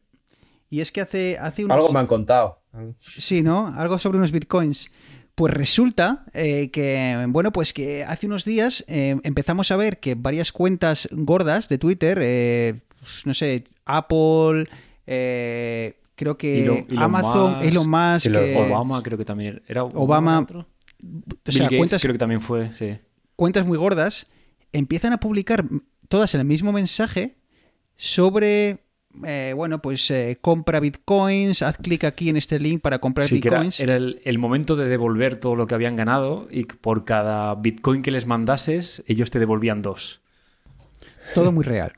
Y 0.69 0.83
es 0.83 0.93
que 0.93 1.01
hace, 1.01 1.39
hace 1.39 1.65
unos... 1.65 1.75
Algo 1.75 1.91
me 1.91 2.01
han 2.01 2.07
contado. 2.07 2.61
Sí, 2.99 3.41
¿no? 3.41 3.73
Algo 3.75 3.99
sobre 3.99 4.19
unos 4.19 4.33
bitcoins. 4.33 4.91
Pues 5.35 5.55
resulta 5.55 6.27
eh, 6.35 6.71
que, 6.71 7.25
bueno, 7.31 7.51
pues 7.51 7.73
que 7.73 8.05
hace 8.05 8.27
unos 8.27 8.45
días 8.45 8.85
empezamos 8.89 9.71
a 9.71 9.77
ver 9.77 10.01
que 10.01 10.17
varias 10.17 10.53
cuentas 10.53 11.09
gordas 11.13 11.71
de 11.71 11.79
Twitter, 11.79 12.83
pues 13.01 13.25
no 13.25 13.33
sé, 13.33 13.65
Apple, 13.87 14.69
eh, 15.07 16.01
creo 16.15 16.37
que 16.37 16.87
Amazon, 16.97 17.63
Elon 17.63 17.89
Musk, 17.89 18.31
Obama 18.57 19.03
creo 19.03 19.19
que 19.19 19.25
también 19.25 19.63
era 19.67 19.85
Obama. 19.85 20.47
O 20.51 21.53
sea, 21.53 21.69
cuentas, 21.69 22.01
creo 22.03 22.15
que 22.15 22.19
también 22.19 22.41
fue, 22.41 22.73
sí. 22.77 22.99
Cuentas 23.37 23.67
muy 23.67 23.77
gordas 23.77 24.27
empiezan 24.73 25.13
a 25.13 25.21
publicar 25.21 25.65
todas 26.09 26.35
el 26.35 26.45
mismo 26.45 26.73
mensaje 26.73 27.37
sobre 27.97 28.87
eh, 29.25 29.55
bueno, 29.57 29.81
pues 29.81 30.11
eh, 30.11 30.39
compra 30.41 30.81
bitcoins, 30.81 31.63
haz 31.63 31.79
clic 31.79 32.05
aquí 32.05 32.29
en 32.29 32.37
este 32.37 32.59
link 32.59 32.83
para 32.83 32.99
comprar 32.99 33.29
bitcoins. 33.31 33.81
era, 33.81 33.97
el, 33.97 34.21
el, 34.25 34.39
momento 34.39 34.77
de 34.77 34.89
devolver 34.89 35.39
todo 35.39 35.57
lo 35.57 35.67
que 35.67 35.75
habían 35.75 35.97
ganado 35.97 36.49
y 36.51 36.65
por 36.65 37.05
cada 37.05 37.55
bitcoin 37.55 38.03
que 38.03 38.11
les 38.11 38.27
mandases, 38.27 39.03
ellos 39.07 39.31
te 39.31 39.39
devolvían 39.39 39.81
dos. 39.81 40.21
Todo 41.35 41.51
muy 41.51 41.65
real. 41.65 41.95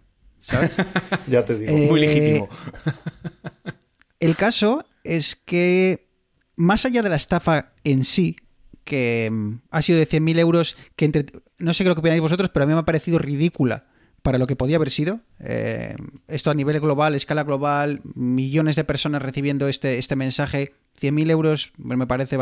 ya 1.26 1.44
te 1.44 1.58
digo. 1.58 1.76
Muy 1.76 2.00
legítimo. 2.00 2.48
El 4.20 4.37
caso 4.37 4.84
es 5.04 5.37
que, 5.37 6.08
más 6.56 6.84
allá 6.84 7.02
de 7.02 7.08
la 7.08 7.16
estafa 7.16 7.72
en 7.84 8.04
sí, 8.04 8.37
que 8.84 9.28
mm, 9.30 9.61
ha 9.70 9.82
sido 9.82 9.98
de 9.98 10.08
100.000 10.08 10.38
euros, 10.38 10.76
que 10.96 11.04
entre, 11.04 11.26
no 11.58 11.74
sé 11.74 11.84
qué 11.84 11.88
lo 11.88 11.94
que 11.94 12.00
opináis 12.00 12.20
vosotros, 12.20 12.50
pero 12.50 12.64
a 12.64 12.66
mí 12.66 12.72
me 12.72 12.80
ha 12.80 12.84
parecido 12.84 13.18
ridícula 13.18 13.87
para 14.22 14.38
lo 14.38 14.46
que 14.46 14.56
podía 14.56 14.76
haber 14.76 14.90
sido. 14.90 15.20
Eh, 15.40 15.94
esto 16.26 16.50
a 16.50 16.54
nivel 16.54 16.80
global, 16.80 17.14
escala 17.14 17.44
global, 17.44 18.00
millones 18.14 18.76
de 18.76 18.84
personas 18.84 19.22
recibiendo 19.22 19.68
este, 19.68 19.98
este 19.98 20.16
mensaje. 20.16 20.74
100.000 21.00 21.30
euros, 21.30 21.72
me 21.78 22.06
parece... 22.06 22.37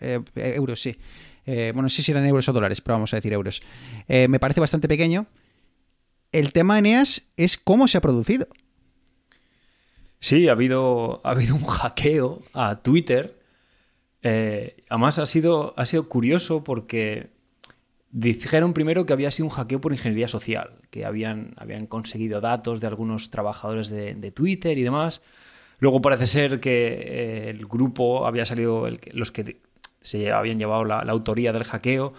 Eh, 0.00 0.20
euros, 0.34 0.80
sí. 0.80 0.96
Eh, 1.44 1.72
bueno, 1.74 1.88
sí 1.90 2.02
si 2.02 2.12
eran 2.12 2.24
euros 2.24 2.48
o 2.48 2.52
dólares, 2.52 2.80
pero 2.80 2.94
vamos 2.94 3.12
a 3.12 3.16
decir 3.16 3.32
euros. 3.32 3.62
me 4.08 4.38
parece 4.38 4.60
bastante 4.60 4.88
pequeño 4.88 5.26
el 6.32 6.52
tema 6.52 6.78
Eneas 6.78 7.22
es 7.36 7.56
cómo 7.56 7.88
se 7.88 7.98
ha 7.98 8.00
producido. 8.00 8.46
Sí, 10.18 10.48
ha 10.48 10.52
habido, 10.52 11.20
ha 11.24 11.30
habido 11.30 11.54
un 11.54 11.64
hackeo 11.64 12.42
a 12.52 12.82
Twitter. 12.82 13.38
Eh, 14.22 14.84
además 14.90 15.18
ha 15.18 15.26
sido, 15.26 15.74
ha 15.76 15.86
sido 15.86 16.08
curioso 16.08 16.62
porque 16.62 17.30
dijeron 18.10 18.74
primero 18.74 19.06
que 19.06 19.12
había 19.12 19.30
sido 19.30 19.46
un 19.46 19.54
hackeo 19.54 19.80
por 19.80 19.92
ingeniería 19.92 20.28
social, 20.28 20.72
que 20.90 21.06
habían, 21.06 21.54
habían 21.56 21.86
conseguido 21.86 22.40
datos 22.40 22.80
de 22.80 22.86
algunos 22.86 23.30
trabajadores 23.30 23.88
de, 23.88 24.30
Twitter 24.32 24.76
y 24.76 24.82
demás. 24.82 25.22
Luego 25.78 26.02
parece 26.02 26.26
ser 26.26 26.60
que 26.60 26.88
eh, 26.88 27.50
el 27.50 27.66
grupo 27.66 28.26
había 28.26 28.44
salido, 28.44 28.86
los 29.12 29.32
que 29.32 29.60
se 30.02 30.30
habían 30.30 30.58
llevado 30.58 30.84
la 30.84 31.00
autoría 31.00 31.52
del 31.52 31.64
hackeo, 31.64 32.12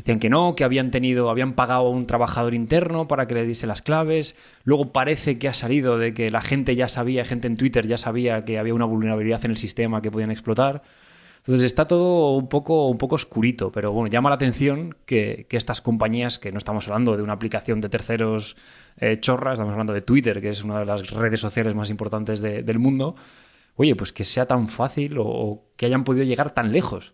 Decían 0.00 0.18
que 0.18 0.30
no, 0.30 0.54
que 0.54 0.64
habían 0.64 0.90
tenido, 0.90 1.28
habían 1.28 1.52
pagado 1.52 1.80
a 1.86 1.90
un 1.90 2.06
trabajador 2.06 2.54
interno 2.54 3.06
para 3.06 3.26
que 3.26 3.34
le 3.34 3.44
diese 3.44 3.66
las 3.66 3.82
claves. 3.82 4.34
Luego 4.64 4.92
parece 4.92 5.38
que 5.38 5.46
ha 5.46 5.52
salido 5.52 5.98
de 5.98 6.14
que 6.14 6.30
la 6.30 6.40
gente 6.40 6.74
ya 6.74 6.88
sabía, 6.88 7.26
gente 7.26 7.48
en 7.48 7.58
Twitter 7.58 7.86
ya 7.86 7.98
sabía 7.98 8.46
que 8.46 8.58
había 8.58 8.72
una 8.72 8.86
vulnerabilidad 8.86 9.44
en 9.44 9.50
el 9.50 9.58
sistema 9.58 10.00
que 10.00 10.10
podían 10.10 10.30
explotar. 10.30 10.82
Entonces 11.40 11.64
está 11.64 11.86
todo 11.86 12.34
un 12.34 12.48
poco, 12.48 12.88
un 12.88 12.96
poco 12.96 13.16
oscurito, 13.16 13.70
pero 13.70 13.92
bueno, 13.92 14.08
llama 14.08 14.30
la 14.30 14.36
atención 14.36 14.96
que, 15.04 15.46
estas 15.50 15.82
compañías, 15.82 16.38
que 16.38 16.50
no 16.50 16.56
estamos 16.56 16.86
hablando 16.88 17.14
de 17.14 17.22
una 17.22 17.34
aplicación 17.34 17.82
de 17.82 17.90
terceros 17.90 18.56
eh, 18.96 19.20
chorras, 19.20 19.54
estamos 19.54 19.72
hablando 19.72 19.92
de 19.92 20.00
Twitter, 20.00 20.40
que 20.40 20.48
es 20.48 20.64
una 20.64 20.78
de 20.78 20.86
las 20.86 21.10
redes 21.10 21.40
sociales 21.40 21.74
más 21.74 21.90
importantes 21.90 22.40
del 22.40 22.78
mundo, 22.78 23.16
oye, 23.76 23.94
pues 23.96 24.14
que 24.14 24.24
sea 24.24 24.46
tan 24.46 24.70
fácil 24.70 25.16
o 25.18 25.64
que 25.76 25.84
hayan 25.84 26.04
podido 26.04 26.24
llegar 26.24 26.54
tan 26.54 26.72
lejos. 26.72 27.12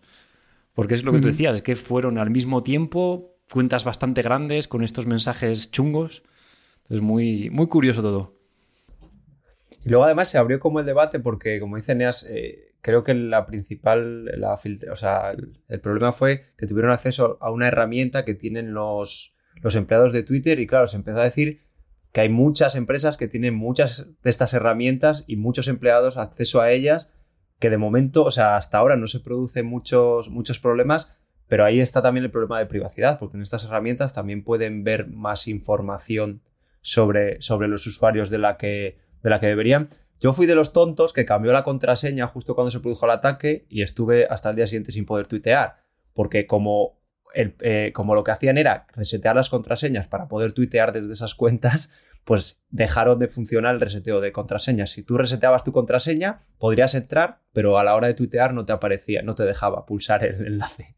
Porque 0.77 0.93
es 0.93 1.03
lo 1.03 1.11
que 1.11 1.21
tú 1.21 1.25
decías, 1.25 1.55
es 1.55 1.61
que 1.63 1.75
fueron 1.75 2.19
al 2.19 2.29
mismo 2.29 2.61
tiempo 2.61 3.35
cuentas 3.51 3.83
bastante 3.83 4.21
grandes 4.21 4.67
con 4.67 4.83
estos 4.83 5.07
mensajes 5.07 5.71
chungos. 5.71 6.21
Entonces, 6.83 7.01
muy, 7.01 7.49
muy 7.49 7.65
curioso 7.65 8.03
todo. 8.03 8.35
Y 9.83 9.89
luego 9.89 10.03
además 10.03 10.29
se 10.29 10.37
abrió 10.37 10.59
como 10.59 10.79
el 10.79 10.85
debate 10.85 11.19
porque, 11.19 11.59
como 11.59 11.77
dice 11.77 11.95
Neas, 11.95 12.27
eh, 12.29 12.75
creo 12.81 13.03
que 13.03 13.15
la 13.15 13.47
principal, 13.47 14.25
la 14.25 14.53
o 14.53 14.95
sea, 14.95 15.31
el, 15.31 15.81
problema 15.81 16.13
fue 16.13 16.53
que 16.55 16.67
tuvieron 16.67 16.91
acceso 16.91 17.39
a 17.41 17.49
una 17.49 17.69
herramienta 17.69 18.23
que 18.23 18.35
tienen 18.35 18.75
los, 18.75 19.33
los 19.63 19.73
empleados 19.73 20.13
de 20.13 20.21
Twitter 20.21 20.59
y 20.59 20.67
claro, 20.67 20.87
se 20.87 20.97
empezó 20.97 21.21
a 21.21 21.23
decir 21.23 21.63
que 22.11 22.21
hay 22.21 22.29
muchas 22.29 22.75
empresas 22.75 23.17
que 23.17 23.27
tienen 23.27 23.55
muchas 23.55 24.05
de 24.21 24.29
estas 24.29 24.53
herramientas 24.53 25.23
y 25.25 25.37
muchos 25.37 25.69
empleados 25.69 26.17
acceso 26.17 26.61
a 26.61 26.69
ellas 26.69 27.09
que 27.59 27.69
de 27.69 27.77
momento, 27.77 28.23
o 28.23 28.31
sea, 28.31 28.55
hasta 28.55 28.77
ahora 28.77 28.95
no 28.95 29.07
se 29.07 29.19
producen 29.19 29.65
muchos, 29.65 30.29
muchos 30.29 30.59
problemas, 30.59 31.13
pero 31.47 31.65
ahí 31.65 31.79
está 31.79 32.01
también 32.01 32.25
el 32.25 32.31
problema 32.31 32.59
de 32.59 32.65
privacidad, 32.65 33.19
porque 33.19 33.37
en 33.37 33.43
estas 33.43 33.63
herramientas 33.63 34.13
también 34.13 34.43
pueden 34.43 34.83
ver 34.83 35.07
más 35.07 35.47
información 35.47 36.41
sobre, 36.81 37.41
sobre 37.41 37.67
los 37.67 37.87
usuarios 37.87 38.29
de 38.29 38.37
la, 38.37 38.57
que, 38.57 38.97
de 39.23 39.29
la 39.29 39.39
que 39.39 39.47
deberían. 39.47 39.87
Yo 40.19 40.33
fui 40.33 40.45
de 40.45 40.55
los 40.55 40.73
tontos 40.73 41.13
que 41.13 41.25
cambió 41.25 41.53
la 41.53 41.63
contraseña 41.63 42.27
justo 42.27 42.55
cuando 42.55 42.71
se 42.71 42.79
produjo 42.79 43.05
el 43.05 43.11
ataque 43.11 43.65
y 43.69 43.81
estuve 43.81 44.27
hasta 44.29 44.49
el 44.49 44.55
día 44.55 44.67
siguiente 44.67 44.91
sin 44.91 45.05
poder 45.05 45.27
tuitear, 45.27 45.77
porque 46.13 46.47
como, 46.47 46.99
eh, 47.33 47.91
como 47.93 48.15
lo 48.15 48.23
que 48.23 48.31
hacían 48.31 48.57
era 48.57 48.87
resetear 48.93 49.35
las 49.35 49.49
contraseñas 49.49 50.07
para 50.07 50.27
poder 50.27 50.51
tuitear 50.51 50.91
desde 50.91 51.13
esas 51.13 51.35
cuentas, 51.35 51.91
pues 52.27 52.59
dejaron 52.69 53.19
de 53.19 53.29
funcionar 53.29 53.73
el 53.73 53.79
reseteo 53.79 54.19
de 54.19 54.33
contraseñas. 54.33 54.91
Si 54.91 55.01
tú 55.01 55.17
reseteabas 55.17 55.63
tu 55.63 55.71
contraseña, 55.71 56.41
podrías 56.57 56.93
entrar, 56.93 57.39
pero 57.53 57.79
a 57.79 57.85
la 57.85 57.95
hora 57.95 58.07
de 58.07 58.15
tuitear 58.15 58.53
no 58.53 58.65
te 58.65 58.73
aparecía, 58.73 59.21
no 59.21 59.33
te 59.33 59.43
dejaba 59.43 59.85
pulsar 59.85 60.25
el 60.25 60.45
enlace. 60.45 60.93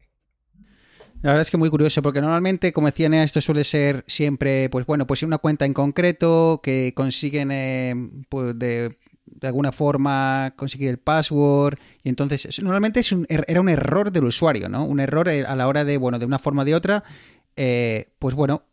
La 1.22 1.30
verdad 1.30 1.42
es 1.42 1.50
que 1.52 1.56
muy 1.56 1.70
curioso, 1.70 2.02
porque 2.02 2.20
normalmente, 2.20 2.72
como 2.72 2.88
decía 2.88 3.08
Nea, 3.08 3.22
esto 3.22 3.40
suele 3.40 3.62
ser 3.62 4.02
siempre, 4.08 4.68
pues 4.70 4.86
bueno, 4.86 5.06
pues 5.06 5.22
una 5.22 5.38
cuenta 5.38 5.66
en 5.66 5.72
concreto 5.72 6.60
que 6.64 6.94
consiguen 6.96 7.52
eh, 7.52 7.94
pues 8.28 8.58
de, 8.58 8.98
alguna 9.42 9.70
forma 9.70 10.54
conseguir 10.56 10.88
el 10.88 10.98
password 10.98 11.78
y 12.02 12.08
entonces 12.08 12.60
normalmente 12.60 13.00
es 13.00 13.12
un, 13.12 13.24
er, 13.28 13.44
era 13.46 13.60
un 13.60 13.68
error 13.68 14.10
del 14.10 14.24
usuario, 14.24 14.68
¿no? 14.68 14.84
Un 14.84 14.98
error 14.98 15.28
eh, 15.28 15.44
a 15.46 15.54
la 15.54 15.68
hora 15.68 15.84
de, 15.84 15.96
bueno, 15.96 16.18
de 16.18 16.26
una 16.26 16.40
forma 16.40 16.62
o 16.62 16.64
de 16.64 16.74
otra, 16.74 17.04
eh, 17.54 18.14
pues 18.18 18.34
bueno, 18.34 18.64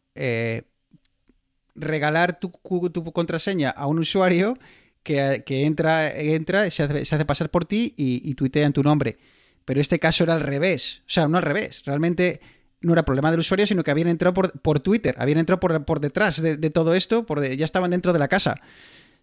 regalar 1.77 2.39
tu, 2.39 2.49
tu, 2.91 3.03
contraseña 3.13 3.69
a 3.69 3.87
un 3.87 3.99
usuario 3.99 4.57
que, 5.03 5.43
entra, 5.47 6.13
entra 6.17 6.69
se, 6.69 6.83
hace, 6.83 7.05
se 7.05 7.15
hace 7.15 7.25
pasar 7.25 7.49
por 7.49 7.63
ti 7.65 7.93
y, 7.95 8.21
y 8.29 8.33
tuitea 8.33 8.65
en 8.65 8.73
tu 8.73 8.83
nombre. 8.83 9.17
Pero 9.63 9.79
este 9.79 9.99
caso 9.99 10.23
era 10.23 10.33
al 10.33 10.41
revés. 10.41 11.01
O 11.01 11.09
sea, 11.09 11.27
no 11.27 11.37
al 11.37 11.43
revés. 11.43 11.83
Realmente 11.85 12.41
no 12.81 12.93
era 12.93 13.03
problema 13.03 13.31
del 13.31 13.39
usuario, 13.39 13.65
sino 13.65 13.83
que 13.83 13.91
habían 13.91 14.07
entrado 14.07 14.33
por, 14.33 14.79
Twitter, 14.79 15.15
habían 15.17 15.39
entrado 15.39 15.59
por, 15.59 15.99
detrás 15.99 16.41
de, 16.41 16.69
todo 16.69 16.93
esto, 16.93 17.25
por 17.25 17.45
ya 17.45 17.65
estaban 17.65 17.91
dentro 17.91 18.13
de 18.13 18.19
la 18.19 18.27
casa. 18.27 18.55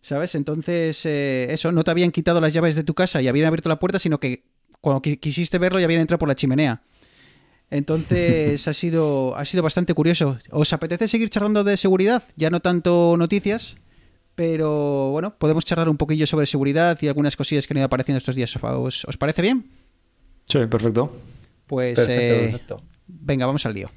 ¿Sabes? 0.00 0.34
Entonces, 0.34 1.06
eh, 1.06 1.46
eso, 1.50 1.72
no 1.72 1.82
te 1.82 1.90
habían 1.90 2.10
quitado 2.10 2.40
las 2.40 2.52
llaves 2.52 2.74
de 2.74 2.84
tu 2.84 2.94
casa 2.94 3.22
y 3.22 3.28
habían 3.28 3.46
abierto 3.46 3.70
la 3.70 3.78
puerta, 3.78 3.98
sino 3.98 4.20
que 4.20 4.44
cuando 4.82 5.00
quisiste 5.00 5.56
verlo 5.56 5.78
ya 5.78 5.86
habían 5.86 6.02
entrado 6.02 6.18
por 6.18 6.28
la 6.28 6.34
chimenea. 6.34 6.82
Entonces 7.70 8.68
ha 8.68 8.72
sido, 8.74 9.36
ha 9.36 9.44
sido 9.44 9.62
bastante 9.62 9.94
curioso. 9.94 10.38
¿Os 10.50 10.72
apetece 10.72 11.08
seguir 11.08 11.28
charlando 11.30 11.64
de 11.64 11.76
seguridad? 11.76 12.22
Ya 12.36 12.50
no 12.50 12.60
tanto 12.60 13.16
noticias, 13.18 13.76
pero 14.34 15.10
bueno, 15.10 15.34
podemos 15.36 15.64
charlar 15.64 15.88
un 15.88 15.96
poquillo 15.96 16.26
sobre 16.26 16.46
seguridad 16.46 16.98
y 17.00 17.08
algunas 17.08 17.36
cosillas 17.36 17.66
que 17.66 17.74
han 17.74 17.78
ido 17.78 17.86
apareciendo 17.86 18.18
estos 18.18 18.36
días. 18.36 18.54
os 18.56 19.16
parece 19.18 19.42
bien? 19.42 19.70
Sí, 20.44 20.58
perfecto. 20.66 21.10
Pues 21.66 21.96
perfecto, 21.96 22.34
eh, 22.34 22.40
perfecto. 22.50 22.82
venga, 23.06 23.46
vamos 23.46 23.64
al 23.66 23.74
lío. 23.74 23.90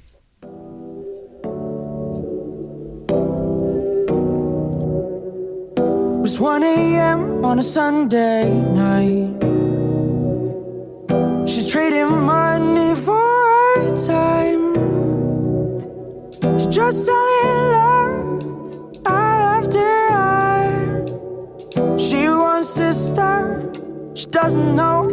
It 6.18 6.22
was 6.22 6.40
1 6.40 6.62
a.m. 6.62 7.44
on 7.44 7.58
a 7.58 7.62
Sunday 7.62 8.50
night. 8.74 9.47
Trading 11.68 12.24
money 12.24 12.94
for 12.94 13.96
time. 14.06 14.74
She's 16.58 16.66
just 16.66 17.04
selling 17.06 17.58
love 17.76 18.40
after. 19.06 19.88
She 21.98 22.28
wants 22.28 22.74
to 22.76 22.92
start. 22.92 23.78
She 24.14 24.26
doesn't 24.30 24.74
know 24.74 25.08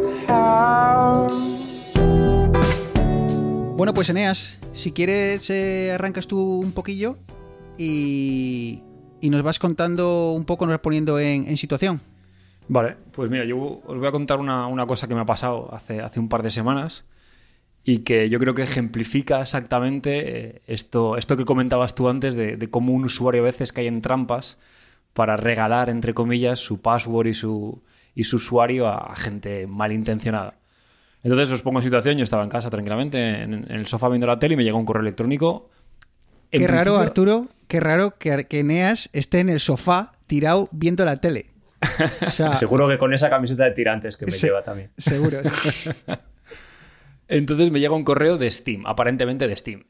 bueno, 3.78 3.94
pues 3.94 4.10
Eneas, 4.10 4.58
si 4.74 4.92
quieres 4.92 5.50
eh, 5.50 5.92
arrancas 5.94 6.28
tú 6.28 6.60
un 6.60 6.72
poquillo 6.72 7.18
y, 7.78 8.82
nos 9.22 9.44
vas 9.44 9.60
contando 9.60 10.32
un 10.32 10.46
poco, 10.46 10.66
nos 10.66 10.74
vas 10.74 10.82
poniendo 10.82 11.20
en, 11.20 11.56
situación. 11.58 12.00
Vale, 12.68 12.96
pues 13.12 13.30
mira, 13.30 13.46
yo 13.46 13.82
os 13.86 13.98
voy 14.00 14.08
a 14.08 14.12
contar 14.12 14.40
una, 14.40 14.86
cosa 14.88 15.08
que 15.08 15.16
me 15.16 15.22
ha 15.22 15.26
pasado 15.26 15.74
hace, 15.74 16.02
hace 16.02 16.20
un 16.20 16.30
par 16.30 16.44
de 16.44 16.52
semanas 16.52 17.06
y 17.84 18.00
que 18.00 18.30
yo 18.30 18.40
creo 18.40 18.56
que 18.56 18.64
ejemplifica 18.64 19.42
exactamente 19.42 20.40
eh, 20.40 20.62
esto, 20.66 21.18
esto 21.18 21.38
que 21.38 21.46
comentabas 21.46 21.94
tú 21.94 22.10
antes 22.10 22.36
de, 22.36 22.58
de, 22.58 22.70
cómo 22.70 22.94
un 22.94 23.06
usuario 23.06 23.44
a 23.44 23.46
veces 23.46 23.72
cae 23.72 23.86
en 23.86 24.02
trampas 24.02 24.58
para 25.14 25.38
regalar, 25.38 25.90
entre 25.90 26.14
comillas, 26.14 26.60
su 26.60 26.82
password 26.82 27.28
y 27.28 27.34
su, 27.36 27.84
y 28.16 28.24
su 28.24 28.38
usuario 28.38 28.88
a 28.88 29.16
gente 29.16 29.68
malintencionada. 29.68 30.56
Entonces 31.24 31.52
os 31.52 31.62
pongo 31.62 31.80
en 31.80 31.84
situación, 31.84 32.18
yo 32.18 32.24
estaba 32.24 32.44
en 32.44 32.50
casa 32.50 32.70
tranquilamente, 32.70 33.44
en, 33.44 33.66
el 33.70 33.86
sofá 33.88 34.10
viendo 34.10 34.28
la 34.28 34.40
tele 34.40 34.56
y 34.56 34.58
me 34.58 34.64
llega 34.64 34.78
un 34.78 34.86
correo 34.86 35.02
electrónico. 35.02 35.70
qué 36.52 36.68
raro, 36.68 36.98
Arturo, 36.98 37.48
qué 37.68 37.80
raro 37.80 38.18
que, 38.18 38.46
que 38.46 38.60
Eneas 38.60 39.10
esté 39.14 39.40
en 39.40 39.50
el 39.50 39.60
sofá 39.60 40.14
tirado 40.28 40.70
viendo 40.72 41.06
la 41.06 41.18
tele. 41.18 41.55
seguro 42.60 42.88
que 42.88 42.98
con 42.98 43.14
esa 43.14 43.30
camiseta 43.30 43.64
de 43.66 43.72
tirantes 43.72 44.18
que 44.18 44.26
me 44.26 44.32
lleva 44.32 44.62
también. 44.64 44.92
Seguro. 44.98 45.40
Entonces 47.28 47.72
me 47.72 47.80
llega 47.80 47.96
un 47.96 48.04
correo 48.04 48.38
de 48.38 48.50
Steam, 48.52 48.86
aparentemente 48.86 49.48
de 49.48 49.56
Steam. 49.56 49.86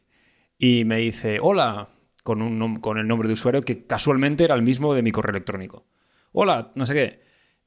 Y 0.58 0.86
me 0.86 0.98
dice, 0.98 1.40
hola, 1.42 1.90
con, 2.24 2.42
un, 2.42 2.78
con 2.78 2.98
el 2.98 3.08
nombre 3.08 3.28
de 3.28 3.34
usuario 3.34 3.62
que 3.62 3.86
casualmente 3.86 4.46
era 4.46 4.56
el 4.56 4.62
mismo 4.62 4.94
de 4.94 5.02
mi 5.02 5.12
correo 5.12 5.32
electrónico. 5.32 5.86
Hola, 6.32 6.72
no 6.76 6.86
sé 6.86 6.94
qué. 6.94 7.20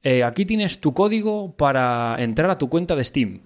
Eh, 0.03 0.25
aquí 0.25 0.47
tienes 0.47 0.81
tu 0.81 0.95
código 0.95 1.57
para 1.57 2.17
entrar 2.19 2.51
a 2.51 2.59
tu 2.59 2.69
cuenta 2.69 2.97
de 2.97 3.05
Steam. 3.05 3.41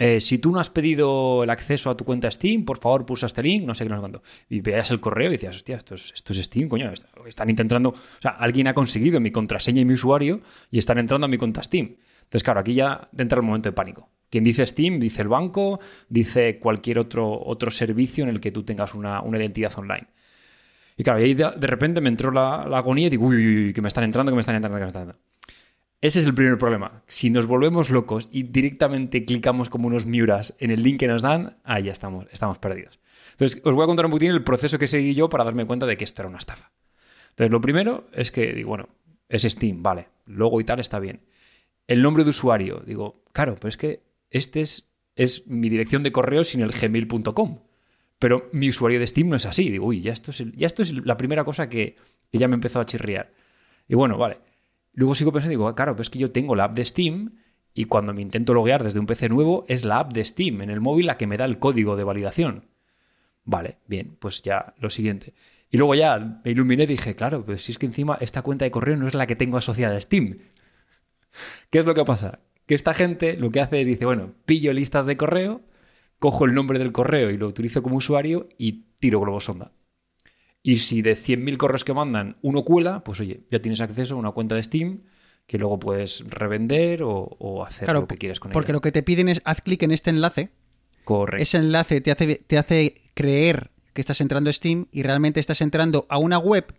Eh, 0.00 0.20
si 0.20 0.38
tú 0.38 0.52
no 0.52 0.60
has 0.60 0.70
pedido 0.70 1.42
el 1.42 1.50
acceso 1.50 1.90
a 1.90 1.96
tu 1.96 2.04
cuenta 2.04 2.30
Steam, 2.30 2.64
por 2.64 2.78
favor 2.78 3.04
pulsa 3.04 3.26
este 3.26 3.42
link, 3.42 3.64
no 3.64 3.74
sé 3.74 3.84
qué, 3.84 3.90
no 3.90 3.96
sé 3.96 4.00
cuándo. 4.00 4.22
Y 4.48 4.60
veas 4.60 4.92
el 4.92 5.00
correo 5.00 5.28
y 5.28 5.32
decías, 5.32 5.56
hostia, 5.56 5.76
esto 5.76 5.94
es, 5.96 6.44
Steam, 6.44 6.68
coño. 6.68 6.92
Están 7.26 7.50
intentando. 7.50 7.90
O 7.90 8.22
sea, 8.22 8.30
alguien 8.30 8.68
ha 8.68 8.74
conseguido 8.74 9.18
mi 9.18 9.32
contraseña 9.32 9.80
y 9.80 9.84
mi 9.84 9.94
usuario 9.94 10.40
y 10.70 10.78
están 10.78 10.98
entrando 10.98 11.24
a 11.24 11.28
mi 11.28 11.36
cuenta 11.36 11.64
Steam. 11.64 11.96
Entonces, 12.20 12.44
claro, 12.44 12.60
aquí 12.60 12.74
ya 12.74 13.08
entra 13.16 13.40
el 13.40 13.44
momento 13.44 13.68
de 13.68 13.72
pánico. 13.72 14.08
Quien 14.30 14.44
dice 14.44 14.64
Steam, 14.66 15.00
dice 15.00 15.22
el 15.22 15.28
banco, 15.28 15.80
dice 16.08 16.58
cualquier 16.60 17.00
otro, 17.00 17.42
otro 17.44 17.70
servicio 17.70 18.22
en 18.22 18.30
el 18.30 18.40
que 18.40 18.52
tú 18.52 18.62
tengas 18.62 18.94
una, 18.94 19.22
identidad 19.32 19.72
online. 19.76 20.06
Y 20.96 21.02
claro, 21.02 21.18
ahí 21.18 21.34
de, 21.34 21.50
repente 21.66 22.00
me 22.00 22.08
entró 22.08 22.30
la, 22.30 22.62
agonía 22.62 23.08
y 23.08 23.10
digo, 23.10 23.26
uy, 23.26 23.36
uy, 23.36 23.64
uy, 23.66 23.72
que 23.72 23.80
me 23.80 23.88
están 23.88 24.04
entrando, 24.04 24.30
que 24.30 24.36
me 24.36 24.40
están 24.40 24.56
entrando, 24.56 24.78
que 24.78 24.84
me 24.84 24.88
están 24.88 25.02
entrando. 25.02 25.27
Ese 26.00 26.20
es 26.20 26.26
el 26.26 26.34
primer 26.34 26.58
problema. 26.58 27.02
Si 27.08 27.28
nos 27.28 27.46
volvemos 27.46 27.90
locos 27.90 28.28
y 28.30 28.44
directamente 28.44 29.24
clicamos 29.24 29.68
como 29.68 29.88
unos 29.88 30.06
miuras 30.06 30.54
en 30.58 30.70
el 30.70 30.82
link 30.82 31.00
que 31.00 31.08
nos 31.08 31.22
dan, 31.22 31.58
ahí 31.64 31.84
ya 31.84 31.92
estamos, 31.92 32.26
estamos 32.30 32.58
perdidos. 32.58 33.00
Entonces, 33.32 33.60
os 33.64 33.74
voy 33.74 33.82
a 33.82 33.86
contar 33.86 34.06
un 34.06 34.12
poquitín 34.12 34.30
el 34.30 34.44
proceso 34.44 34.78
que 34.78 34.86
seguí 34.86 35.14
yo 35.14 35.28
para 35.28 35.44
darme 35.44 35.66
cuenta 35.66 35.86
de 35.86 35.96
que 35.96 36.04
esto 36.04 36.22
era 36.22 36.28
una 36.28 36.38
estafa. 36.38 36.70
Entonces, 37.30 37.50
lo 37.50 37.60
primero 37.60 38.08
es 38.12 38.30
que 38.30 38.52
digo, 38.52 38.68
bueno, 38.68 38.88
es 39.28 39.42
Steam, 39.42 39.82
vale, 39.82 40.08
logo 40.26 40.60
y 40.60 40.64
tal 40.64 40.78
está 40.78 41.00
bien. 41.00 41.20
El 41.88 42.02
nombre 42.02 42.22
de 42.22 42.30
usuario, 42.30 42.82
digo, 42.86 43.24
claro, 43.32 43.56
pero 43.56 43.68
es 43.68 43.76
que 43.76 44.02
este 44.30 44.60
es, 44.60 44.92
es 45.16 45.46
mi 45.48 45.68
dirección 45.68 46.04
de 46.04 46.12
correo 46.12 46.44
sin 46.44 46.60
el 46.60 46.70
gmail.com. 46.70 47.60
Pero 48.20 48.48
mi 48.52 48.68
usuario 48.68 49.00
de 49.00 49.06
Steam 49.06 49.28
no 49.28 49.36
es 49.36 49.46
así. 49.46 49.70
Digo, 49.70 49.86
uy, 49.86 50.00
ya 50.00 50.12
esto 50.12 50.30
es, 50.30 50.44
ya 50.52 50.66
esto 50.66 50.82
es 50.82 50.92
la 50.92 51.16
primera 51.16 51.44
cosa 51.44 51.68
que, 51.68 51.96
que 52.30 52.38
ya 52.38 52.48
me 52.48 52.54
empezó 52.54 52.80
a 52.80 52.86
chirriar. 52.86 53.32
Y 53.86 53.94
bueno, 53.94 54.18
vale. 54.18 54.38
Luego 54.92 55.14
sigo 55.14 55.32
pensando 55.32 55.52
y 55.52 55.56
digo, 55.56 55.68
ah, 55.68 55.74
claro, 55.74 55.92
pero 55.92 56.02
es 56.02 56.10
que 56.10 56.18
yo 56.18 56.32
tengo 56.32 56.56
la 56.56 56.64
app 56.64 56.74
de 56.74 56.84
Steam 56.84 57.36
y 57.74 57.84
cuando 57.84 58.12
me 58.12 58.22
intento 58.22 58.54
loguear 58.54 58.82
desde 58.82 58.98
un 58.98 59.06
PC 59.06 59.28
nuevo 59.28 59.64
es 59.68 59.84
la 59.84 60.00
app 60.00 60.12
de 60.12 60.24
Steam 60.24 60.62
en 60.62 60.70
el 60.70 60.80
móvil 60.80 61.06
la 61.06 61.16
que 61.16 61.26
me 61.26 61.36
da 61.36 61.44
el 61.44 61.58
código 61.58 61.96
de 61.96 62.04
validación. 62.04 62.64
Vale, 63.44 63.78
bien, 63.86 64.16
pues 64.18 64.42
ya 64.42 64.74
lo 64.78 64.90
siguiente. 64.90 65.34
Y 65.70 65.76
luego 65.76 65.94
ya 65.94 66.40
me 66.44 66.50
iluminé 66.50 66.84
y 66.84 66.86
dije, 66.86 67.14
claro, 67.14 67.44
pero 67.46 67.58
si 67.58 67.72
es 67.72 67.78
que 67.78 67.86
encima 67.86 68.18
esta 68.20 68.42
cuenta 68.42 68.64
de 68.64 68.70
correo 68.70 68.96
no 68.96 69.06
es 69.06 69.14
la 69.14 69.26
que 69.26 69.36
tengo 69.36 69.58
asociada 69.58 69.96
a 69.96 70.00
Steam. 70.00 70.38
¿Qué 71.70 71.78
es 71.78 71.84
lo 71.84 71.94
que 71.94 72.04
pasa? 72.04 72.40
Que 72.66 72.74
esta 72.74 72.94
gente 72.94 73.36
lo 73.36 73.50
que 73.50 73.60
hace 73.60 73.80
es 73.80 73.86
dice, 73.86 74.04
bueno, 74.04 74.34
pillo 74.44 74.72
listas 74.72 75.06
de 75.06 75.16
correo, 75.16 75.62
cojo 76.18 76.44
el 76.44 76.54
nombre 76.54 76.78
del 76.78 76.92
correo 76.92 77.30
y 77.30 77.36
lo 77.36 77.46
utilizo 77.46 77.82
como 77.82 77.96
usuario 77.96 78.48
y 78.58 78.86
tiro 78.98 79.20
globosonda. 79.20 79.72
Y 80.62 80.78
si 80.78 81.02
de 81.02 81.16
100.000 81.16 81.56
correos 81.56 81.84
que 81.84 81.94
mandan 81.94 82.36
uno 82.42 82.64
cuela, 82.64 83.04
pues 83.04 83.20
oye, 83.20 83.44
ya 83.50 83.60
tienes 83.60 83.80
acceso 83.80 84.14
a 84.14 84.18
una 84.18 84.32
cuenta 84.32 84.54
de 84.54 84.62
Steam 84.62 85.02
que 85.48 85.58
luego 85.58 85.78
puedes 85.78 86.24
revender 86.28 87.02
o, 87.02 87.64
hacer 87.66 87.90
lo 87.90 88.06
que 88.06 88.18
quieras 88.18 88.38
con 88.38 88.50
ella. 88.50 88.52
Porque 88.52 88.72
lo 88.72 88.82
que 88.82 88.92
te 88.92 89.02
piden 89.02 89.28
es 89.30 89.40
haz 89.44 89.62
clic 89.62 89.82
en 89.82 89.92
este 89.92 90.10
enlace. 90.10 90.50
Correcto. 91.04 91.42
Ese 91.42 91.56
enlace 91.56 92.02
te 92.02 92.10
hace, 92.10 92.36
te 92.46 92.58
hace 92.58 93.02
creer 93.14 93.70
que 93.94 94.02
estás 94.02 94.20
entrando 94.20 94.50
a 94.50 94.52
Steam 94.52 94.86
y 94.92 95.02
realmente 95.02 95.40
estás 95.40 95.62
entrando 95.62 96.06
a 96.10 96.18
una 96.18 96.38
web 96.38 96.74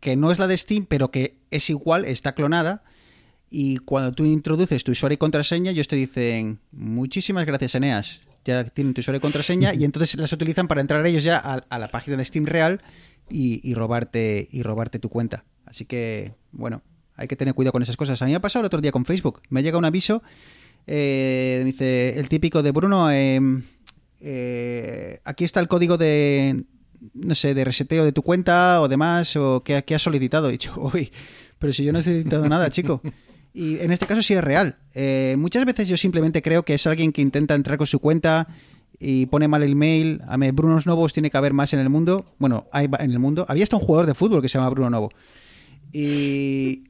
que 0.00 0.16
no 0.16 0.30
es 0.32 0.38
la 0.38 0.46
de 0.46 0.58
Steam, 0.58 0.84
pero 0.86 1.10
que 1.10 1.38
es 1.50 1.70
igual, 1.70 2.04
está 2.04 2.34
clonada. 2.34 2.84
Y 3.48 3.78
cuando 3.78 4.12
tú 4.12 4.26
introduces 4.26 4.84
tu 4.84 4.92
usuario 4.92 5.14
y 5.14 5.18
contraseña, 5.18 5.70
ellos 5.70 5.88
te 5.88 5.96
dicen, 5.96 6.60
muchísimas 6.72 7.46
gracias, 7.46 7.74
Eneas. 7.74 8.20
Ya 8.44 8.64
tienen 8.64 8.92
tu 8.92 9.00
usuario 9.00 9.18
y 9.18 9.20
contraseña 9.20 9.72
y 9.74 9.84
entonces 9.84 10.14
las 10.16 10.32
utilizan 10.32 10.68
para 10.68 10.82
entrar 10.82 11.06
ellos 11.06 11.24
ya 11.24 11.38
a 11.38 11.78
la 11.78 11.88
página 11.88 12.18
de 12.18 12.24
Steam 12.26 12.44
real 12.44 12.82
y, 13.30 13.74
robarte, 13.74 14.48
y 14.50 14.62
robarte 14.62 14.98
tu 14.98 15.08
cuenta. 15.08 15.44
Así 15.64 15.84
que, 15.84 16.34
bueno, 16.52 16.82
Hay 17.16 17.28
que 17.28 17.36
tener 17.36 17.54
cuidado 17.54 17.72
con 17.72 17.82
esas 17.82 17.96
cosas. 17.96 18.20
A 18.22 18.24
mí 18.24 18.32
me 18.32 18.36
ha 18.36 18.40
pasado 18.40 18.62
el 18.62 18.66
otro 18.66 18.80
día 18.80 18.92
con 18.92 19.04
Facebook. 19.04 19.42
Me 19.50 19.60
ha 19.60 19.62
llegado 19.62 19.78
un 19.78 19.84
aviso. 19.84 20.22
eh, 20.86 21.62
dice 21.64 22.18
el 22.18 22.28
típico 22.28 22.62
de 22.62 22.70
Bruno. 22.72 23.10
eh, 23.10 23.40
eh, 24.20 25.20
aquí 25.24 25.44
está 25.44 25.60
el 25.60 25.68
código 25.68 25.96
de. 25.96 26.64
No 27.14 27.34
sé, 27.34 27.54
de 27.54 27.64
reseteo 27.64 28.04
de 28.04 28.12
tu 28.12 28.22
cuenta 28.22 28.80
o 28.82 28.88
demás. 28.88 29.34
O 29.36 29.62
que, 29.62 29.82
que 29.84 29.94
has 29.94 30.02
solicitado. 30.02 30.48
He 30.48 30.52
dicho, 30.52 30.74
uy, 30.94 31.10
pero 31.58 31.72
si 31.72 31.84
yo 31.84 31.92
no 31.92 31.98
he 32.00 32.02
solicitado 32.02 32.48
nada, 32.48 32.70
chico. 32.70 33.00
Y 33.52 33.78
en 33.80 33.90
este 33.92 34.06
caso 34.06 34.22
sí 34.22 34.34
es 34.34 34.44
real. 34.44 34.76
Eh, 34.94 35.34
muchas 35.38 35.64
veces 35.64 35.88
yo 35.88 35.96
simplemente 35.96 36.40
creo 36.42 36.62
que 36.64 36.74
es 36.74 36.86
alguien 36.86 37.12
que 37.12 37.20
intenta 37.22 37.54
entrar 37.54 37.78
con 37.78 37.86
su 37.86 37.98
cuenta 37.98 38.46
y 39.00 39.26
pone 39.26 39.48
mal 39.48 39.62
el 39.62 39.74
mail. 39.74 40.22
A 40.28 40.36
mí, 40.36 40.50
Brunos 40.50 40.86
Novos 40.86 41.14
tiene 41.14 41.30
que 41.30 41.38
haber 41.38 41.54
más 41.54 41.72
en 41.72 41.80
el 41.80 41.88
mundo. 41.88 42.26
Bueno, 42.38 42.66
hay 42.70 42.88
en 42.98 43.10
el 43.10 43.18
mundo. 43.18 43.46
Había 43.48 43.64
hasta 43.64 43.76
un 43.76 43.82
jugador 43.82 44.06
de 44.06 44.14
fútbol 44.14 44.42
que 44.42 44.48
se 44.48 44.58
llama 44.58 44.68
Bruno 44.68 44.90
Novo. 44.90 45.10
Y, 45.90 46.84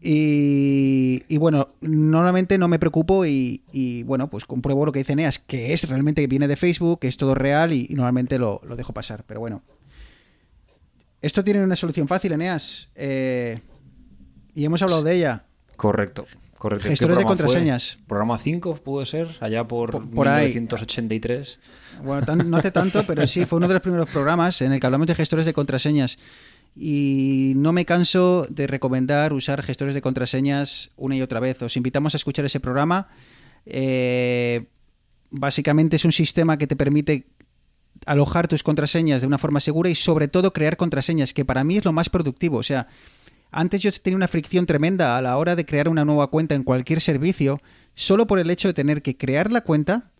y, 0.00 1.24
y 1.28 1.36
bueno, 1.38 1.70
normalmente 1.80 2.56
no 2.58 2.68
me 2.68 2.78
preocupo 2.78 3.26
y, 3.26 3.64
y, 3.72 4.04
bueno, 4.04 4.30
pues 4.30 4.44
compruebo 4.44 4.86
lo 4.86 4.92
que 4.92 5.00
dice 5.00 5.16
Neas, 5.16 5.40
que 5.40 5.72
es 5.72 5.88
realmente 5.88 6.22
que 6.22 6.28
viene 6.28 6.46
de 6.46 6.56
Facebook, 6.56 7.00
que 7.00 7.08
es 7.08 7.16
todo 7.16 7.34
real 7.34 7.72
y, 7.72 7.88
y 7.90 7.94
normalmente 7.94 8.38
lo, 8.38 8.60
lo 8.64 8.76
dejo 8.76 8.92
pasar. 8.92 9.24
Pero 9.26 9.40
bueno, 9.40 9.62
esto 11.20 11.42
tiene 11.42 11.62
una 11.64 11.76
solución 11.76 12.06
fácil, 12.06 12.32
Eneas. 12.32 12.88
Eh, 12.94 13.60
y 14.54 14.64
hemos 14.64 14.80
hablado 14.82 15.02
de 15.02 15.16
ella. 15.16 15.44
Correcto, 15.76 16.26
correcto. 16.62 16.84
¿Qué 16.84 16.90
Gestores 16.90 17.16
de 17.18 17.22
fue? 17.24 17.28
contraseñas. 17.36 17.98
Programa 18.06 18.38
5 18.38 18.76
puede 18.76 19.04
ser, 19.06 19.28
allá 19.40 19.66
por, 19.66 19.90
Por- 19.90 20.08
por 20.10 20.28
ahí. 20.28 20.46
1983. 20.46 21.58
Bueno, 22.04 22.24
tan- 22.24 22.48
no 22.48 22.56
hace 22.56 22.70
tanto, 22.70 23.02
pero 23.06 23.26
sí, 23.26 23.44
fue 23.46 23.56
uno 23.58 23.66
de 23.68 23.74
los 23.74 23.82
primeros 23.82 24.08
programas 24.10 24.62
en 24.62 24.72
el 24.72 24.78
que 24.80 24.86
hablamos 24.86 25.06
de 25.08 25.14
gestores 25.14 25.44
de 25.44 25.52
contraseñas. 25.52 26.18
Y 26.76 27.52
no 27.56 27.72
me 27.72 27.84
canso 27.84 28.46
de 28.48 28.66
recomendar 28.66 29.32
usar 29.32 29.62
gestores 29.62 29.94
de 29.94 30.00
contraseñas 30.00 30.90
una 30.96 31.16
y 31.16 31.20
otra 31.22 31.40
vez. 31.40 31.60
Os 31.62 31.76
invitamos 31.76 32.14
a 32.14 32.16
escuchar 32.16 32.44
ese 32.46 32.60
programa. 32.60 33.08
Eh, 33.66 34.66
básicamente 35.30 35.96
es 35.96 36.04
un 36.04 36.12
sistema 36.12 36.56
que 36.58 36.66
te 36.66 36.76
permite 36.76 37.26
alojar 38.06 38.48
tus 38.48 38.62
contraseñas 38.62 39.20
de 39.20 39.26
una 39.26 39.38
forma 39.38 39.60
segura 39.60 39.90
y 39.90 39.94
sobre 39.94 40.28
todo 40.28 40.52
crear 40.52 40.76
contraseñas, 40.76 41.34
que 41.34 41.44
para 41.44 41.62
mí 41.62 41.76
es 41.76 41.84
lo 41.84 41.92
más 41.92 42.08
productivo. 42.08 42.56
O 42.58 42.62
sea, 42.62 42.88
antes 43.52 43.80
yo 43.82 43.92
tenía 43.92 44.16
una 44.16 44.28
fricción 44.28 44.66
tremenda 44.66 45.16
a 45.16 45.22
la 45.22 45.36
hora 45.36 45.54
de 45.54 45.64
crear 45.64 45.88
una 45.88 46.04
nueva 46.04 46.28
cuenta 46.28 46.54
en 46.54 46.64
cualquier 46.64 47.00
servicio, 47.00 47.60
solo 47.94 48.26
por 48.26 48.38
el 48.38 48.50
hecho 48.50 48.68
de 48.68 48.74
tener 48.74 49.02
que 49.02 49.16
crear 49.16 49.52
la 49.52 49.60
cuenta, 49.60 50.10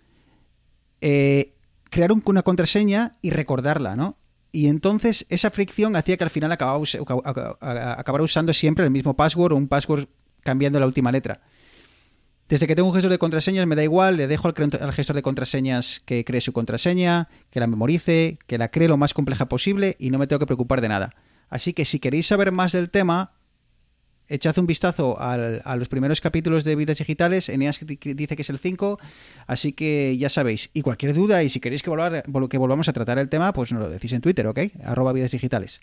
eh, 1.00 1.54
crear 1.90 2.12
un- 2.12 2.22
una 2.26 2.42
contraseña 2.42 3.16
y 3.22 3.30
recordarla, 3.30 3.96
¿no? 3.96 4.16
Y 4.52 4.68
entonces 4.68 5.26
esa 5.30 5.50
fricción 5.50 5.96
hacía 5.96 6.16
que 6.16 6.24
al 6.24 6.30
final 6.30 6.52
acabara 6.52 8.24
usando 8.24 8.52
siempre 8.52 8.84
el 8.84 8.90
mismo 8.90 9.14
password 9.14 9.52
o 9.52 9.56
un 9.56 9.66
password 9.68 10.08
cambiando 10.42 10.78
la 10.78 10.86
última 10.86 11.10
letra. 11.10 11.40
Desde 12.48 12.66
que 12.66 12.76
tengo 12.76 12.88
un 12.88 12.94
gestor 12.94 13.10
de 13.10 13.18
contraseñas 13.18 13.66
me 13.66 13.76
da 13.76 13.82
igual, 13.82 14.18
le 14.18 14.26
dejo 14.26 14.48
al 14.48 14.92
gestor 14.92 15.16
de 15.16 15.22
contraseñas 15.22 16.02
que 16.04 16.22
cree 16.24 16.42
su 16.42 16.52
contraseña, 16.52 17.28
que 17.50 17.60
la 17.60 17.66
memorice, 17.66 18.38
que 18.46 18.58
la 18.58 18.68
cree 18.70 18.88
lo 18.88 18.98
más 18.98 19.14
compleja 19.14 19.46
posible 19.48 19.96
y 19.98 20.10
no 20.10 20.18
me 20.18 20.26
tengo 20.26 20.40
que 20.40 20.46
preocupar 20.46 20.82
de 20.82 20.88
nada. 20.88 21.14
Así 21.52 21.74
que 21.74 21.84
si 21.84 21.98
queréis 22.00 22.26
saber 22.26 22.50
más 22.50 22.72
del 22.72 22.88
tema, 22.88 23.32
echad 24.26 24.56
un 24.58 24.66
vistazo 24.66 25.16
a 25.20 25.76
los 25.76 25.88
primeros 25.88 26.22
capítulos 26.22 26.64
de 26.64 26.76
Vidas 26.76 26.96
Digitales. 26.96 27.50
Eneas 27.50 27.78
di- 27.84 27.98
dice 28.14 28.36
que 28.36 28.40
es 28.42 28.48
el 28.48 28.58
5, 28.58 28.98
así 29.46 29.74
que 29.74 30.16
ya 30.16 30.30
sabéis. 30.30 30.70
Y 30.72 30.80
cualquier 30.80 31.12
duda, 31.12 31.42
y 31.42 31.50
si 31.50 31.60
queréis 31.60 31.82
que 31.82 31.90
volvamos 31.90 32.88
a 32.88 32.92
tratar 32.94 33.18
el 33.18 33.28
tema, 33.28 33.52
pues 33.52 33.70
nos 33.70 33.82
lo 33.82 33.90
decís 33.90 34.14
en 34.14 34.22
Twitter, 34.22 34.46
¿ok? 34.46 34.60
Arroba 34.82 35.12
Vidas 35.12 35.32
Digitales. 35.32 35.80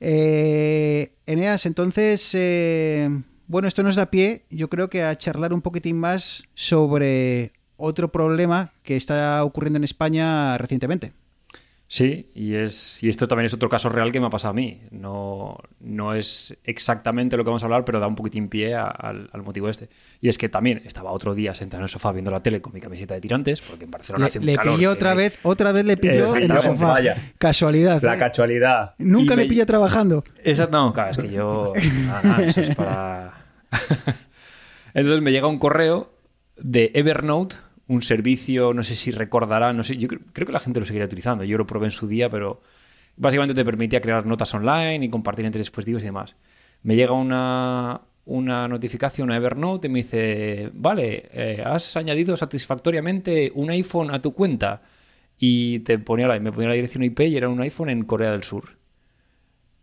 Eh, 0.00 1.12
Eneas, 1.26 1.64
entonces, 1.64 2.30
eh, 2.34 3.08
bueno, 3.46 3.68
esto 3.68 3.84
nos 3.84 3.94
da 3.94 4.10
pie, 4.10 4.42
yo 4.50 4.68
creo 4.68 4.90
que 4.90 5.04
a 5.04 5.16
charlar 5.16 5.52
un 5.52 5.62
poquitín 5.62 5.96
más 5.96 6.42
sobre 6.54 7.52
otro 7.76 8.10
problema 8.10 8.72
que 8.82 8.96
está 8.96 9.44
ocurriendo 9.44 9.76
en 9.76 9.84
España 9.84 10.58
recientemente. 10.58 11.12
Sí, 11.94 12.30
y, 12.34 12.54
es, 12.54 13.02
y 13.02 13.10
esto 13.10 13.28
también 13.28 13.44
es 13.44 13.52
otro 13.52 13.68
caso 13.68 13.90
real 13.90 14.12
que 14.12 14.18
me 14.18 14.24
ha 14.24 14.30
pasado 14.30 14.52
a 14.52 14.54
mí. 14.54 14.80
No, 14.92 15.58
no 15.80 16.14
es 16.14 16.56
exactamente 16.64 17.36
lo 17.36 17.44
que 17.44 17.50
vamos 17.50 17.62
a 17.62 17.66
hablar, 17.66 17.84
pero 17.84 18.00
da 18.00 18.06
un 18.06 18.14
poquitín 18.14 18.48
pie 18.48 18.74
a- 18.74 18.86
al, 18.86 19.28
al 19.30 19.42
motivo 19.42 19.68
este. 19.68 19.90
Y 20.18 20.30
es 20.30 20.38
que 20.38 20.48
también 20.48 20.80
estaba 20.86 21.10
otro 21.12 21.34
día 21.34 21.54
sentado 21.54 21.80
en 21.80 21.84
el 21.84 21.88
sofá 21.90 22.10
viendo 22.12 22.30
la 22.30 22.42
tele 22.42 22.62
con 22.62 22.72
mi 22.72 22.80
camiseta 22.80 23.12
de 23.12 23.20
tirantes, 23.20 23.60
porque 23.60 23.84
en 23.84 23.90
Barcelona 23.90 24.24
Le, 24.24 24.28
hace 24.30 24.38
un 24.38 24.46
le 24.46 24.56
calor. 24.56 24.76
pilló 24.76 24.88
que 24.88 24.96
otra 24.96 25.12
vez, 25.12 25.38
otra 25.42 25.72
vez 25.72 25.84
le 25.84 25.96
pilló 25.98 26.34
en 26.34 26.50
el 26.50 26.62
sofá. 26.62 26.86
vaya. 26.86 27.16
Casualidad. 27.36 28.02
La 28.02 28.14
¿eh? 28.14 28.18
casualidad. 28.18 28.94
Nunca 28.96 29.34
y 29.34 29.36
le 29.36 29.42
me- 29.42 29.48
pilla 29.50 29.66
trabajando. 29.66 30.24
Esa, 30.42 30.68
no, 30.68 30.94
claro, 30.94 31.10
es 31.10 31.18
que 31.18 31.28
yo. 31.28 31.74
Nada, 32.06 32.22
nada, 32.22 32.42
eso 32.46 32.62
es 32.62 32.74
para. 32.74 33.34
Entonces 34.94 35.20
me 35.22 35.30
llega 35.30 35.46
un 35.46 35.58
correo 35.58 36.10
de 36.56 36.90
Evernote, 36.94 37.56
un 37.92 38.02
servicio, 38.02 38.72
no 38.72 38.82
sé 38.82 38.96
si 38.96 39.10
recordará, 39.10 39.72
no 39.72 39.82
sé, 39.82 39.96
yo 39.96 40.08
creo, 40.08 40.46
que 40.46 40.52
la 40.52 40.60
gente 40.60 40.80
lo 40.80 40.86
seguirá 40.86 41.04
utilizando. 41.04 41.44
Yo 41.44 41.58
lo 41.58 41.66
probé 41.66 41.86
en 41.86 41.90
su 41.92 42.08
día, 42.08 42.30
pero 42.30 42.62
básicamente 43.16 43.54
te 43.54 43.64
permitía 43.64 44.00
crear 44.00 44.26
notas 44.26 44.52
online 44.54 45.04
y 45.04 45.10
compartir 45.10 45.44
entre 45.44 45.60
dispositivos 45.60 46.02
y 46.02 46.06
demás. 46.06 46.34
Me 46.82 46.96
llega 46.96 47.12
una, 47.12 48.00
una 48.24 48.66
notificación 48.68 49.30
a 49.30 49.36
Evernote 49.36 49.88
y 49.88 49.90
me 49.90 49.98
dice: 50.00 50.70
Vale, 50.74 51.28
eh, 51.32 51.62
has 51.64 51.96
añadido 51.96 52.36
satisfactoriamente 52.36 53.52
un 53.54 53.70
iPhone 53.70 54.10
a 54.10 54.20
tu 54.20 54.32
cuenta. 54.32 54.82
Y 55.38 55.80
te 55.80 55.98
ponía 55.98 56.28
la, 56.28 56.38
me 56.38 56.52
ponía 56.52 56.68
la 56.68 56.74
dirección 56.74 57.02
IP 57.02 57.20
y 57.20 57.36
era 57.36 57.48
un 57.48 57.60
iPhone 57.60 57.90
en 57.90 58.04
Corea 58.04 58.30
del 58.30 58.44
Sur. 58.44 58.76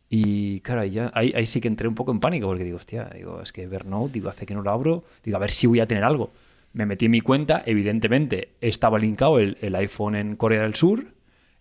Y 0.09 0.61
claro, 0.61 0.85
ya, 0.85 1.11
ahí, 1.13 1.33
ahí 1.35 1.45
sí 1.45 1.61
que 1.61 1.67
entré 1.67 1.87
un 1.87 1.95
poco 1.95 2.11
en 2.11 2.19
pánico 2.19 2.47
porque 2.47 2.63
digo, 2.63 2.77
hostia, 2.77 3.09
digo, 3.13 3.41
es 3.41 3.51
que 3.51 3.63
Evernote, 3.63 4.13
digo, 4.13 4.29
hace 4.29 4.45
que 4.45 4.55
no 4.55 4.61
lo 4.61 4.71
abro, 4.71 5.03
digo, 5.23 5.37
a 5.37 5.39
ver 5.39 5.51
si 5.51 5.67
voy 5.67 5.81
a 5.81 5.85
tener 5.87 6.03
algo. 6.03 6.31
Me 6.73 6.85
metí 6.85 7.05
en 7.05 7.11
mi 7.11 7.21
cuenta, 7.21 7.63
evidentemente 7.65 8.55
estaba 8.61 8.99
linkado 8.99 9.39
el, 9.39 9.57
el 9.61 9.75
iPhone 9.75 10.15
en 10.15 10.35
Corea 10.35 10.61
del 10.61 10.75
Sur, 10.75 11.13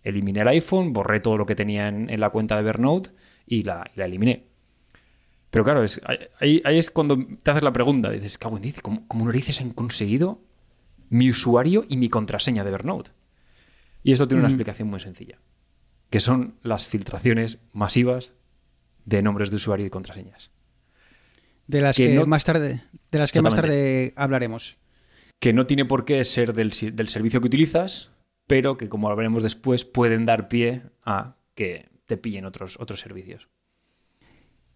eliminé 0.03 0.41
el 0.43 0.49
iPhone, 0.49 0.93
borré 0.93 1.21
todo 1.21 1.39
lo 1.39 1.47
que 1.47 1.55
tenía 1.55 1.89
en, 1.89 2.11
en 2.11 2.21
la 2.21 2.31
cuenta 2.31 2.55
de 2.55 2.61
Evernote 2.61 3.11
y 3.47 3.63
la, 3.63 3.91
y 3.95 3.99
la 3.99 4.05
eliminé. 4.07 4.45
Pero 5.51 5.65
claro, 5.65 5.83
es, 5.83 6.01
ahí, 6.41 6.61
ahí 6.65 6.77
es 6.79 6.91
cuando 6.91 7.17
te 7.43 7.51
haces 7.51 7.63
la 7.63 7.73
pregunta, 7.73 8.11
dices, 8.11 8.37
cago 8.37 8.57
en 8.57 8.63
diez, 8.63 8.83
¿cómo, 8.83 9.09
¿cómo 9.09 9.25
narices 9.25 9.61
han 9.63 9.71
conseguido 9.71 10.43
mi 11.09 11.31
usuario 11.31 11.87
y 11.89 11.97
mi 11.97 12.11
contraseña 12.11 12.65
de 12.65 12.69
Evernote? 12.71 13.11
Y 14.03 14.13
esto 14.13 14.29
tiene 14.29 14.41
una 14.41 14.49
explicación 14.49 14.89
muy 14.89 15.01
sencilla, 15.01 15.39
que 16.11 16.21
son 16.21 16.57
las 16.63 16.87
filtraciones 16.87 17.59
masivas 17.73 18.35
de 19.07 19.23
nombres 19.23 19.49
de 19.51 19.57
usuario 19.57 19.87
y 19.87 19.91
contraseñas. 19.91 20.51
De 21.67 21.81
las 21.81 21.97
Que 21.97 22.09
que, 22.09 22.15
no- 22.15 22.27
más 22.27 22.45
tarde, 22.45 22.83
de 23.11 23.19
las 23.19 23.33
que 23.33 23.41
más 23.43 23.55
tarde 23.55 24.13
hablaremos. 24.17 24.77
Que 25.39 25.53
no 25.53 25.67
tiene 25.67 25.85
por 25.85 26.05
qué 26.05 26.25
ser 26.25 26.53
del, 26.53 26.71
del 26.71 27.09
servicio 27.09 27.41
que 27.41 27.47
utilizas, 27.47 28.11
pero 28.47 28.77
que, 28.77 28.89
como 28.89 29.15
veremos 29.15 29.43
después, 29.43 29.85
pueden 29.85 30.27
dar 30.27 30.49
pie 30.49 30.83
a 31.05 31.37
que 31.55 31.89
te 32.07 32.17
pillen 32.17 32.45
otros, 32.45 32.79
otros 32.81 33.01
servicios. 33.01 33.49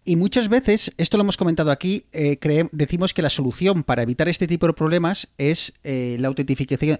Y 0.05 0.17
muchas 0.17 0.49
veces, 0.49 0.93
esto 0.97 1.17
lo 1.17 1.23
hemos 1.23 1.37
comentado 1.37 1.71
aquí, 1.71 2.05
eh, 2.11 2.37
decimos 2.71 3.13
que 3.13 3.21
la 3.21 3.29
solución 3.29 3.83
para 3.83 4.03
evitar 4.03 4.27
este 4.27 4.47
tipo 4.47 4.67
de 4.67 4.73
problemas 4.73 5.29
es 5.37 5.73
eh, 5.83 6.17
la 6.19 6.27
autentificación, 6.27 6.99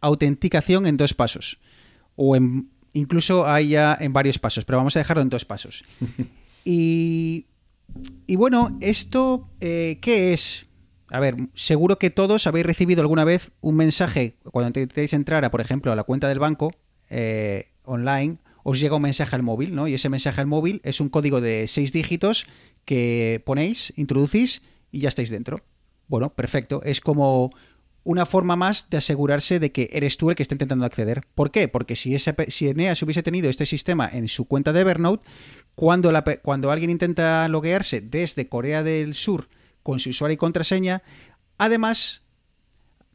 autenticación 0.00 0.86
en 0.86 0.96
dos 0.96 1.12
pasos. 1.12 1.58
O 2.16 2.36
en, 2.36 2.70
incluso 2.94 3.46
hay 3.46 3.68
ya 3.68 3.96
en 4.00 4.14
varios 4.14 4.38
pasos, 4.38 4.64
pero 4.64 4.78
vamos 4.78 4.96
a 4.96 5.00
dejarlo 5.00 5.22
en 5.22 5.28
dos 5.28 5.44
pasos. 5.44 5.84
y, 6.64 7.46
y 8.26 8.36
bueno, 8.36 8.78
¿esto 8.80 9.50
eh, 9.60 9.98
qué 10.00 10.32
es? 10.32 10.67
A 11.10 11.20
ver, 11.20 11.36
seguro 11.54 11.98
que 11.98 12.10
todos 12.10 12.46
habéis 12.46 12.66
recibido 12.66 13.00
alguna 13.00 13.24
vez 13.24 13.50
un 13.60 13.76
mensaje 13.76 14.36
cuando 14.44 14.68
intentáis 14.68 15.12
entrar, 15.12 15.44
a, 15.44 15.50
por 15.50 15.60
ejemplo, 15.60 15.90
a 15.90 15.96
la 15.96 16.04
cuenta 16.04 16.28
del 16.28 16.38
banco 16.38 16.72
eh, 17.08 17.70
online, 17.84 18.38
os 18.62 18.78
llega 18.78 18.96
un 18.96 19.02
mensaje 19.02 19.34
al 19.34 19.42
móvil, 19.42 19.74
¿no? 19.74 19.88
Y 19.88 19.94
ese 19.94 20.10
mensaje 20.10 20.40
al 20.40 20.46
móvil 20.46 20.82
es 20.84 21.00
un 21.00 21.08
código 21.08 21.40
de 21.40 21.66
seis 21.68 21.92
dígitos 21.92 22.46
que 22.84 23.42
ponéis, 23.46 23.94
introducís 23.96 24.62
y 24.92 25.00
ya 25.00 25.08
estáis 25.08 25.30
dentro. 25.30 25.62
Bueno, 26.06 26.34
perfecto. 26.34 26.82
Es 26.84 27.00
como 27.00 27.50
una 28.04 28.26
forma 28.26 28.56
más 28.56 28.90
de 28.90 28.98
asegurarse 28.98 29.58
de 29.58 29.72
que 29.72 29.88
eres 29.92 30.18
tú 30.18 30.28
el 30.28 30.36
que 30.36 30.42
está 30.42 30.54
intentando 30.54 30.84
acceder. 30.84 31.22
¿Por 31.34 31.50
qué? 31.50 31.68
Porque 31.68 31.96
si, 31.96 32.16
si 32.18 32.68
Eneas 32.68 33.02
hubiese 33.02 33.22
tenido 33.22 33.48
este 33.48 33.64
sistema 33.66 34.08
en 34.10 34.28
su 34.28 34.46
cuenta 34.46 34.72
de 34.74 34.80
Evernote, 34.80 35.26
cuando, 35.74 36.12
la 36.12 36.22
cuando 36.42 36.70
alguien 36.70 36.90
intenta 36.90 37.48
loguearse 37.48 38.00
desde 38.02 38.48
Corea 38.48 38.82
del 38.82 39.14
Sur 39.14 39.48
con 39.82 39.98
su 39.98 40.10
usuario 40.10 40.34
y 40.34 40.38
contraseña, 40.38 41.02
además 41.56 42.22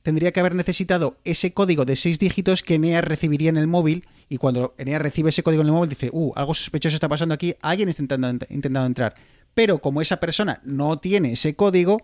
tendría 0.03 0.31
que 0.31 0.41
haber 0.41 0.53
necesitado 0.53 1.17
ese 1.23 1.53
código 1.53 1.85
de 1.85 1.95
seis 1.95 2.19
dígitos 2.19 2.61
que 2.61 2.75
Eneas 2.75 3.03
recibiría 3.03 3.49
en 3.49 3.57
el 3.57 3.67
móvil 3.67 4.05
y 4.29 4.37
cuando 4.37 4.75
Eneas 4.77 5.01
recibe 5.01 5.29
ese 5.29 5.43
código 5.43 5.61
en 5.61 5.67
el 5.67 5.73
móvil 5.73 5.89
dice, 5.89 6.09
uh, 6.11 6.33
algo 6.35 6.53
sospechoso 6.53 6.95
está 6.95 7.07
pasando 7.07 7.33
aquí, 7.33 7.55
alguien 7.61 7.89
está 7.89 8.03
intentando, 8.03 8.85
entrar. 8.85 9.15
Pero 9.53 9.79
como 9.79 10.01
esa 10.01 10.17
persona 10.17 10.61
no 10.63 10.97
tiene 10.97 11.31
ese 11.31 11.55
código, 11.55 12.01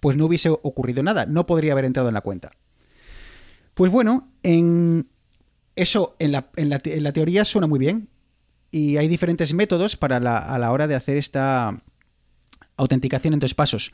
pues 0.00 0.16
no 0.16 0.26
hubiese 0.26 0.50
ocurrido 0.50 1.02
nada, 1.02 1.26
no 1.26 1.46
podría 1.46 1.72
haber 1.72 1.86
entrado 1.86 2.08
en 2.08 2.14
la 2.14 2.20
cuenta. 2.20 2.50
Pues 3.74 3.90
bueno, 3.90 4.28
en 4.42 5.08
eso 5.74 6.16
en 6.18 6.32
la, 6.32 7.12
teoría 7.12 7.44
suena 7.44 7.66
muy 7.66 7.78
bien 7.78 8.08
y 8.70 8.96
hay 8.96 9.08
diferentes 9.08 9.54
métodos 9.54 9.96
para 9.96 10.16
a 10.16 10.58
la 10.58 10.72
hora 10.72 10.86
de 10.86 10.96
hacer 10.96 11.16
esta 11.16 11.80
autenticación 12.78 13.34
en 13.34 13.40
dos 13.40 13.54
pasos. 13.54 13.92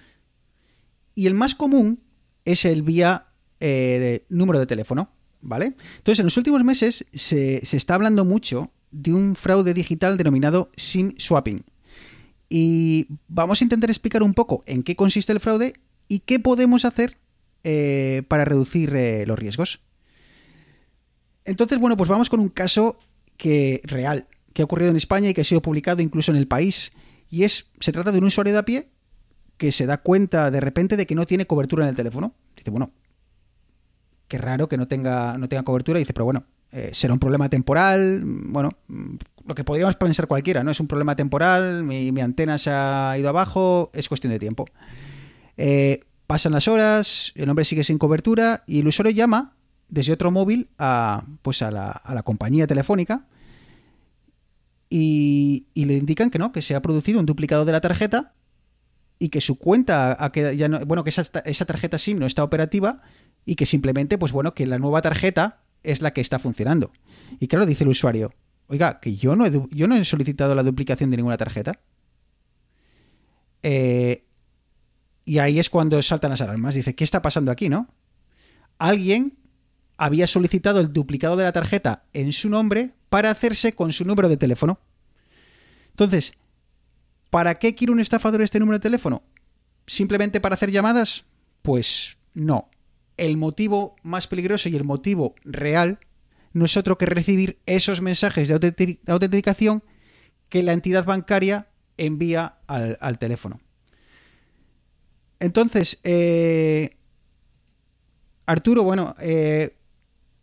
Y 1.17 1.27
el 1.27 1.35
más 1.35 1.55
común 1.57 2.01
es 2.45 2.65
el 2.65 2.83
vía 2.83 3.27
eh, 3.59 4.25
número 4.29 4.61
de 4.61 4.67
teléfono, 4.67 5.11
¿vale? 5.41 5.75
Entonces, 5.97 6.21
en 6.21 6.27
los 6.27 6.37
últimos 6.37 6.63
meses 6.63 7.05
se, 7.13 7.65
se 7.67 7.77
está 7.77 7.97
hablando 7.97 8.25
mucho 8.25 8.71
de 8.93 9.13
un 9.13 9.35
fraude 9.35 9.75
digital 9.75 10.17
denominado 10.17 10.71
SIM 10.77 11.15
swapping. 11.19 11.65
Y 12.49 13.09
vamos 13.27 13.61
a 13.61 13.65
intentar 13.65 13.91
explicar 13.91 14.23
un 14.23 14.35
poco 14.35 14.63
en 14.67 14.83
qué 14.83 14.95
consiste 14.95 15.33
el 15.33 15.41
fraude 15.41 15.75
y 16.09 16.21
qué 16.21 16.39
podemos 16.39 16.85
hacer 16.85 17.19
eh, 17.65 18.23
para 18.29 18.45
reducir 18.45 18.95
eh, 18.95 19.25
los 19.27 19.39
riesgos. 19.39 19.81
Entonces, 21.45 21.79
bueno, 21.79 21.97
pues 21.97 22.09
vamos 22.09 22.29
con 22.29 22.41
un 22.41 22.51
caso 22.51 22.99
que 23.37 23.81
real, 23.85 24.29
que 24.53 24.63
ha 24.63 24.67
ocurrido 24.67 24.91
en 24.91 24.97
España 24.97 25.31
y 25.31 25.35
que 25.35 25.41
ha 25.41 25.45
sido 25.45 25.63
publicado 25.63 26.03
incluso 26.03 26.31
en 26.31 26.37
el 26.37 26.47
país. 26.47 26.93
Y 27.35 27.43
es, 27.45 27.67
se 27.81 27.91
trata 27.91 28.13
de 28.13 28.19
un 28.19 28.25
usuario 28.25 28.53
de 28.53 28.59
a 28.61 28.65
pie 28.65 28.91
que 29.57 29.73
se 29.73 29.87
da 29.87 29.99
cuenta 29.99 30.51
de 30.51 30.61
repente 30.61 30.97
de 30.97 31.07
que 31.07 31.15
no 31.15 31.27
tiene 31.27 31.47
cobertura 31.47 31.85
en 31.85 31.91
el 31.91 31.97
teléfono. 31.97 32.35
Dice, 32.57 32.71
bueno, 32.71 32.93
qué 34.29 34.39
raro 34.39 34.69
que 34.69 34.77
no 34.77 34.87
tenga, 34.87 35.37
no 35.37 35.49
tenga 35.49 35.65
cobertura. 35.65 35.99
dice, 35.99 36.13
pero 36.13 36.27
bueno, 36.27 36.45
eh, 36.71 36.91
será 36.93 37.13
un 37.13 37.19
problema 37.19 37.49
temporal. 37.49 38.23
Bueno, 38.25 38.71
lo 39.45 39.55
que 39.55 39.65
podríamos 39.65 39.97
pensar 39.97 40.29
cualquiera, 40.29 40.63
¿no? 40.63 40.71
Es 40.71 40.79
un 40.79 40.87
problema 40.87 41.17
temporal, 41.17 41.83
mi, 41.83 42.21
antena 42.21 42.57
se 42.59 42.71
ha 42.71 43.17
ido 43.19 43.29
abajo, 43.29 43.91
es 43.95 44.09
cuestión 44.09 44.33
de 44.33 44.39
tiempo. 44.39 44.67
Eh, 45.57 46.01
Pasan 46.27 46.53
las 46.53 46.69
horas, 46.69 47.33
el 47.35 47.51
hombre 47.51 47.67
sigue 47.67 47.85
sin 47.85 47.99
cobertura 47.99 48.65
y 48.67 48.81
el 48.81 48.89
usuario 48.89 49.13
llama 49.13 49.57
desde 49.89 50.15
otro 50.15 50.31
móvil 50.31 50.71
a, 50.79 51.25
pues 51.43 51.61
a, 51.61 51.71
la, 51.71 52.23
compañía 52.25 52.67
telefónica 52.67 53.27
y, 54.89 55.67
le 55.75 55.95
indican 55.95 56.31
que 56.31 56.39
no, 56.39 56.53
que 56.53 56.63
se 56.63 56.75
ha 56.75 56.83
producido 56.83 57.21
un 57.21 57.27
duplicado 57.27 57.65
de 57.65 57.73
la 57.73 57.81
tarjeta 57.81 58.35
y 59.19 59.29
que 59.29 59.41
su 59.41 59.59
cuenta 59.59 60.17
ha 60.23 60.33
quedado, 60.33 60.55
ya 60.55 60.69
no, 60.69 60.85
bueno, 60.87 61.05
que 61.05 61.11
esa, 61.11 61.23
esa, 61.45 61.65
tarjeta 61.65 61.99
SIM 61.99 62.19
no 62.19 62.27
está 62.27 62.45
operativa 62.45 63.03
y 63.45 63.57
que 63.57 63.67
simplemente, 63.67 64.19
pues 64.19 64.33
bueno, 64.33 64.55
que 64.55 64.67
la 64.67 64.79
nueva 64.79 65.03
tarjeta 65.03 65.63
es 65.83 66.03
la 66.03 66.13
que 66.13 66.21
está 66.21 66.39
funcionando. 66.39 66.93
Y 67.41 67.49
claro, 67.49 67.67
dice 67.67 67.85
el 67.85 67.91
usuario, 67.91 68.33
oiga, 68.67 69.01
que 69.01 69.17
yo 69.17 69.37
no 69.37 69.47
he, 69.47 69.53
yo 69.71 69.89
no 69.89 69.97
he 69.97 70.05
solicitado 70.05 70.55
la 70.55 70.63
duplicación 70.63 71.11
de 71.11 71.17
ninguna 71.17 71.37
tarjeta. 71.37 71.81
Eh, 73.63 74.25
y 75.25 75.39
ahí 75.39 75.59
es 75.59 75.71
cuando 75.71 76.01
saltan 76.03 76.31
las 76.31 76.41
alarmas. 76.41 76.75
Dice, 76.75 76.95
¿qué 76.95 77.05
está 77.05 77.23
pasando 77.23 77.51
aquí, 77.51 77.69
no? 77.69 77.89
Alguien 78.79 79.39
había 79.97 80.27
solicitado 80.27 80.81
el 80.81 80.93
duplicado 80.93 81.37
de 81.37 81.45
la 81.45 81.53
tarjeta 81.53 82.05
en 82.13 82.33
su 82.33 82.49
nombre 82.49 82.95
para 83.09 83.31
hacerse 83.31 83.75
con 83.75 83.93
su 83.93 84.05
número 84.05 84.29
de 84.29 84.37
teléfono. 84.37 84.79
Entonces, 85.91 86.33
¿para 87.31 87.57
qué 87.59 87.75
quiere 87.75 87.93
un 87.93 88.01
estafador 88.01 88.43
este 88.43 88.59
número 88.59 88.79
de 88.79 88.83
teléfono? 88.83 89.23
¿Simplemente 89.87 90.41
para 90.41 90.57
hacer 90.57 90.71
llamadas? 90.71 91.25
Pues 91.63 92.19
no. 92.33 92.69
El 93.17 93.37
motivo 93.37 93.95
más 94.03 94.27
peligroso 94.27 94.69
y 94.69 94.77
el 94.77 94.85
motivo 94.85 95.37
real 95.45 96.01
no 96.53 96.65
es 96.65 96.77
otro 96.77 96.99
que 96.99 97.07
recibir 97.07 97.59
esos 97.67 98.01
mensajes 98.01 98.49
de 98.49 98.99
autenticación 99.07 99.83
que 100.49 100.63
la 100.63 100.73
entidad 100.73 101.05
bancaria 101.05 101.69
envía 101.97 102.59
al, 102.67 103.19
teléfono. 103.19 103.61
Entonces, 105.41 106.01
eh, 106.05 106.97
Arturo, 108.47 108.83
bueno, 108.83 109.15
eh, 109.21 109.77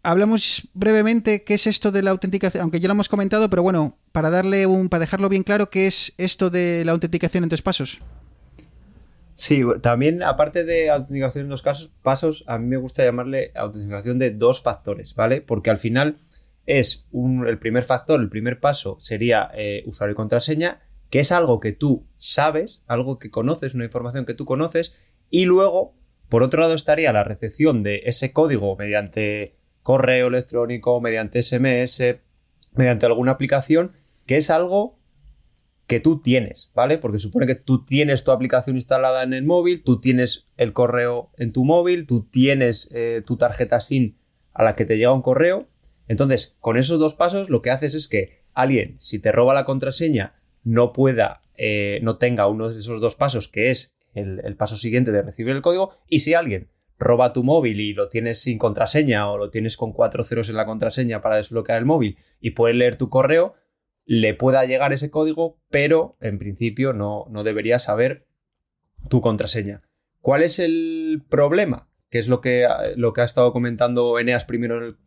hablamos 0.03 0.69
brevemente 0.73 1.43
qué 1.43 1.55
es 1.55 1.67
esto 1.67 1.91
de 1.91 2.03
la 2.03 2.11
autenticación, 2.11 2.63
aunque 2.63 2.79
ya 2.79 2.87
lo 2.87 2.93
hemos 2.93 3.09
comentado, 3.09 3.49
pero 3.49 3.63
bueno, 3.63 3.97
para 4.11 4.29
darle 4.29 4.65
un, 4.65 4.89
para 4.89 5.01
dejarlo 5.01 5.29
bien 5.29 5.43
claro, 5.43 5.69
¿qué 5.69 5.87
es 5.87 6.13
esto 6.17 6.49
de 6.49 6.83
la 6.85 6.91
autenticación 6.91 7.43
en 7.43 7.49
dos 7.49 7.61
pasos? 7.61 7.99
Sí, 9.33 9.61
también 9.81 10.21
aparte 10.23 10.63
de 10.63 10.89
autenticación 10.89 11.45
en 11.45 11.49
dos 11.49 11.63
pasos, 12.01 12.43
a 12.47 12.57
mí 12.59 12.67
me 12.67 12.77
gusta 12.77 13.03
llamarle 13.03 13.51
autenticación 13.55 14.19
de 14.19 14.31
dos 14.31 14.61
factores, 14.61 15.15
¿vale? 15.15 15.41
Porque 15.41 15.69
al 15.69 15.77
final 15.77 16.17
es 16.65 17.07
un, 17.11 17.47
el 17.47 17.57
primer 17.57 17.83
factor, 17.83 18.21
el 18.21 18.29
primer 18.29 18.59
paso 18.59 18.97
sería 18.99 19.49
eh, 19.55 19.83
usuario 19.87 20.13
y 20.13 20.15
contraseña 20.15 20.81
que 21.09 21.19
es 21.19 21.31
algo 21.31 21.59
que 21.59 21.73
tú 21.73 22.07
sabes, 22.17 22.81
algo 22.87 23.19
que 23.19 23.29
conoces, 23.29 23.75
una 23.75 23.83
información 23.83 24.25
que 24.25 24.33
tú 24.33 24.45
conoces, 24.45 24.95
y 25.29 25.45
luego, 25.45 25.93
por 26.29 26.41
otro 26.41 26.61
lado, 26.61 26.73
estaría 26.73 27.11
la 27.11 27.25
recepción 27.25 27.83
de 27.83 28.03
ese 28.05 28.31
código 28.31 28.77
mediante 28.77 29.57
correo 29.83 30.27
electrónico, 30.27 31.01
mediante 31.01 31.41
SMS, 31.43 32.03
mediante 32.73 33.05
alguna 33.05 33.31
aplicación, 33.31 33.93
que 34.25 34.37
es 34.37 34.49
algo 34.49 34.99
que 35.87 35.99
tú 35.99 36.21
tienes, 36.21 36.71
¿vale? 36.73 36.97
Porque 36.97 37.19
supone 37.19 37.45
que 37.45 37.55
tú 37.55 37.83
tienes 37.83 38.23
tu 38.23 38.31
aplicación 38.31 38.77
instalada 38.77 39.23
en 39.23 39.33
el 39.33 39.43
móvil, 39.43 39.83
tú 39.83 39.99
tienes 39.99 40.47
el 40.55 40.71
correo 40.71 41.31
en 41.37 41.51
tu 41.51 41.65
móvil, 41.65 42.07
tú 42.07 42.23
tienes 42.23 42.89
eh, 42.93 43.23
tu 43.25 43.35
tarjeta 43.35 43.81
SIM 43.81 44.15
a 44.53 44.63
la 44.63 44.75
que 44.75 44.85
te 44.85 44.97
llega 44.97 45.13
un 45.13 45.21
correo. 45.21 45.67
Entonces, 46.07 46.55
con 46.59 46.77
esos 46.77 46.99
dos 46.99 47.13
pasos, 47.13 47.49
lo 47.49 47.61
que 47.61 47.71
haces 47.71 47.93
es 47.93 48.07
que 48.07 48.41
alguien, 48.53 48.95
si 48.99 49.19
te 49.19 49.31
roba 49.31 49.53
la 49.53 49.65
contraseña 49.65 50.35
no 50.63 50.93
pueda, 50.93 51.41
eh, 51.57 51.99
no 52.03 52.17
tenga 52.17 52.47
uno 52.47 52.69
de 52.69 52.79
esos 52.79 53.01
dos 53.01 53.15
pasos, 53.15 53.47
que 53.47 53.69
es 53.71 53.95
el, 54.13 54.55
paso 54.55 54.77
siguiente 54.77 55.11
de 55.11 55.21
recibir 55.21 55.55
el 55.55 55.61
código, 55.61 55.91
y 56.07 56.21
si 56.21 56.33
alguien 56.33 56.69
roba 57.01 57.33
tu 57.33 57.43
móvil 57.43 57.81
y 57.81 57.93
lo 57.93 58.07
tienes 58.07 58.41
sin 58.41 58.57
contraseña 58.57 59.29
o 59.29 59.37
lo 59.37 59.49
tienes 59.49 59.75
con 59.75 59.91
cuatro 59.91 60.23
ceros 60.23 60.47
en 60.49 60.55
la 60.55 60.65
contraseña 60.65 61.21
para 61.21 61.35
desbloquear 61.35 61.79
el 61.79 61.85
móvil 61.85 62.17
y 62.39 62.51
puede 62.51 62.75
leer 62.75 62.95
tu 62.95 63.09
correo, 63.09 63.55
le 64.05 64.33
pueda 64.33 64.65
llegar 64.65 64.93
ese 64.93 65.11
código, 65.11 65.59
pero 65.69 66.15
en 66.21 66.39
principio 66.39 66.93
no, 66.93 67.25
no 67.29 67.43
debería 67.43 67.79
saber 67.79 68.27
tu 69.09 69.21
contraseña. 69.21 69.81
¿Cuál 70.21 70.43
es 70.43 70.59
el 70.59 71.23
problema? 71.27 71.89
Que 72.09 72.19
es 72.19 72.27
lo 72.27 72.39
que, 72.41 72.67
lo 72.95 73.13
que 73.13 73.21
ha 73.21 73.25
estado 73.25 73.51
comentando 73.51 74.19
Eneas 74.19 74.45
primero 74.45 74.77
el, 74.77 74.97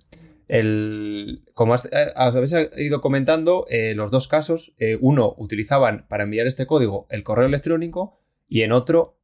el, 0.49 1.45
como 1.55 1.75
eh, 1.77 1.81
habéis 2.17 2.55
ido 2.77 3.01
comentando, 3.01 3.67
eh, 3.69 3.95
los 3.95 4.11
dos 4.11 4.29
casos, 4.29 4.75
eh, 4.79 4.99
uno 5.01 5.35
utilizaban 5.39 6.07
para 6.09 6.25
enviar 6.25 6.47
este 6.47 6.67
código 6.67 7.07
el 7.11 7.23
correo 7.23 7.47
electrónico 7.47 8.19
y 8.49 8.63
en 8.63 8.73
otro 8.73 9.17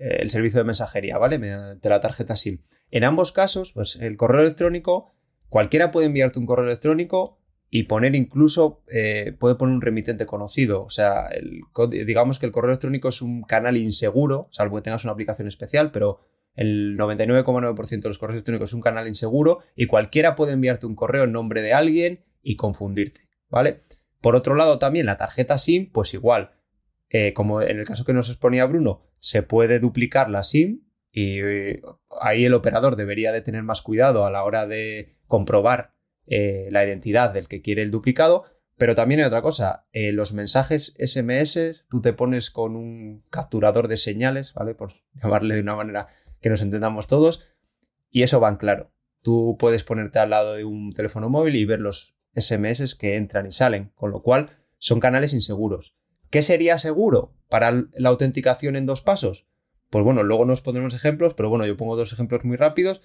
el 0.00 0.30
servicio 0.30 0.58
de 0.58 0.64
mensajería, 0.64 1.18
¿vale? 1.18 1.38
Mediante 1.38 1.88
la 1.88 2.00
tarjeta 2.00 2.34
SIM. 2.34 2.62
En 2.90 3.04
ambos 3.04 3.32
casos, 3.32 3.72
pues 3.72 3.96
el 3.96 4.16
correo 4.16 4.40
electrónico, 4.40 5.12
cualquiera 5.48 5.90
puede 5.90 6.06
enviarte 6.06 6.38
un 6.38 6.46
correo 6.46 6.64
electrónico 6.64 7.38
y 7.68 7.84
poner 7.84 8.16
incluso, 8.16 8.82
puede 9.38 9.54
poner 9.54 9.74
un 9.74 9.80
remitente 9.80 10.26
conocido. 10.26 10.82
O 10.82 10.90
sea, 10.90 11.28
digamos 11.88 12.38
que 12.38 12.46
el 12.46 12.52
correo 12.52 12.70
electrónico 12.70 13.10
es 13.10 13.22
un 13.22 13.42
canal 13.42 13.76
inseguro, 13.76 14.48
salvo 14.50 14.76
que 14.76 14.82
tengas 14.82 15.04
una 15.04 15.12
aplicación 15.12 15.46
especial, 15.46 15.92
pero 15.92 16.18
el 16.54 16.96
99,9% 16.98 18.00
de 18.00 18.08
los 18.08 18.18
correos 18.18 18.36
electrónicos 18.36 18.70
es 18.70 18.74
un 18.74 18.80
canal 18.80 19.06
inseguro 19.06 19.60
y 19.76 19.86
cualquiera 19.86 20.34
puede 20.34 20.54
enviarte 20.54 20.86
un 20.86 20.96
correo 20.96 21.24
en 21.24 21.32
nombre 21.32 21.62
de 21.62 21.74
alguien 21.74 22.24
y 22.42 22.56
confundirte, 22.56 23.28
¿vale? 23.48 23.82
Por 24.20 24.34
otro 24.34 24.56
lado, 24.56 24.78
también 24.78 25.06
la 25.06 25.16
tarjeta 25.16 25.58
SIM, 25.58 25.92
pues 25.92 26.12
igual, 26.12 26.50
eh, 27.10 27.32
como 27.34 27.60
en 27.60 27.78
el 27.78 27.86
caso 27.86 28.04
que 28.04 28.12
nos 28.12 28.28
exponía 28.28 28.66
Bruno, 28.66 29.02
se 29.18 29.42
puede 29.42 29.80
duplicar 29.80 30.30
la 30.30 30.44
SIM 30.44 30.82
y 31.10 31.40
eh, 31.40 31.82
ahí 32.20 32.44
el 32.44 32.54
operador 32.54 32.94
debería 32.94 33.32
de 33.32 33.40
tener 33.40 33.64
más 33.64 33.82
cuidado 33.82 34.24
a 34.24 34.30
la 34.30 34.44
hora 34.44 34.66
de 34.66 35.16
comprobar 35.26 35.92
eh, 36.26 36.68
la 36.70 36.84
identidad 36.84 37.30
del 37.30 37.48
que 37.48 37.62
quiere 37.62 37.82
el 37.82 37.90
duplicado, 37.90 38.44
pero 38.78 38.94
también 38.94 39.20
hay 39.20 39.26
otra 39.26 39.42
cosa, 39.42 39.86
los 39.92 40.32
mensajes 40.32 40.94
SMS, 40.98 41.86
tú 41.90 42.00
te 42.00 42.14
pones 42.14 42.50
con 42.50 42.76
un 42.76 43.24
capturador 43.28 43.88
de 43.88 43.98
señales, 43.98 44.54
¿vale? 44.54 44.74
Por 44.74 44.92
llamarle 45.12 45.56
de 45.56 45.60
una 45.60 45.76
manera 45.76 46.06
que 46.40 46.48
nos 46.48 46.62
entendamos 46.62 47.06
todos. 47.06 47.46
Y 48.08 48.22
eso 48.22 48.40
va 48.40 48.48
en 48.48 48.56
claro. 48.56 48.90
Tú 49.22 49.56
puedes 49.58 49.84
ponerte 49.84 50.18
al 50.18 50.30
lado 50.30 50.54
de 50.54 50.64
un 50.64 50.92
teléfono 50.92 51.28
móvil 51.28 51.56
y 51.56 51.66
ver 51.66 51.80
los 51.80 52.16
SMS 52.34 52.94
que 52.94 53.16
entran 53.16 53.46
y 53.46 53.52
salen, 53.52 53.92
con 53.94 54.10
lo 54.10 54.22
cual 54.22 54.50
son 54.78 54.98
canales 54.98 55.34
inseguros. 55.34 55.94
¿Qué 56.30 56.42
sería 56.42 56.78
seguro 56.78 57.34
para 57.48 57.72
la 57.92 58.08
autenticación 58.08 58.76
en 58.76 58.86
dos 58.86 59.02
pasos? 59.02 59.46
Pues 59.90 60.04
bueno, 60.04 60.22
luego 60.22 60.44
nos 60.44 60.60
pondremos 60.60 60.94
ejemplos, 60.94 61.34
pero 61.34 61.50
bueno, 61.50 61.66
yo 61.66 61.76
pongo 61.76 61.96
dos 61.96 62.12
ejemplos 62.12 62.44
muy 62.44 62.56
rápidos. 62.56 63.02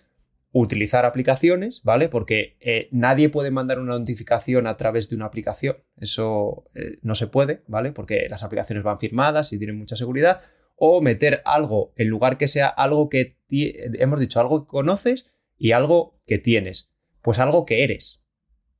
Utilizar 0.52 1.04
aplicaciones, 1.04 1.82
¿vale? 1.84 2.08
Porque 2.08 2.56
eh, 2.62 2.88
nadie 2.92 3.28
puede 3.30 3.52
mandar 3.52 3.80
una 3.80 3.98
notificación 3.98 4.68
a 4.68 4.78
través 4.78 5.10
de 5.10 5.16
una 5.16 5.26
aplicación. 5.26 5.78
Eso 5.98 6.66
eh, 6.76 7.00
no 7.02 7.16
se 7.16 7.28
puede, 7.28 7.64
¿vale? 7.68 7.92
Porque 7.92 8.28
las 8.30 8.44
aplicaciones 8.44 8.84
van 8.84 9.00
firmadas 9.00 9.52
y 9.52 9.58
tienen 9.58 9.78
mucha 9.78 9.96
seguridad 9.96 10.42
o 10.78 11.02
meter 11.02 11.42
algo 11.46 11.94
en 11.98 12.10
lugar 12.10 12.38
que 12.38 12.48
sea 12.48 12.68
algo 12.68 13.10
que 13.10 13.38
hemos 13.50 14.20
dicho, 14.20 14.40
algo 14.40 14.66
que 14.66 14.70
conoces 14.70 15.26
y 15.58 15.72
algo 15.72 16.20
que 16.28 16.38
tienes. 16.38 16.92
Pues 17.22 17.40
algo 17.40 17.66
que 17.66 17.84
eres, 17.84 18.22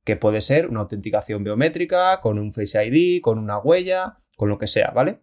que 0.04 0.16
puede 0.16 0.40
ser 0.40 0.68
una 0.68 0.80
autenticación 0.80 1.42
biométrica, 1.42 2.20
con 2.20 2.38
un 2.38 2.52
Face 2.52 2.86
ID, 2.86 3.20
con 3.20 3.38
una 3.38 3.58
huella, 3.58 4.20
con 4.36 4.48
lo 4.48 4.58
que 4.58 4.68
sea, 4.68 4.92
¿vale? 4.94 5.20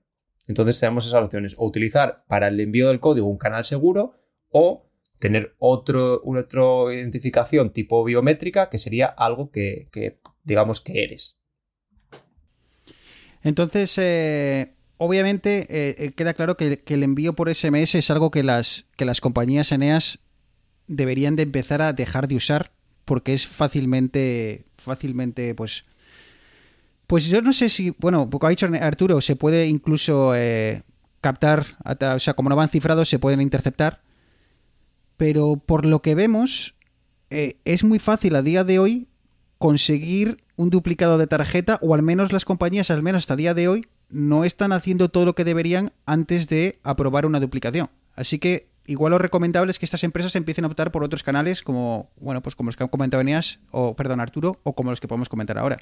Entonces 0.47 0.79
tenemos 0.79 1.07
esas 1.07 1.23
opciones, 1.23 1.55
o 1.57 1.65
utilizar 1.65 2.25
para 2.27 2.49
el 2.49 2.59
envío 2.59 2.89
del 2.89 2.99
código 2.99 3.27
un 3.27 3.37
canal 3.37 3.63
seguro 3.63 4.15
o 4.49 4.89
tener 5.19 5.55
otro, 5.57 6.21
otra 6.25 6.93
identificación 6.93 7.71
tipo 7.71 8.03
biométrica 8.03 8.69
que 8.69 8.79
sería 8.79 9.05
algo 9.05 9.51
que, 9.51 9.87
digamos 10.43 10.81
que 10.81 11.03
eres. 11.03 11.39
Entonces, 13.41 13.97
eh, 13.97 14.73
obviamente 14.97 15.67
eh, 15.69 16.11
queda 16.11 16.33
claro 16.33 16.57
que, 16.57 16.79
que, 16.79 16.95
el 16.95 17.03
envío 17.03 17.33
por 17.33 17.53
SMS 17.53 17.95
es 17.95 18.11
algo 18.11 18.31
que 18.31 18.43
las, 18.43 18.85
que 18.97 19.05
las 19.05 19.21
compañías 19.21 19.71
Eneas 19.71 20.19
deberían 20.87 21.35
de 21.37 21.43
empezar 21.43 21.81
a 21.81 21.93
dejar 21.93 22.27
de 22.27 22.35
usar 22.35 22.73
porque 23.05 23.33
es 23.33 23.47
fácilmente, 23.47 24.65
fácilmente, 24.77 25.55
pues... 25.55 25.85
Pues 27.07 27.25
yo 27.25 27.41
no 27.41 27.53
sé 27.53 27.69
si, 27.69 27.91
bueno, 27.99 28.29
porque 28.29 28.47
ha 28.47 28.49
dicho 28.49 28.67
Arturo, 28.81 29.21
se 29.21 29.35
puede 29.35 29.67
incluso 29.67 30.33
eh, 30.35 30.83
captar, 31.21 31.65
o 31.83 32.19
sea, 32.19 32.33
como 32.33 32.49
no 32.49 32.55
van 32.55 32.69
cifrados, 32.69 33.09
se 33.09 33.19
pueden 33.19 33.41
interceptar. 33.41 34.01
Pero 35.17 35.57
por 35.57 35.85
lo 35.85 36.01
que 36.01 36.15
vemos, 36.15 36.75
eh, 37.29 37.57
es 37.65 37.83
muy 37.83 37.99
fácil 37.99 38.35
a 38.35 38.41
día 38.41 38.63
de 38.63 38.79
hoy 38.79 39.07
conseguir 39.57 40.43
un 40.55 40.69
duplicado 40.69 41.17
de 41.17 41.27
tarjeta, 41.27 41.79
o 41.81 41.93
al 41.93 42.03
menos 42.03 42.31
las 42.31 42.45
compañías, 42.45 42.91
al 42.91 43.01
menos 43.01 43.23
hasta 43.23 43.35
día 43.35 43.53
de 43.53 43.67
hoy, 43.67 43.87
no 44.09 44.43
están 44.43 44.71
haciendo 44.71 45.09
todo 45.09 45.25
lo 45.25 45.33
que 45.33 45.43
deberían 45.43 45.93
antes 46.05 46.47
de 46.47 46.79
aprobar 46.83 47.25
una 47.25 47.39
duplicación. 47.39 47.89
Así 48.15 48.39
que 48.39 48.67
igual 48.85 49.11
lo 49.11 49.17
recomendable 49.17 49.71
es 49.71 49.79
que 49.79 49.85
estas 49.85 50.03
empresas 50.03 50.35
empiecen 50.35 50.65
a 50.65 50.67
optar 50.67 50.91
por 50.91 51.03
otros 51.03 51.23
canales 51.23 51.63
como, 51.63 52.11
bueno, 52.19 52.41
pues 52.41 52.55
como 52.55 52.67
los 52.67 52.75
que 52.75 52.83
han 52.83 52.89
comentado 52.89 53.21
Eneas, 53.21 53.59
o 53.71 53.95
perdón, 53.95 54.19
Arturo, 54.19 54.59
o 54.63 54.75
como 54.75 54.91
los 54.91 54.99
que 54.99 55.07
podemos 55.07 55.29
comentar 55.29 55.57
ahora. 55.57 55.79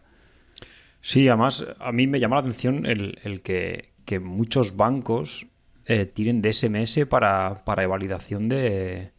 Sí, 1.01 1.27
además 1.27 1.65
a 1.79 1.91
mí 1.91 2.07
me 2.07 2.19
llama 2.19 2.37
la 2.37 2.41
atención 2.41 2.85
el, 2.85 3.41
que, 3.43 3.91
muchos 4.19 4.75
bancos 4.75 5.47
eh, 5.85 6.05
tiren 6.05 6.41
de 6.41 6.53
SMS 6.53 7.05
para, 7.09 7.63
para 7.65 7.87
validación 7.87 8.49
de, 8.49 9.11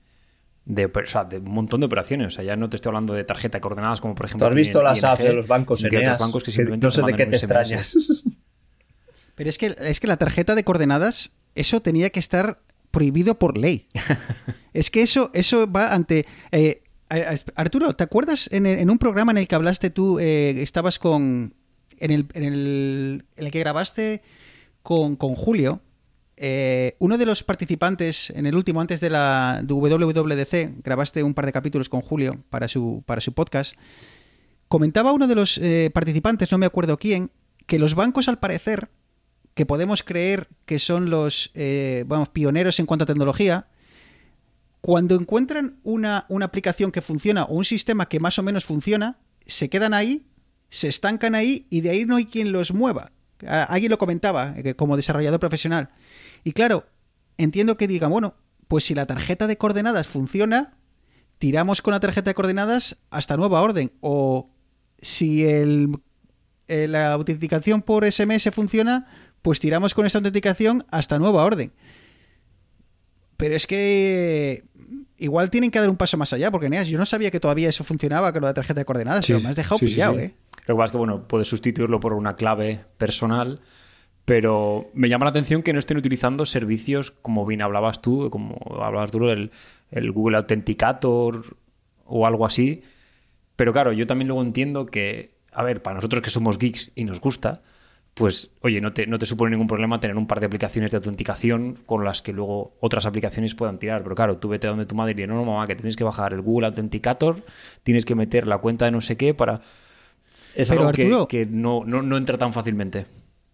de, 0.65 0.87
de 0.87 1.39
un 1.39 1.51
montón 1.51 1.81
de 1.81 1.87
operaciones. 1.87 2.29
O 2.29 2.31
sea, 2.31 2.45
ya 2.45 2.57
no 2.57 2.69
te 2.69 2.77
estoy 2.77 2.91
hablando 2.91 3.15
de 3.15 3.25
tarjeta 3.25 3.59
de 3.59 3.63
coordenadas 3.63 4.01
como 4.01 4.15
por 4.15 4.27
ejemplo... 4.27 4.47
¿Tú 4.47 4.51
has 4.51 4.57
visto 4.57 4.83
las 4.83 5.03
apps 5.05 5.25
de 5.25 5.33
los 5.33 5.47
bancos 5.47 5.83
Eneas? 5.83 6.19
bancos 6.19 6.45
que 6.45 6.51
simplemente 6.51 6.87
no 6.87 6.91
sé 6.91 7.03
de 7.03 7.15
qué 7.15 7.27
te 7.27 7.37
extrañas. 7.37 8.25
Pero 9.35 9.49
es 9.49 9.59
que, 9.59 9.75
es 9.79 9.99
que 9.99 10.07
la 10.07 10.19
tarjeta 10.19 10.55
de 10.55 10.63
coordenadas, 10.63 11.33
eso 11.55 11.81
tenía 11.81 12.11
que 12.11 12.21
estar 12.21 12.61
prohibido 12.91 13.39
por 13.39 13.59
ley. 13.59 13.89
es 14.73 14.91
que 14.91 15.03
eso, 15.03 15.31
eso 15.35 15.71
va 15.71 15.95
ante... 15.95 16.27
Eh, 16.53 16.83
Arturo, 17.57 17.93
¿te 17.95 18.05
acuerdas 18.05 18.49
en, 18.53 18.89
un 18.89 18.99
programa 18.99 19.33
en 19.33 19.39
el 19.39 19.49
que 19.49 19.55
hablaste 19.55 19.91
tú, 19.91 20.19
eh, 20.19 20.63
estabas 20.63 20.99
con... 20.99 21.55
En 21.99 22.11
el, 22.11 23.25
que 23.51 23.59
grabaste 23.59 24.23
con, 24.83 25.17
Julio, 25.17 25.81
eh, 26.37 26.97
uno 26.99 27.19
de 27.19 27.27
los 27.27 27.43
participantes 27.43 28.31
en 28.31 28.47
el 28.47 28.57
último, 28.57 28.81
antes 28.81 29.01
de 29.01 29.11
la 29.11 29.63
WWDC, 29.67 30.83
grabaste 30.83 31.23
un 31.23 31.35
par 31.35 31.47
de 31.47 31.53
capítulos 31.53 31.89
con 31.89 32.01
Julio 32.01 32.43
para 32.51 32.69
su, 32.69 33.05
podcast, 33.35 33.75
comentaba 34.69 35.13
uno 35.13 35.27
de 35.27 35.35
los 35.35 35.61
participantes, 35.93 36.51
no 36.51 36.59
me 36.59 36.67
acuerdo 36.67 36.99
quién, 36.99 37.31
que 37.67 37.79
los 37.79 37.95
bancos 37.95 38.29
al 38.29 38.39
parecer 38.39 38.89
que 39.55 39.67
podemos 39.67 40.03
creer 40.03 40.49
que 40.65 40.79
son 40.79 41.11
los 41.11 41.51
eh, 41.55 42.05
vamos, 42.07 42.31
pioneros 42.31 42.79
en 42.81 42.87
cuanto 42.87 43.05
a 43.05 43.07
tecnología, 43.07 43.69
cuando 44.81 45.15
encuentran 45.15 45.79
una, 45.83 46.27
aplicación 46.43 46.91
que 46.91 47.03
funciona 47.03 47.45
o 47.45 47.55
un 47.55 47.65
sistema 47.65 48.09
que 48.09 48.21
más 48.21 48.39
o 48.39 48.43
menos 48.43 48.65
funciona, 48.65 49.19
se 49.47 49.69
quedan 49.69 49.95
ahí, 49.95 50.27
se 50.73 50.89
estancan 50.89 51.35
ahí 51.35 51.67
y 51.69 51.83
de 51.83 51.91
ahí 51.91 52.07
no 52.07 52.17
hay 52.17 52.25
quien 52.25 52.51
los 52.51 52.73
mueva. 52.73 53.13
Alguien 53.47 53.91
lo 53.91 53.99
comentaba 53.99 54.55
eh, 54.57 54.75
como 54.75 54.97
desarrollador 54.97 55.39
profesional. 55.39 55.91
Y 56.45 56.53
claro, 56.53 56.87
entiendo 57.37 57.77
que 57.77 57.87
digan, 57.87 58.11
bueno, 58.11 58.37
pues 58.69 58.85
si 58.85 58.95
la 58.95 59.05
tarjeta 59.05 59.47
de 59.47 59.59
coordenadas 59.59 60.09
funciona, 60.09 60.79
tiramos 61.39 61.83
con 61.83 61.93
la 61.93 62.01
tarjeta 62.01 62.31
de 62.31 62.35
coordenadas 62.35 62.97
hasta 63.11 63.37
nueva 63.37 63.61
orden. 63.61 63.93
O 64.01 64.49
si 65.03 65.45
el, 65.45 65.91
eh, 66.69 66.89
la 66.89 67.13
autenticación 67.13 67.83
por 67.83 68.11
SMS 68.11 68.51
funciona, 68.51 69.07
pues 69.43 69.61
tiramos 69.61 69.93
con 69.93 70.07
esta 70.07 70.19
autenticación 70.21 70.87
hasta 70.91 71.19
nueva 71.19 71.45
orden. 71.45 71.75
Pero 73.37 73.55
es 73.55 73.67
que 73.67 74.65
igual 75.19 75.51
tienen 75.51 75.71
que 75.71 75.81
dar 75.81 75.91
un 75.91 75.97
paso 75.99 76.17
más 76.17 76.33
allá, 76.33 76.51
porque 76.51 76.71
Neas, 76.71 76.89
yo 76.89 76.97
no 76.97 77.05
sabía 77.05 77.31
que 77.31 77.41
todavía 77.41 77.69
eso 77.69 77.85
funcionaba 77.85 78.33
con 78.33 78.41
la 78.41 78.55
tarjeta 78.55 78.81
de 78.81 78.85
coordenadas, 78.87 79.27
pero 79.27 79.41
me 79.41 79.51
has 79.51 79.57
dejado 79.57 79.79
pillado, 79.79 80.19
¿eh? 80.19 80.35
Lo 80.67 80.75
que 80.75 80.79
pasa 80.79 80.85
es 80.85 80.91
que, 80.93 80.99
bueno, 80.99 81.27
puedes 81.27 81.49
sustituirlo 81.49 82.01
por 82.01 82.13
una 82.13 82.37
clave 82.37 82.85
personal, 82.99 83.61
pero 84.25 84.91
me 84.95 85.09
llama 85.09 85.25
la 85.25 85.31
atención 85.31 85.63
que 85.63 85.73
no 85.73 85.79
estén 85.79 85.97
utilizando 85.97 86.47
servicios 86.47 87.11
como 87.11 87.45
bien 87.45 87.63
hablabas 87.63 88.01
tú, 88.01 88.31
como 88.31 88.59
hablabas 88.83 89.11
tú, 89.11 89.29
el, 89.29 89.51
el 89.91 90.13
Google 90.13 90.37
Authenticator 90.37 91.57
o 92.05 92.27
algo 92.27 92.47
así. 92.47 92.83
Pero 93.57 93.73
claro, 93.73 93.93
yo 93.93 94.07
también 94.07 94.29
luego 94.29 94.43
entiendo 94.43 94.87
que, 94.87 95.35
a 95.53 95.63
ver, 95.65 95.83
para 95.83 95.95
nosotros 95.95 96.23
que 96.23 96.31
somos 96.31 96.59
geeks 96.59 96.93
y 96.95 97.05
nos 97.05 97.21
gusta, 97.21 97.63
pues 98.15 98.53
oye, 98.61 98.81
no 98.81 98.93
te, 98.93 99.07
no 99.07 99.19
te 99.19 99.27
supone 99.27 99.51
ningún 99.51 99.67
problema 99.67 99.99
tener 99.99 100.17
un 100.17 100.27
par 100.27 100.39
de 100.41 100.47
aplicaciones 100.47 100.91
de 100.91 100.99
autenticación 100.99 101.79
con 101.87 102.05
las 102.05 102.23
que 102.23 102.33
luego 102.33 102.77
otras 102.81 103.07
aplicaciones 103.07 103.55
puedan 103.55 103.79
tirar. 103.79 104.03
Pero 104.03 104.15
claro, 104.15 104.37
tú 104.37 104.49
vete 104.49 104.67
a 104.69 104.71
donde 104.71 104.87
tu 104.87 104.95
madre 104.95 105.21
y 105.21 105.27
no, 105.27 105.35
no, 105.35 105.45
mamá, 105.45 105.67
que 105.67 105.75
tienes 105.75 105.97
que 105.97 106.05
bajar 106.05 106.33
el 106.33 106.43
Google 106.43 106.69
Authenticator, 106.69 107.43
tienes 107.83 108.05
que 108.05 108.15
meter 108.15 108.47
la 108.47 108.59
cuenta 108.59 108.85
de 108.85 108.93
no 108.93 109.01
sé 109.01 109.17
qué 109.17 109.35
para... 109.35 109.61
Es 110.55 110.71
algo 110.71 110.93
que, 111.29 111.47
no, 111.47 111.85
no, 111.85 112.17
entra 112.17 112.39
tan 112.39 112.53
fácilmente. 112.53 113.07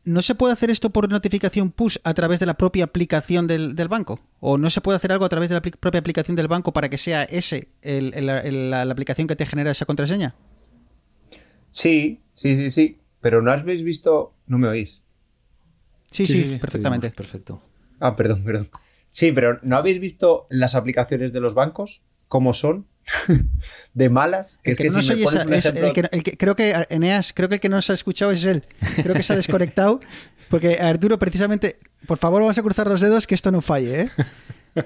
¿No 0.05 0.23
se 0.23 0.35
puede 0.35 0.55
hacer 0.55 0.71
esto 0.71 0.91
por 0.91 1.11
notificación 1.11 1.71
push 1.71 1.99
a 2.03 2.15
través 2.15 2.41
de 2.41 2.47
la 2.47 2.55
propia 2.55 2.85
aplicación 2.85 3.47
del, 3.47 3.75
banco? 3.89 4.21
¿O 4.41 4.57
no 4.57 4.71
se 4.71 4.81
puede 4.81 4.97
hacer 4.97 5.13
algo 5.13 5.25
a 5.25 5.29
través 5.29 5.51
de 5.51 5.57
la 5.57 5.61
propia 5.61 6.01
aplicación 6.01 6.35
del 6.37 6.49
banco 6.49 6.73
para 6.73 6.89
que 6.89 6.97
sea 6.97 7.25
ese 7.25 7.69
la 7.83 8.83
aplicación 8.83 9.27
que 9.27 9.37
te 9.37 9.45
genera 9.45 9.71
esa 9.71 9.85
contraseña? 9.85 10.35
Sí, 11.69 12.23
sí, 12.33 12.57
sí, 12.57 12.71
sí. 12.71 12.99
Pero 13.21 13.43
no 13.43 13.51
habéis 13.51 13.83
visto. 13.83 14.35
No 14.47 14.59
me 14.59 14.69
oís. 14.69 15.03
Sí, 16.11 16.27
sí, 16.27 16.57
perfectamente. 16.61 17.11
Perfecto. 17.11 17.63
Ah, 18.01 18.17
perdón, 18.17 18.45
perdón. 18.45 18.71
Sí, 19.09 19.33
pero 19.33 19.59
¿no 19.63 19.77
habéis 19.77 20.01
visto 20.01 20.47
las 20.51 20.75
aplicaciones 20.75 21.33
de 21.33 21.41
los 21.41 21.55
bancos? 21.55 22.03
¿Cómo 22.29 22.53
son? 22.53 22.87
de 23.95 24.09
malas. 24.09 24.59
Que, 24.63 24.91
no 24.91 24.99
es 24.99 25.11
el 25.11 26.23
que, 26.23 26.37
creo 26.37 26.57
que 26.57 26.87
Eneas, 26.91 27.33
creo 27.33 27.49
que 27.49 27.57
el 27.57 27.61
que 27.61 27.69
no 27.69 27.81
se 27.83 27.93
ha 27.93 27.95
escuchado 27.95 28.33
es 28.33 28.45
él. 28.45 28.65
Creo 29.03 29.15
que 29.15 29.23
se 29.23 29.33
ha 29.33 29.37
desconectado. 29.37 30.01
Porque 30.49 30.79
Arturo, 30.81 31.19
precisamente, 31.19 31.79
por 32.07 32.17
favor, 32.19 32.41
vamos 32.41 32.57
a 32.57 32.63
cruzar 32.63 32.87
los 32.87 33.01
dedos 33.01 33.27
que 33.27 33.35
esto 33.35 33.51
no 33.51 33.61
falle, 33.61 34.01
¿eh? 34.03 34.11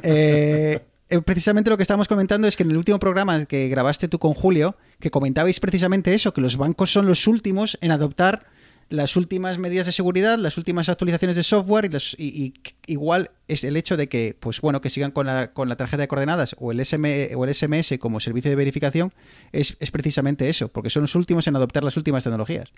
eh 0.03 0.81
eh, 1.12 1.20
precisamente 1.20 1.68
lo 1.68 1.77
que 1.77 1.83
estábamos 1.83 2.09
comentando 2.09 2.49
es 2.49 2.57
que 2.57 2.62
en 2.62 2.70
el 2.70 2.79
último 2.79 2.99
programa 2.99 3.45
que 3.45 3.68
grabaste 3.68 4.09
tú 4.09 4.18
con 4.18 4.33
Julio, 4.33 4.77
que 4.99 5.11
comentabais 5.11 5.61
precisamente 5.61 6.14
eso, 6.14 6.33
que 6.33 6.41
los 6.41 6.57
bancos 6.57 6.91
son 6.91 7.05
los 7.07 7.27
últimos 7.27 7.77
en 7.83 7.91
adoptar 7.91 8.47
las 8.89 9.16
últimas 9.16 9.59
medidas 9.59 9.87
de 9.87 9.93
seguridad, 9.93 10.39
las 10.39 10.59
últimas 10.59 10.89
actualizaciones 10.89 11.37
de 11.37 11.43
software 11.43 11.91
y, 12.18 12.55
igual 12.87 13.30
es 13.49 13.64
el 13.64 13.76
hecho 13.76 13.97
de 13.97 14.09
que, 14.09 14.37
pues 14.39 14.61
bueno, 14.61 14.80
que 14.80 14.91
sigan 14.91 15.11
con 15.11 15.26
la, 15.26 15.53
con 15.53 15.68
la 15.68 15.76
tarjeta 15.76 16.03
de 16.03 16.09
coordenadas 16.09 16.57
o 16.59 16.72
el, 16.72 16.80
SM, 16.80 17.35
o 17.35 17.45
el 17.45 17.55
SMS 17.55 17.99
como 17.99 18.20
servicio 18.20 18.51
de 18.51 18.57
verificación, 18.57 19.12
es, 19.53 19.76
es 19.80 19.91
precisamente 19.91 20.49
eso, 20.49 20.68
porque 20.68 20.91
son 20.91 21.03
los 21.03 21.14
últimos 21.14 21.47
en 21.47 21.57
adoptar 21.57 21.85
las 21.85 21.97
últimas 21.97 22.24
tecnologías. 22.24 22.72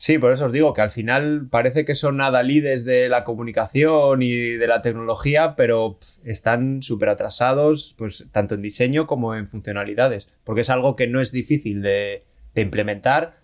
Sí, 0.00 0.16
por 0.16 0.30
eso 0.30 0.46
os 0.46 0.52
digo 0.52 0.74
que 0.74 0.80
al 0.80 0.92
final 0.92 1.48
parece 1.50 1.84
que 1.84 1.96
son 1.96 2.20
adalides 2.20 2.84
de 2.84 3.08
la 3.08 3.24
comunicación 3.24 4.22
y 4.22 4.52
de 4.52 4.66
la 4.68 4.80
tecnología, 4.80 5.56
pero 5.56 5.98
están 6.22 6.82
súper 6.82 7.08
atrasados, 7.08 7.96
pues 7.98 8.28
tanto 8.30 8.54
en 8.54 8.62
diseño 8.62 9.08
como 9.08 9.34
en 9.34 9.48
funcionalidades, 9.48 10.32
porque 10.44 10.60
es 10.60 10.70
algo 10.70 10.94
que 10.94 11.08
no 11.08 11.20
es 11.20 11.32
difícil 11.32 11.82
de, 11.82 12.22
implementar. 12.54 13.37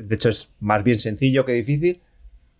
De 0.00 0.14
hecho, 0.14 0.28
es 0.28 0.50
más 0.60 0.82
bien 0.84 0.98
sencillo 0.98 1.44
que 1.44 1.52
difícil, 1.52 2.00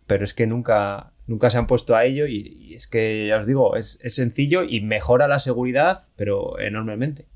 pero 0.07 0.25
es 0.25 0.35
que 0.35 0.47
nunca, 0.47 1.13
nunca 1.27 1.51
se 1.51 1.59
han 1.59 1.67
puesto 1.67 1.97
a 1.97 2.05
ello 2.05 2.27
y, 2.27 2.75
es 2.75 2.87
que, 2.87 3.27
ya 3.29 3.39
os 3.39 3.47
digo, 3.47 3.77
es 3.77 3.99
sencillo 4.07 4.63
y 4.65 4.81
mejora 4.81 5.29
la 5.29 5.41
seguridad, 5.41 6.05
pero 6.17 6.59
enormemente. 6.59 7.27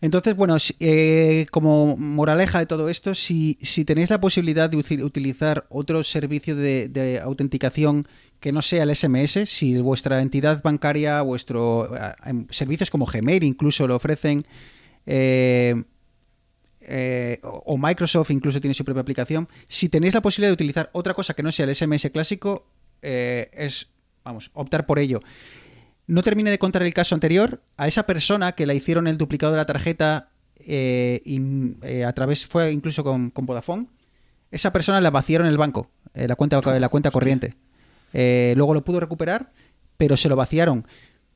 Entonces, 0.00 0.36
bueno, 0.36 0.56
eh, 0.78 1.46
como 1.50 1.96
moraleja 1.96 2.60
de 2.60 2.66
todo 2.66 2.88
esto, 2.88 3.14
si, 3.16 3.56
tenéis 3.84 4.10
la 4.10 4.20
posibilidad 4.20 4.70
de 4.70 4.76
utilizar 4.76 5.66
otro 5.70 6.04
servicio 6.04 6.54
de, 6.54 7.20
autenticación 7.22 8.06
que 8.38 8.52
no 8.52 8.62
sea 8.62 8.84
el 8.84 8.94
SMS, 8.94 9.48
si 9.48 9.76
vuestra 9.80 10.20
entidad 10.20 10.62
bancaria, 10.62 11.20
vuestro 11.22 11.90
eh, 11.96 12.44
servicios 12.50 12.90
como 12.90 13.06
Gmail 13.06 13.42
incluso 13.42 13.88
lo 13.88 13.96
ofrecen, 13.96 14.46
eh, 15.04 15.82
o 17.42 17.76
Microsoft 17.76 18.30
incluso 18.30 18.60
tiene 18.60 18.74
su 18.74 18.84
propia 18.84 19.02
aplicación, 19.02 19.48
si 19.66 19.88
tenéis 19.88 20.14
la 20.14 20.22
posibilidad 20.22 20.50
de 20.50 20.54
utilizar 20.54 20.90
otra 20.92 21.14
cosa 21.14 21.34
que 21.34 21.42
no 21.42 21.52
sea 21.52 21.66
el 21.66 21.74
SMS 21.74 22.10
clásico, 22.10 22.66
es, 23.02 23.88
vamos, 24.24 24.50
optar 24.54 24.86
por 24.86 24.98
ello. 24.98 25.20
No 26.08 26.22
termine 26.22 26.50
de 26.50 26.58
contar 26.58 26.82
el 26.82 26.94
caso 26.94 27.14
anterior. 27.14 27.62
A 27.76 27.86
esa 27.86 28.04
persona 28.04 28.52
que 28.52 28.66
la 28.66 28.74
hicieron 28.74 29.06
el 29.06 29.18
duplicado 29.18 29.52
de 29.52 29.58
la 29.58 29.66
tarjeta 29.66 30.30
eh, 30.56 31.20
y, 31.24 31.40
eh, 31.82 32.04
a 32.04 32.12
través, 32.14 32.46
fue 32.46 32.72
incluso 32.72 33.04
con, 33.04 33.30
Vodafone, 33.34 33.86
esa 34.50 34.72
persona 34.72 35.00
la 35.02 35.10
vaciaron 35.10 35.46
el 35.46 35.58
banco, 35.58 35.90
eh, 36.14 36.26
la 36.26 36.34
cuenta, 36.34 36.60
la 36.60 36.88
cuenta 36.88 37.10
corriente. 37.10 37.54
luego 38.12 38.72
lo 38.72 38.82
pudo 38.82 39.00
recuperar, 39.00 39.52
pero 39.98 40.16
se 40.16 40.30
lo 40.30 40.36
vaciaron. 40.36 40.86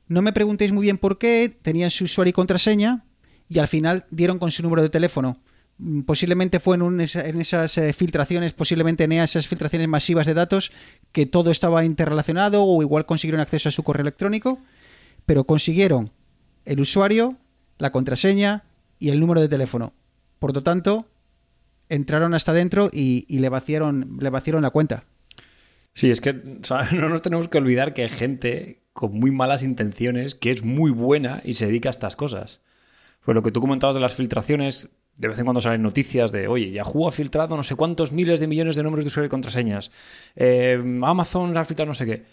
No 0.08 0.22
me 0.22 0.32
preguntéis 0.32 0.72
muy 0.72 0.82
bien 0.82 0.96
por 0.96 1.18
qué, 1.18 1.54
tenían 1.62 1.90
su 1.90 2.04
usuario 2.04 2.30
y 2.30 2.32
contraseña 2.32 3.04
y 3.52 3.58
al 3.58 3.68
final 3.68 4.06
dieron 4.10 4.38
con 4.38 4.50
su 4.50 4.62
número 4.62 4.82
de 4.82 4.88
teléfono. 4.88 5.38
Mm, 5.78 6.02
Posiblemente 6.02 6.60
fue 6.60 6.76
en, 6.76 7.00
esas 7.00 7.78
eh, 7.78 7.92
filtraciones, 7.92 8.52
posiblemente 8.52 9.04
en 9.04 9.12
esas 9.12 9.46
filtraciones 9.46 9.88
masivas 9.88 10.26
de 10.26 10.34
datos, 10.34 10.72
que 11.12 11.26
todo 11.26 11.50
estaba 11.50 11.84
interrelacionado 11.84 12.64
o 12.64 12.82
igual 12.82 13.06
consiguieron 13.06 13.40
acceso 13.40 13.68
a 13.68 13.72
su 13.72 13.82
correo 13.82 14.02
electrónico, 14.02 14.58
pero 15.26 15.44
consiguieron 15.44 16.10
el 16.64 16.80
usuario, 16.80 17.36
la 17.78 17.90
contraseña 17.90 18.64
y 18.98 19.10
el 19.10 19.20
número 19.20 19.40
de 19.40 19.48
teléfono. 19.48 19.92
Por 20.38 20.54
lo 20.54 20.62
tanto, 20.62 21.06
entraron 21.88 22.34
hasta 22.34 22.52
dentro 22.52 22.90
y, 22.92 23.26
le, 23.28 23.48
vaciaron, 23.48 24.18
le 24.20 24.30
vaciaron 24.30 24.62
la 24.62 24.70
cuenta. 24.70 25.04
Sí, 25.94 26.10
es 26.10 26.20
que 26.20 26.32
no 26.92 27.08
nos 27.08 27.22
tenemos 27.22 27.48
que 27.48 27.58
olvidar 27.58 27.92
que 27.92 28.02
hay 28.02 28.08
gente 28.08 28.82
con 28.92 29.18
muy 29.18 29.30
malas 29.30 29.62
intenciones 29.62 30.34
que 30.34 30.50
es 30.50 30.62
muy 30.62 30.90
buena 30.90 31.40
y 31.44 31.54
se 31.54 31.66
dedica 31.66 31.88
a 31.88 31.90
estas 31.90 32.16
cosas. 32.16 32.60
Pues 33.24 33.34
lo 33.34 33.42
que 33.42 33.52
tú 33.52 33.60
comentabas 33.60 33.94
de 33.94 34.00
las 34.00 34.14
filtraciones, 34.14 34.90
de 35.16 35.28
vez 35.28 35.38
en 35.38 35.44
cuando 35.44 35.60
salen 35.60 35.82
noticias 35.82 36.32
de, 36.32 36.48
oye, 36.48 36.70
Yahoo 36.72 37.06
ha 37.08 37.12
filtrado 37.12 37.56
no 37.56 37.62
sé 37.62 37.76
cuántos 37.76 38.12
miles 38.12 38.40
de 38.40 38.46
millones 38.46 38.76
de 38.76 38.82
nombres 38.82 39.04
de 39.04 39.08
usuario 39.08 39.26
y 39.26 39.30
contraseñas, 39.30 39.90
eh, 40.34 40.82
Amazon 41.02 41.56
ha 41.56 41.64
filtrado 41.64 41.88
no 41.88 41.94
sé 41.94 42.06
qué. 42.06 42.24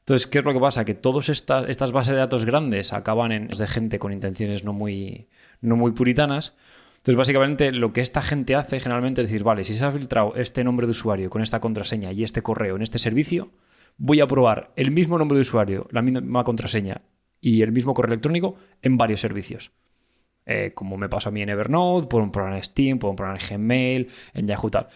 Entonces, 0.00 0.26
¿qué 0.26 0.40
es 0.40 0.44
lo 0.44 0.52
que 0.52 0.58
pasa? 0.58 0.84
Que 0.84 0.94
todas 0.94 1.28
estas, 1.28 1.92
bases 1.92 2.14
de 2.14 2.18
datos 2.18 2.44
grandes 2.44 2.92
acaban 2.92 3.30
en 3.30 3.46
de 3.46 3.66
gente 3.68 4.00
con 4.00 4.12
intenciones 4.12 4.64
no 4.64 4.72
muy, 4.72 5.28
no 5.60 5.76
muy 5.76 5.92
puritanas. 5.92 6.56
Entonces, 6.96 7.16
básicamente, 7.16 7.70
lo 7.70 7.92
que 7.92 8.00
esta 8.00 8.20
gente 8.20 8.56
hace 8.56 8.80
generalmente 8.80 9.20
es 9.20 9.28
decir, 9.28 9.44
vale, 9.44 9.62
si 9.62 9.76
se 9.76 9.84
ha 9.84 9.92
filtrado 9.92 10.34
este 10.34 10.64
nombre 10.64 10.88
de 10.88 10.90
usuario 10.90 11.30
con 11.30 11.40
esta 11.40 11.60
contraseña 11.60 12.10
y 12.10 12.24
este 12.24 12.42
correo 12.42 12.74
en 12.74 12.82
este 12.82 12.98
servicio, 12.98 13.52
voy 13.96 14.20
a 14.20 14.26
probar 14.26 14.72
el 14.74 14.90
mismo 14.90 15.18
nombre 15.18 15.36
de 15.36 15.42
usuario, 15.42 15.86
la 15.92 16.02
misma 16.02 16.42
contraseña 16.42 17.02
y 17.40 17.62
el 17.62 17.70
mismo 17.70 17.94
correo 17.94 18.12
electrónico 18.12 18.56
en 18.82 18.96
varios 18.96 19.20
servicios. 19.20 19.70
Eh, 20.44 20.72
como 20.74 20.96
me 20.96 21.08
pasó 21.08 21.28
a 21.28 21.32
mí 21.32 21.42
en 21.42 21.48
Evernote, 21.48 22.08
puedo 22.08 22.30
probar 22.32 22.54
en 22.54 22.64
Steam, 22.64 22.98
puedo 22.98 23.14
probar 23.14 23.40
en 23.40 23.48
Gmail, 23.48 24.10
en 24.34 24.46
Yahoo 24.46 24.70
tal. 24.70 24.88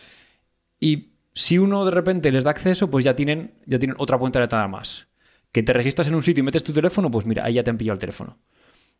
Y 0.81 1.13
si 1.33 1.59
uno 1.59 1.85
de 1.85 1.91
repente 1.91 2.33
les 2.33 2.45
da 2.45 2.51
acceso, 2.51 2.91
pues 2.91 3.05
ya 3.05 3.15
tienen, 3.15 3.55
ya 3.67 3.79
tienen 3.79 3.97
otra 3.99 4.19
cuenta 4.19 4.41
de 4.41 4.47
nada 4.47 4.69
más. 4.69 5.07
Que 5.53 5.63
te 5.63 5.73
registras 5.73 6.09
en 6.09 6.15
un 6.15 6.23
sitio 6.23 6.41
y 6.41 6.45
metes 6.45 6.65
tu 6.65 6.73
teléfono, 6.73 7.11
pues 7.11 7.27
mira, 7.27 7.45
ahí 7.45 7.55
ya 7.55 7.63
te 7.63 7.71
han 7.71 7.79
pillado 7.79 7.95
el 7.95 8.01
teléfono. 8.01 8.39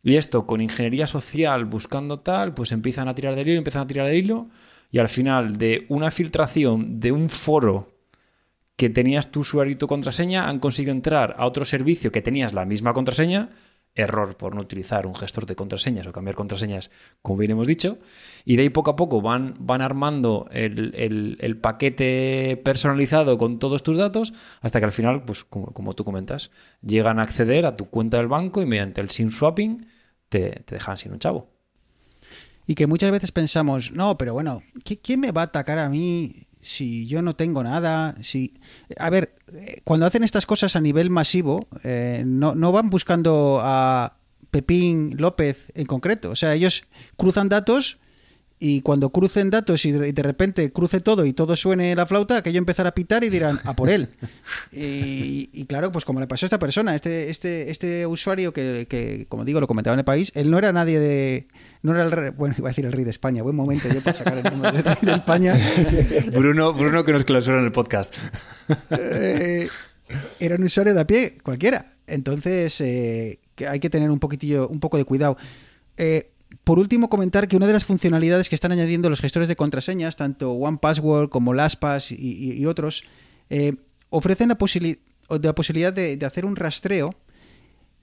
Y 0.03 0.15
esto, 0.15 0.45
con 0.45 0.61
ingeniería 0.61 1.07
social, 1.07 1.65
buscando 1.65 2.19
tal, 2.19 2.53
pues 2.53 2.71
empiezan 2.71 3.07
a 3.07 3.15
tirar 3.15 3.35
del 3.35 3.47
hilo, 3.47 3.57
empiezan 3.57 3.83
a 3.83 3.87
tirar 3.87 4.07
del 4.07 4.17
hilo, 4.17 4.49
y 4.91 4.99
al 4.99 5.09
final 5.09 5.57
de 5.57 5.85
una 5.89 6.11
filtración 6.11 6.99
de 6.99 7.11
un 7.11 7.29
foro 7.29 7.97
que 8.77 8.89
tenías 8.89 9.31
tu 9.31 9.39
usuario 9.41 9.73
y 9.73 9.75
tu 9.75 9.87
contraseña, 9.87 10.47
han 10.47 10.59
conseguido 10.59 10.93
entrar 10.93 11.35
a 11.39 11.45
otro 11.47 11.65
servicio 11.65 12.11
que 12.11 12.21
tenías 12.21 12.53
la 12.53 12.65
misma 12.65 12.93
contraseña, 12.93 13.49
error 13.97 14.37
por 14.37 14.55
no 14.55 14.61
utilizar 14.61 15.05
un 15.07 15.15
gestor 15.15 15.45
de 15.45 15.55
contraseñas 15.55 16.07
o 16.07 16.11
cambiar 16.13 16.35
contraseñas, 16.35 16.91
como 17.21 17.37
bien 17.39 17.51
hemos 17.51 17.67
dicho, 17.67 17.97
y 18.45 18.55
de 18.55 18.61
ahí 18.63 18.69
poco 18.69 18.91
a 18.91 18.95
poco 18.95 19.21
van, 19.21 19.55
van 19.59 19.81
armando 19.81 20.47
el, 20.51 20.93
el- 20.95 21.57
paquete 21.57 22.61
personalizado 22.63 23.37
con 23.37 23.59
todos 23.59 23.83
tus 23.83 23.97
datos, 23.97 24.33
hasta 24.61 24.79
que 24.79 24.85
al 24.85 24.91
final, 24.91 25.23
pues 25.25 25.43
como, 25.43 25.73
como 25.73 25.95
tú 25.95 26.05
comentas, 26.05 26.51
llegan 26.81 27.19
a 27.19 27.23
acceder 27.23 27.65
a 27.65 27.75
tu 27.75 27.89
cuenta 27.89 28.17
del 28.17 28.27
banco 28.27 28.61
y 28.61 28.65
mediante 28.65 29.01
el 29.01 29.09
SIM 29.09 29.31
swapping 29.31 29.87
te, 30.29 30.61
te 30.65 30.75
dejan 30.75 30.97
sin 30.97 31.11
un 31.13 31.19
chavo. 31.19 31.49
Y 32.65 32.75
que 32.75 32.85
muchas 32.87 33.11
veces 33.11 33.31
pensamos, 33.31 33.91
no, 33.91 34.17
pero 34.17 34.33
bueno, 34.33 34.61
¿qui- 34.83 34.99
¿quién 35.01 35.21
me 35.21 35.31
va 35.31 35.41
a 35.41 35.45
atacar 35.45 35.79
a 35.79 35.89
mí 35.89 36.46
si 36.67 37.07
yo 37.07 37.21
no 37.21 37.35
tengo 37.35 37.63
nada? 37.63 38.15
Si... 38.21 38.53
A 38.97 39.09
ver, 39.09 39.35
eh, 39.53 39.81
cuando 39.83 40.05
hacen 40.05 40.23
estas 40.23 40.45
cosas 40.45 40.75
a 40.75 40.81
nivel 40.81 41.09
masivo, 41.09 41.67
eh, 41.83 42.23
no, 42.25 42.55
no 42.55 42.71
van 42.71 42.89
buscando 42.89 43.61
a 43.63 44.17
Pepín 44.51 45.15
López 45.17 45.71
en 45.75 45.85
concreto. 45.85 46.29
O 46.29 46.35
sea, 46.35 46.53
ellos 46.53 46.83
cruzan 47.15 47.47
datos 47.47 47.99
y 48.59 48.81
cuando 48.81 49.11
crucen 49.11 49.51
datos 49.51 49.85
y 49.85 49.91
de, 49.91 50.23
repente 50.23 50.71
cruce 50.71 50.99
todo 50.99 51.25
y 51.25 51.33
todo 51.33 51.55
suene 51.55 51.95
la 51.95 52.07
flauta, 52.07 52.37
aquello 52.37 52.57
empezará 52.57 52.89
a 52.89 52.93
pitar 52.95 53.23
y 53.23 53.29
dirán, 53.29 53.59
a 53.63 53.75
por 53.75 53.89
él. 53.89 54.09
Y, 54.71 55.49
y 55.53 55.65
claro, 55.65 55.91
pues 55.91 56.05
como 56.05 56.19
le 56.19 56.27
pasó 56.27 56.45
a 56.45 56.47
esta 56.47 56.59
persona, 56.59 56.95
este, 56.95 57.29
este, 57.29 57.71
este 57.71 58.05
usuario 58.05 58.53
que, 58.53 58.85
que, 58.89 59.25
como 59.29 59.45
digo, 59.45 59.59
lo 59.59 59.67
comentaba 59.67 59.93
en 59.93 59.99
el 59.99 60.05
país, 60.05 60.31
él 60.35 60.51
no 60.51 60.57
era 60.57 60.71
nadie 60.71 60.99
de... 60.99 61.47
No 61.81 61.93
era 61.93 62.03
el 62.03 62.11
rey, 62.11 62.31
bueno, 62.31 62.55
iba 62.57 62.69
a 62.69 62.71
decir 62.71 62.85
el 62.85 62.91
rey 62.91 63.03
de 63.03 63.11
España, 63.11 63.43
buen 63.43 63.55
momento 63.55 63.87
yo 63.87 64.01
para 64.01 64.17
sacar 64.17 64.37
el 64.37 64.43
nombre 64.43 64.71
del 64.71 64.83
rey 64.83 64.95
de 65.01 65.13
España. 65.13 65.55
Bruno, 66.31 66.73
Bruno 66.73 67.03
que 67.03 67.13
nos 67.13 67.23
clausura 67.23 67.59
en 67.59 67.65
el 67.65 67.71
podcast. 67.71 68.15
Eh, 68.91 69.67
era 70.39 70.55
un 70.55 70.63
usuario 70.63 70.93
de 70.93 71.01
a 71.01 71.07
pie, 71.07 71.37
cualquiera. 71.43 71.93
Entonces, 72.07 72.79
eh, 72.81 73.39
que 73.55 73.67
hay 73.67 73.79
que 73.79 73.89
tener 73.89 74.09
un 74.09 74.19
poquitillo, 74.19 74.67
un 74.67 74.79
poco 74.79 74.97
de 74.97 75.05
cuidado. 75.05 75.37
Eh, 75.97 76.31
por 76.67 76.79
último, 76.79 77.09
comentar 77.09 77.47
que 77.47 77.55
una 77.55 77.65
de 77.65 77.71
las 77.71 77.85
funcionalidades 77.85 78.49
que 78.49 78.55
están 78.55 78.73
añadiendo 78.73 79.09
los 79.09 79.21
gestores 79.21 79.47
de 79.47 79.55
contraseñas, 79.55 80.17
tanto 80.17 80.51
OnePassword 80.51 81.29
como 81.29 81.53
LastPass 81.53 82.11
y, 82.11 82.65
otros, 82.65 83.05
eh, 83.49 83.75
ofrecen 84.09 84.49
la, 84.49 84.57
posibilidad 84.57 85.93
de, 85.93 86.19
hacer 86.25 86.43
un 86.43 86.57
rastreo 86.57 87.15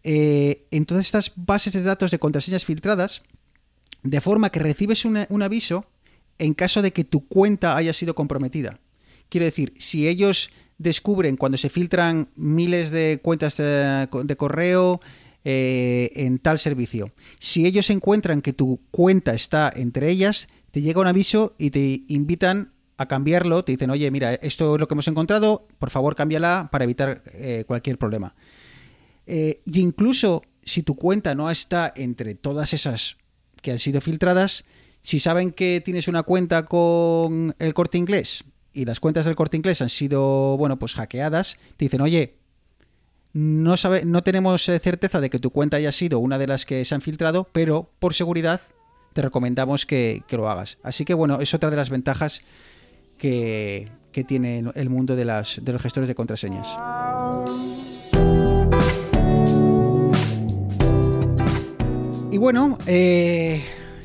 eh, 0.03 0.65
en 0.71 0.87
todas 0.87 1.05
estas 1.05 1.33
bases 1.37 1.75
de 1.75 1.83
datos 1.83 2.11
de 2.11 2.19
contraseñas 2.19 2.65
filtradas, 2.65 3.23
de 4.03 4.23
forma 4.23 4.49
que 4.49 4.61
recibes 4.61 5.05
un 5.05 5.43
aviso 5.43 5.85
en 6.39 6.55
caso 6.55 6.81
de 6.81 6.95
que 6.95 7.05
tu 7.05 7.29
cuenta 7.29 7.77
haya 7.77 7.93
sido 7.93 8.15
comprometida. 8.15 8.81
Quiero 9.29 9.45
decir, 9.45 9.75
si 9.77 10.09
ellos 10.09 10.49
descubren 10.79 11.37
cuando 11.37 11.59
se 11.59 11.69
filtran 11.69 12.31
miles 12.35 12.91
de 12.91 13.21
cuentas 13.23 13.59
de 13.59 14.37
correo 14.39 15.03
eh, 15.45 16.11
en 16.15 16.39
tal 16.39 16.59
servicio, 16.59 17.13
si 17.39 17.67
ellos 17.67 17.91
encuentran 17.91 18.43
que 18.43 18.53
tu 18.53 18.81
cuenta 18.91 19.35
está 19.35 19.73
entre 19.75 20.11
ellas, 20.11 20.49
te 20.71 20.81
llega 20.83 21.01
un 21.01 21.07
aviso 21.07 21.55
y 21.59 21.71
te 21.71 22.03
invitan 22.09 22.73
a 22.97 23.07
cambiarlo, 23.07 23.65
te 23.65 23.73
dicen, 23.73 23.91
oye, 23.91 24.11
mira, 24.11 24.35
esto 24.35 24.75
es 24.75 24.81
lo 24.81 24.89
que 24.89 24.95
hemos 24.95 25.09
encontrado, 25.09 25.67
por 25.79 25.91
favor 25.91 26.15
cámbiala 26.15 26.69
para 26.71 26.85
evitar 26.85 27.23
eh, 27.33 27.65
cualquier 27.67 27.99
problema. 27.99 28.35
Eh, 29.27 29.61
y 29.65 29.81
incluso 29.81 30.43
si 30.63 30.83
tu 30.83 30.97
cuenta 30.97 31.35
no 31.35 31.51
está 31.51 31.93
entre 31.97 32.35
todas 32.35 32.73
esas 32.73 33.17
que 33.61 33.73
han 33.73 33.79
sido 33.79 34.01
filtradas, 34.01 34.65
si 35.03 35.19
saben 35.19 35.53
que 35.53 35.83
tienes 35.85 36.09
una 36.09 36.23
cuenta 36.23 36.65
con 36.65 37.55
el 37.59 37.75
corte 37.75 37.99
inglés 37.99 38.45
y 38.73 38.85
las 38.85 39.01
cuentas 39.01 39.25
del 39.25 39.37
corte 39.37 39.57
inglés 39.57 39.83
han 39.83 39.89
sido, 39.89 40.57
bueno, 40.57 40.79
pues 40.79 40.95
hackeadas, 40.95 41.57
te 41.77 41.85
dicen, 41.85 42.01
oye, 42.01 42.39
no, 43.35 43.77
sabe, 43.77 44.05
no 44.05 44.23
tenemos 44.23 44.69
eh, 44.69 44.79
certeza 44.79 45.21
de 45.21 45.29
que 45.29 45.41
tu 45.41 45.51
cuenta 45.51 45.77
haya 45.77 45.93
sido 45.93 46.21
una 46.21 46.39
de 46.39 46.47
las 46.47 46.65
que 46.65 46.85
se 46.85 46.95
han 46.95 47.01
filtrado, 47.01 47.49
pero 47.53 47.91
por 47.99 48.15
seguridad 48.15 48.61
te 49.13 49.23
recomendamos 49.23 49.87
que, 49.87 50.23
lo 50.31 50.49
hagas. 50.49 50.79
Así 50.83 51.05
que 51.05 51.15
bueno, 51.15 51.41
es 51.41 51.53
otra 51.53 51.69
de 51.69 51.77
las 51.77 51.91
ventajas 51.91 52.43
que, 53.19 53.91
tiene 54.29 54.65
el 54.77 54.89
mundo 54.89 55.17
de, 55.17 55.25
los 55.25 55.83
gestores 55.83 56.07
de 56.09 56.15
contraseñas. 56.15 56.69
Y 62.31 62.39
bueno, 62.39 62.79
eh, 62.87 63.65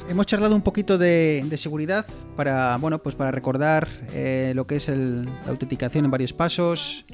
hemos 0.10 0.26
charlado 0.26 0.56
un 0.56 0.64
poquito 0.64 0.98
de, 0.98 1.48
seguridad 1.56 2.08
para, 2.36 2.78
bueno, 2.78 2.98
pues 2.98 3.14
para 3.14 3.30
recordar 3.30 3.88
eh, 4.14 4.54
lo 4.56 4.66
que 4.66 4.78
es 4.78 4.88
la 4.90 5.30
autenticación 5.48 6.06
en 6.06 6.12
varios 6.12 6.34
pasos, 6.34 7.06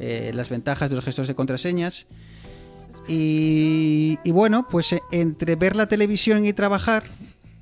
eh, 0.00 0.32
las 0.34 0.48
ventajas 0.50 0.90
de 0.90 0.96
los 0.96 1.04
gestores 1.04 1.28
de 1.28 1.34
contraseñas. 1.34 2.06
Y, 3.08 4.18
y 4.24 4.30
bueno, 4.30 4.66
pues 4.70 4.92
eh, 4.94 5.00
entre 5.12 5.56
ver 5.56 5.76
la 5.76 5.86
televisión 5.86 6.44
y 6.46 6.52
trabajar, 6.52 7.04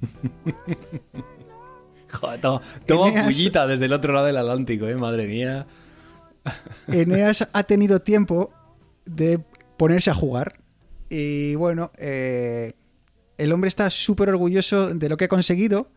Joder, 2.12 2.40
toma, 2.40 2.60
toma 2.86 3.08
Eneas- 3.10 3.24
pullita 3.24 3.66
desde 3.66 3.86
el 3.86 3.92
otro 3.92 4.12
lado 4.12 4.26
del 4.26 4.36
Atlántico, 4.36 4.86
eh, 4.86 4.96
madre 4.96 5.26
mía. 5.26 5.66
Eneas 6.88 7.48
ha 7.52 7.62
tenido 7.64 8.00
tiempo 8.00 8.52
de 9.04 9.40
ponerse 9.76 10.10
a 10.10 10.14
jugar. 10.14 10.60
Y 11.08 11.54
bueno, 11.54 11.90
eh, 11.96 12.74
el 13.38 13.52
hombre 13.52 13.68
está 13.68 13.88
súper 13.90 14.28
orgulloso 14.28 14.94
de 14.94 15.08
lo 15.08 15.16
que 15.16 15.24
ha 15.24 15.28
conseguido. 15.28 15.90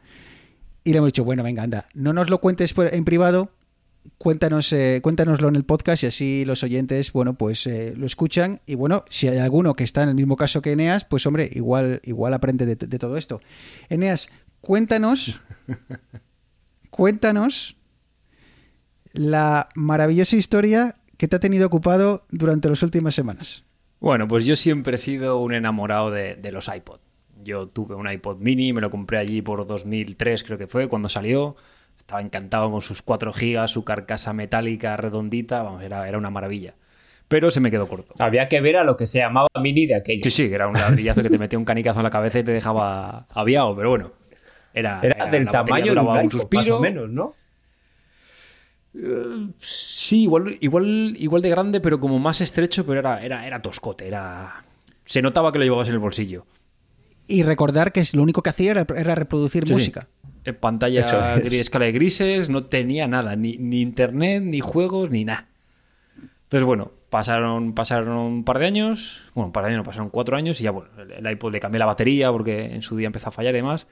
Y 0.83 0.91
le 0.91 0.97
hemos 0.99 1.07
dicho, 1.09 1.23
bueno, 1.25 1.43
venga, 1.43 1.63
anda, 1.63 1.88
no 1.93 2.13
nos 2.13 2.29
lo 2.29 2.39
cuentes 2.39 2.73
en 2.77 3.05
privado, 3.05 3.49
cuéntanos, 4.17 4.71
eh, 4.73 4.99
cuéntanoslo 5.01 5.47
en 5.47 5.55
el 5.55 5.65
podcast 5.65 6.03
y 6.03 6.07
así 6.07 6.45
los 6.45 6.63
oyentes, 6.63 7.11
bueno, 7.11 7.35
pues 7.35 7.65
eh, 7.67 7.93
lo 7.95 8.05
escuchan. 8.05 8.61
Y 8.65 8.75
bueno, 8.75 9.05
si 9.09 9.27
hay 9.27 9.37
alguno 9.37 9.75
que 9.75 9.83
está 9.83 10.03
en 10.03 10.09
el 10.09 10.15
mismo 10.15 10.35
caso 10.35 10.61
que 10.61 10.71
Eneas, 10.71 11.05
pues 11.05 11.25
hombre, 11.25 11.49
igual, 11.53 12.01
igual 12.03 12.33
aprende 12.33 12.65
de, 12.65 12.75
de 12.75 12.99
todo 12.99 13.17
esto. 13.17 13.41
Eneas, 13.89 14.29
cuéntanos, 14.61 15.41
cuéntanos 16.89 17.77
la 19.13 19.69
maravillosa 19.75 20.35
historia 20.35 20.95
que 21.17 21.27
te 21.27 21.35
ha 21.35 21.39
tenido 21.39 21.67
ocupado 21.67 22.25
durante 22.29 22.69
las 22.69 22.83
últimas 22.83 23.15
semanas. 23.15 23.63
Bueno, 23.99 24.27
pues 24.27 24.45
yo 24.45 24.55
siempre 24.55 24.95
he 24.95 24.99
sido 24.99 25.39
un 25.39 25.53
enamorado 25.53 26.11
de, 26.11 26.35
de 26.35 26.51
los 26.51 26.67
iPod. 26.67 26.99
Yo 27.43 27.67
tuve 27.67 27.95
un 27.95 28.09
iPod 28.09 28.37
mini, 28.39 28.73
me 28.73 28.81
lo 28.81 28.89
compré 28.89 29.17
allí 29.17 29.41
por 29.41 29.65
2003 29.65 30.43
creo 30.43 30.57
que 30.57 30.67
fue, 30.67 30.87
cuando 30.87 31.09
salió. 31.09 31.55
Estaba 31.97 32.21
encantado 32.21 32.69
con 32.71 32.81
sus 32.81 33.01
4 33.01 33.33
gigas, 33.33 33.71
su 33.71 33.83
carcasa 33.83 34.31
metálica 34.33 34.95
redondita, 34.97 35.63
vamos, 35.63 35.83
era, 35.83 36.07
era 36.07 36.17
una 36.17 36.29
maravilla. 36.29 36.75
Pero 37.27 37.49
se 37.49 37.59
me 37.59 37.71
quedó 37.71 37.87
corto. 37.87 38.13
Había 38.19 38.47
que 38.47 38.61
ver 38.61 38.77
a 38.77 38.83
lo 38.83 38.95
que 38.95 39.07
se 39.07 39.17
llamaba 39.17 39.47
mini 39.59 39.87
de 39.87 39.95
aquello. 39.95 40.21
Sí, 40.23 40.29
sí, 40.29 40.47
que 40.49 40.55
era 40.55 40.67
un 40.67 40.75
ladrillazo 40.75 41.23
que 41.23 41.29
te 41.29 41.37
metía 41.39 41.57
un 41.57 41.65
canicazo 41.65 41.99
en 41.99 42.03
la 42.03 42.11
cabeza 42.11 42.37
y 42.39 42.43
te 42.43 42.51
dejaba 42.51 43.25
aviado, 43.33 43.75
pero 43.75 43.89
bueno. 43.89 44.11
Era, 44.73 44.99
Era, 45.01 45.25
del 45.27 45.47
tamaño 45.47 45.85
de 45.85 45.89
un 45.91 45.95
duraba 45.95 46.13
iPhone, 46.19 46.25
más 46.25 46.31
suspiro. 46.31 46.77
o 46.77 46.79
menos, 46.81 47.09
¿no? 47.09 47.33
Sí, 49.59 50.23
igual, 50.23 50.57
igual, 50.61 51.15
igual 51.19 51.41
de 51.41 51.49
grande, 51.49 51.81
pero 51.81 51.99
como 51.99 52.19
más 52.19 52.41
estrecho, 52.41 52.85
pero 52.85 52.99
era, 52.99 53.23
era, 53.23 53.45
era 53.45 53.61
toscote, 53.61 54.07
era. 54.07 54.63
Se 55.05 55.21
notaba 55.21 55.51
que 55.51 55.59
lo 55.59 55.65
llevabas 55.65 55.87
en 55.89 55.95
el 55.95 55.99
bolsillo. 55.99 56.45
Y 57.27 57.43
recordar 57.43 57.91
que 57.91 58.03
lo 58.13 58.21
único 58.21 58.41
que 58.41 58.51
hacía 58.51 58.71
era, 58.71 58.85
era 58.95 59.15
reproducir 59.15 59.67
Sí, 59.67 59.73
música. 59.73 60.07
Pantalla 60.53 60.99
Eso 60.99 61.19
es. 61.19 61.39
gris, 61.39 61.53
escala 61.53 61.85
de 61.85 61.91
grises, 61.91 62.49
no 62.49 62.65
tenía 62.65 63.07
nada, 63.07 63.35
ni, 63.35 63.57
ni 63.57 63.81
internet, 63.81 64.43
ni 64.43 64.59
juegos, 64.59 65.09
ni 65.09 65.25
nada. 65.25 65.47
Entonces, 66.43 66.65
bueno, 66.65 66.91
pasaron, 67.09 67.73
pasaron 67.73 68.17
un 68.17 68.43
par 68.43 68.59
de 68.59 68.67
años, 68.67 69.23
bueno, 69.33 69.47
un 69.47 69.51
par 69.51 69.63
de 69.63 69.69
años, 69.71 69.79
no, 69.79 69.83
pasaron 69.83 70.09
cuatro 70.09 70.37
años 70.37 70.59
y 70.61 70.63
ya, 70.63 70.71
bueno, 70.71 70.89
el, 70.99 71.11
el 71.11 71.31
iPod 71.31 71.51
le 71.51 71.59
cambié 71.59 71.79
la 71.79 71.85
batería 71.85 72.31
porque 72.31 72.65
en 72.65 72.81
su 72.81 72.95
día 72.95 73.07
empezó 73.07 73.29
a 73.29 73.31
fallar 73.31 73.53
y 73.53 73.57
demás. 73.57 73.87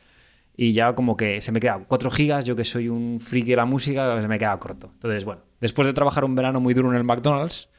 Y 0.55 0.73
ya 0.73 0.93
como 0.93 1.17
que 1.17 1.41
se 1.41 1.51
me 1.51 1.59
quedaban 1.59 1.85
4 1.85 2.11
gigas, 2.11 2.45
yo 2.45 2.55
que 2.55 2.63
soy 2.63 2.87
un 2.87 3.19
friki 3.19 3.51
de 3.51 3.55
la 3.55 3.65
música, 3.65 4.21
se 4.21 4.27
me 4.27 4.37
quedaba 4.37 4.59
corto. 4.59 4.91
Entonces, 4.93 5.25
bueno, 5.25 5.41
después 5.59 5.87
de 5.87 5.93
trabajar 5.93 6.25
un 6.25 6.35
verano 6.35 6.59
muy 6.59 6.75
duro 6.75 6.91
en 6.91 6.95
el 6.95 7.03
McDonald's, 7.03 7.69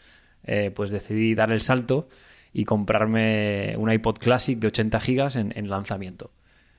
eh, 0.43 0.73
pues 0.75 0.91
decidí 0.91 1.35
dar 1.35 1.53
el 1.53 1.61
salto 1.61 2.09
y 2.53 2.65
comprarme 2.65 3.75
un 3.79 3.93
iPod 3.93 4.19
Classic 4.19 4.59
de 4.59 4.67
80 4.69 5.01
gigas 5.01 5.37
en, 5.37 5.53
en 5.57 5.69
lanzamiento. 5.69 6.33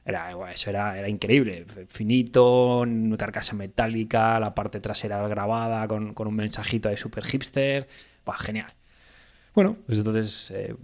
Era, 0.05 0.31
eso 0.53 0.69
era, 0.69 0.99
era 0.99 1.09
increíble, 1.09 1.65
finito, 1.87 2.85
carcasa 3.17 3.55
metálica, 3.55 4.39
la 4.39 4.53
parte 4.53 4.79
trasera 4.79 5.27
grabada 5.27 5.87
con, 5.87 6.13
con 6.13 6.27
un 6.27 6.35
mensajito 6.35 6.89
ahí 6.89 6.97
super 6.97 7.25
hipster, 7.25 7.87
Buah, 8.23 8.37
genial. 8.37 8.71
Bueno, 9.55 9.77
pues 9.87 9.97
entonces 9.97 10.51
eh, 10.51 10.75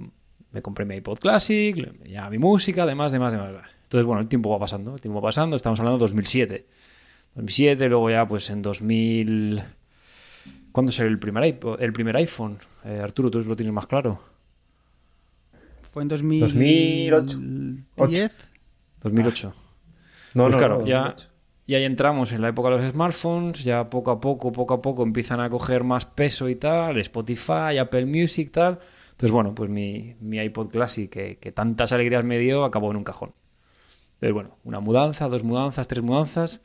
me 0.51 0.61
compré 0.63 0.85
mi 0.85 0.95
iPod 0.95 1.19
Classic, 1.19 1.75
ya 2.03 2.29
mi 2.31 2.39
música, 2.39 2.85
demás, 2.87 3.11
demás, 3.11 3.31
demás. 3.33 3.49
demás. 3.51 3.69
Entonces, 3.83 4.05
bueno, 4.07 4.21
el 4.21 4.27
tiempo 4.27 4.49
va 4.49 4.57
pasando, 4.57 4.95
el 4.95 5.01
tiempo 5.01 5.21
va 5.21 5.27
pasando, 5.27 5.55
estamos 5.55 5.79
hablando 5.79 5.97
de 5.97 6.03
2007. 6.03 6.65
2007, 7.35 7.89
luego 7.89 8.09
ya 8.09 8.27
pues 8.27 8.49
en 8.49 8.61
2000... 8.61 9.63
¿Cuándo 10.71 10.91
salió 10.91 11.11
el 11.11 11.19
primer, 11.19 11.43
iPod- 11.43 11.77
el 11.79 11.91
primer 11.93 12.15
iPhone? 12.15 12.57
Eh, 12.85 12.99
Arturo, 13.03 13.29
tú 13.29 13.41
lo 13.43 13.55
tienes 13.55 13.73
más 13.73 13.85
claro. 13.87 14.21
Fue 15.91 16.01
en 16.03 16.07
2000 16.07 16.39
2008. 16.39 17.37
10. 18.07 18.50
2008. 19.03 19.53
No, 20.33 20.43
pues 20.43 20.53
no, 20.53 20.57
claro, 20.57 20.79
no, 20.79 20.85
ya, 20.85 21.03
2008. 21.03 21.27
y 21.67 21.75
ahí 21.75 21.83
entramos 21.83 22.31
en 22.31 22.41
la 22.41 22.49
época 22.49 22.69
de 22.69 22.77
los 22.77 22.91
smartphones, 22.91 23.63
ya 23.63 23.89
poco 23.89 24.11
a 24.11 24.19
poco, 24.19 24.51
poco 24.51 24.73
a 24.73 24.81
poco 24.81 25.03
empiezan 25.03 25.39
a 25.39 25.49
coger 25.49 25.83
más 25.83 26.05
peso 26.05 26.49
y 26.49 26.55
tal, 26.55 26.97
Spotify, 26.97 27.77
Apple 27.79 28.05
Music, 28.05 28.51
tal. 28.51 28.79
Entonces, 29.11 29.31
bueno, 29.31 29.53
pues 29.53 29.69
mi, 29.69 30.15
mi 30.19 30.39
iPod 30.39 30.69
Classic, 30.69 31.09
que, 31.09 31.37
que 31.37 31.51
tantas 31.51 31.91
alegrías 31.91 32.23
me 32.23 32.39
dio, 32.39 32.63
acabó 32.63 32.89
en 32.89 32.97
un 32.97 33.03
cajón. 33.03 33.33
Entonces, 34.13 34.33
bueno, 34.33 34.57
una 34.63 34.79
mudanza, 34.79 35.27
dos 35.27 35.43
mudanzas, 35.43 35.87
tres 35.87 36.03
mudanzas. 36.03 36.61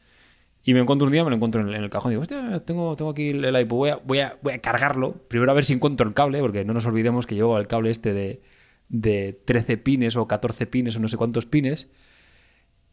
Y 0.63 0.75
me 0.75 0.81
encuentro 0.81 1.07
un 1.07 1.13
día, 1.13 1.23
me 1.23 1.31
lo 1.31 1.37
encuentro 1.37 1.61
en 1.61 1.69
el, 1.69 1.75
en 1.75 1.85
el 1.85 1.91
cajón. 1.91 2.11
Digo, 2.11 2.23
hostia, 2.23 2.61
tengo, 2.65 2.97
tengo 2.97 3.11
aquí 3.13 3.31
el, 3.31 3.45
el 3.45 3.61
iPod, 3.61 3.77
voy 3.77 3.91
a, 3.91 3.97
voy, 3.97 4.19
a, 4.21 4.39
voy 4.43 4.53
a 4.55 4.59
cargarlo. 4.59 5.15
Primero 5.29 5.53
a 5.53 5.55
ver 5.55 5.65
si 5.65 5.75
encuentro 5.75 6.07
el 6.09 6.15
cable, 6.15 6.41
porque 6.41 6.65
no 6.65 6.73
nos 6.73 6.87
olvidemos 6.87 7.27
que 7.27 7.35
llevo 7.35 7.57
el 7.59 7.67
cable 7.67 7.91
este 7.91 8.13
de, 8.13 8.43
de 8.89 9.41
13 9.45 9.77
pines 9.77 10.17
o 10.17 10.27
14 10.27 10.67
pines 10.67 10.97
o 10.97 11.01
no 11.01 11.09
sé 11.09 11.17
cuántos 11.17 11.47
pines. 11.47 11.89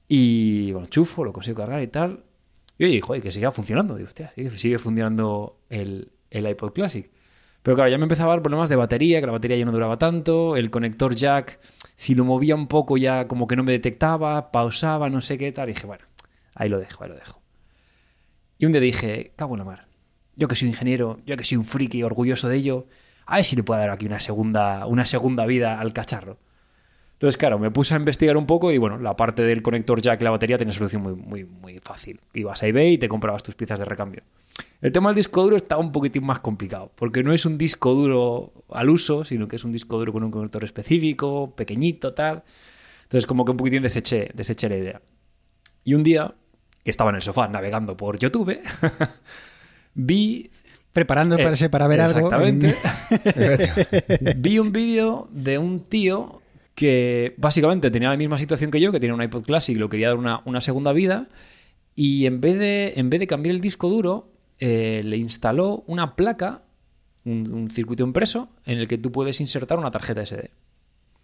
Y 0.08 0.72
bueno, 0.72 0.88
chufo, 0.88 1.24
lo 1.24 1.34
consigo 1.34 1.58
cargar 1.58 1.82
y 1.82 1.88
tal. 1.88 2.24
Y 2.78 2.86
oye, 2.86 3.02
joder, 3.02 3.22
que 3.22 3.32
siga 3.32 3.52
funcionando. 3.52 3.96
Digo, 3.96 4.08
hostia, 4.08 4.34
sigue, 4.56 4.80
funcionando 4.80 5.60
el, 5.70 6.12
el 6.30 6.48
iPod 6.48 6.74
Classic. 6.74 7.10
Pero 7.62 7.76
claro, 7.76 7.90
ya 7.90 7.98
me 7.98 8.04
empezaba 8.04 8.34
a 8.34 8.36
dar 8.36 8.44
problemas 8.44 8.70
de 8.70 8.76
batería, 8.76 9.22
que 9.22 9.26
la 9.26 9.32
batería 9.32 9.58
ya 9.58 9.66
no 9.66 9.72
duraba 9.72 9.98
tanto. 9.98 10.58
El 10.58 10.70
conector 10.70 11.16
jack, 11.16 11.60
si 11.96 12.14
lo 12.14 12.26
movía 12.26 12.56
un 12.56 12.68
poco 12.68 12.98
ya 12.98 13.28
como 13.28 13.48
que 13.48 13.56
no 13.56 13.64
me 13.64 13.72
detectaba, 13.72 14.52
pausaba, 14.52 15.10
no 15.10 15.22
sé 15.22 15.38
qué 15.38 15.52
tal. 15.52 15.70
Y 15.70 15.74
dije, 15.74 15.88
bueno, 15.88 16.04
ahí 16.56 16.68
lo 16.68 16.80
dejo, 16.80 17.04
ahí 17.04 17.10
lo 17.10 17.16
dejo. 17.16 17.42
Y 18.58 18.66
un 18.66 18.74
día 18.74 18.82
dije, 18.82 19.34
cago 19.36 19.54
en 19.56 19.60
la 19.60 19.66
mar. 19.66 19.88
Yo 20.36 20.48
que 20.48 20.56
soy 20.56 20.68
ingeniero, 20.68 21.20
yo 21.26 21.38
que 21.38 21.44
soy 21.44 21.58
un 21.58 21.66
friki 21.66 22.04
orgulloso 22.04 22.50
de 22.50 22.58
ello, 22.58 22.88
a 23.26 23.36
ver 23.38 23.46
si 23.46 23.56
le 23.56 23.64
puedo 23.64 23.80
dar 23.80 23.92
aquí 23.92 24.06
una 24.06 24.20
segunda, 24.20 24.86
una 24.86 25.06
segunda 25.06 25.46
vida 25.46 25.80
al 25.80 25.94
cacharro. 25.94 26.40
Entonces, 27.14 27.38
claro, 27.38 27.58
me 27.58 27.72
puse 27.72 27.94
a 27.94 27.98
investigar 27.98 28.36
un 28.36 28.46
poco 28.46 28.72
y 28.72 28.78
bueno, 28.78 28.98
la 28.98 29.16
parte 29.16 29.44
del 29.44 29.62
conector 29.62 30.02
jack 30.02 30.20
y 30.20 30.24
la 30.26 30.32
batería 30.32 30.58
tiene 30.58 30.74
solución 30.74 31.02
muy, 31.02 31.14
muy, 31.14 31.46
muy 31.46 31.80
fácil. 31.80 32.20
Ibas 32.34 32.64
a 32.64 32.68
eBay 32.68 32.94
y 32.94 32.98
te 32.98 33.08
comprabas 33.08 33.44
tus 33.44 33.56
piezas 33.56 33.80
de 33.80 33.86
recambio. 33.86 34.24
El 34.82 34.92
tema 34.92 35.10
del 35.10 35.16
disco 35.16 35.42
duro 35.44 35.56
está 35.56 35.78
un 35.78 35.92
poquitín 35.92 36.26
más 36.26 36.40
complicado, 36.40 36.92
porque 36.96 37.24
no 37.24 37.32
es 37.32 37.46
un 37.46 37.58
disco 37.58 37.94
duro 37.94 38.52
al 38.70 38.90
uso, 38.90 39.24
sino 39.24 39.48
que 39.48 39.56
es 39.56 39.64
un 39.64 39.72
disco 39.72 39.98
duro 39.98 40.12
con 40.12 40.24
un 40.24 40.32
conector 40.32 40.64
específico, 40.64 41.54
pequeñito, 41.56 42.14
tal. 42.14 42.44
Entonces, 43.04 43.26
como 43.26 43.46
que 43.46 43.52
un 43.52 43.58
poquitín 43.58 43.84
deseché, 43.84 44.32
deseché 44.34 44.68
la 44.68 44.76
idea. 44.76 45.02
Y 45.86 45.94
un 45.94 46.04
día, 46.04 46.34
que 46.84 46.92
estaba 46.92 47.10
en 47.12 47.18
el 47.18 47.22
sofá 47.22 47.48
navegando 47.48 47.96
por 47.96 48.18
YouTube, 48.18 48.60
vi 49.94 50.52
Preparando 50.94 51.36
Eh, 51.40 51.70
para, 51.70 51.88
ver 51.88 52.02
algo. 52.02 52.20
Exactamente. 52.20 52.76
Vi 54.38 54.60
un 54.60 54.72
vídeo 54.72 55.28
de 55.32 55.58
un 55.58 55.84
tío 55.84 56.43
que 56.76 57.36
básicamente 57.38 57.92
tenía 57.92 58.10
la 58.10 58.18
misma 58.18 58.38
situación 58.38 58.72
que 58.72 58.80
yo, 58.80 58.92
que 58.92 59.00
tenía 59.00 59.14
un 59.14 59.22
iPod 59.22 59.44
Classic 59.44 59.78
lo 59.78 59.90
quería 59.90 60.10
dar 60.10 60.18
una, 60.18 60.42
una 60.46 60.62
segunda 60.62 60.92
vida. 60.94 61.28
Y 61.96 62.26
en 62.26 62.42
vez 62.42 62.58
de, 62.58 62.94
en 62.96 63.10
vez 63.10 63.20
de 63.20 63.28
cambiar 63.28 63.54
el 63.56 63.62
disco 63.62 63.90
duro, 63.90 64.32
eh, 64.60 65.02
le 65.04 65.18
instaló 65.18 65.84
una 65.88 66.16
placa, 66.16 66.64
un, 67.26 67.70
circuito 67.70 68.04
impreso, 68.04 68.50
en 68.66 68.80
el 68.80 68.88
que 68.88 68.98
tú 68.98 69.12
puedes 69.12 69.40
insertar 69.40 69.78
una 69.78 69.92
tarjeta 69.92 70.26
SD. 70.26 70.52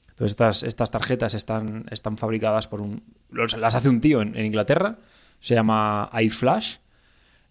Entonces, 0.10 0.32
estas, 0.32 0.64
estas 0.64 0.92
tarjetas 0.92 1.34
están, 1.34 1.86
están 1.90 2.18
fabricadas 2.18 2.68
por 2.68 2.82
un. 2.82 3.04
Las 3.32 3.76
hace 3.76 3.90
un 3.90 4.02
tío 4.02 4.22
en, 4.22 4.36
en 4.36 4.46
Inglaterra, 4.46 5.00
se 5.40 5.56
llama 5.56 6.10
iFlash. 6.22 6.78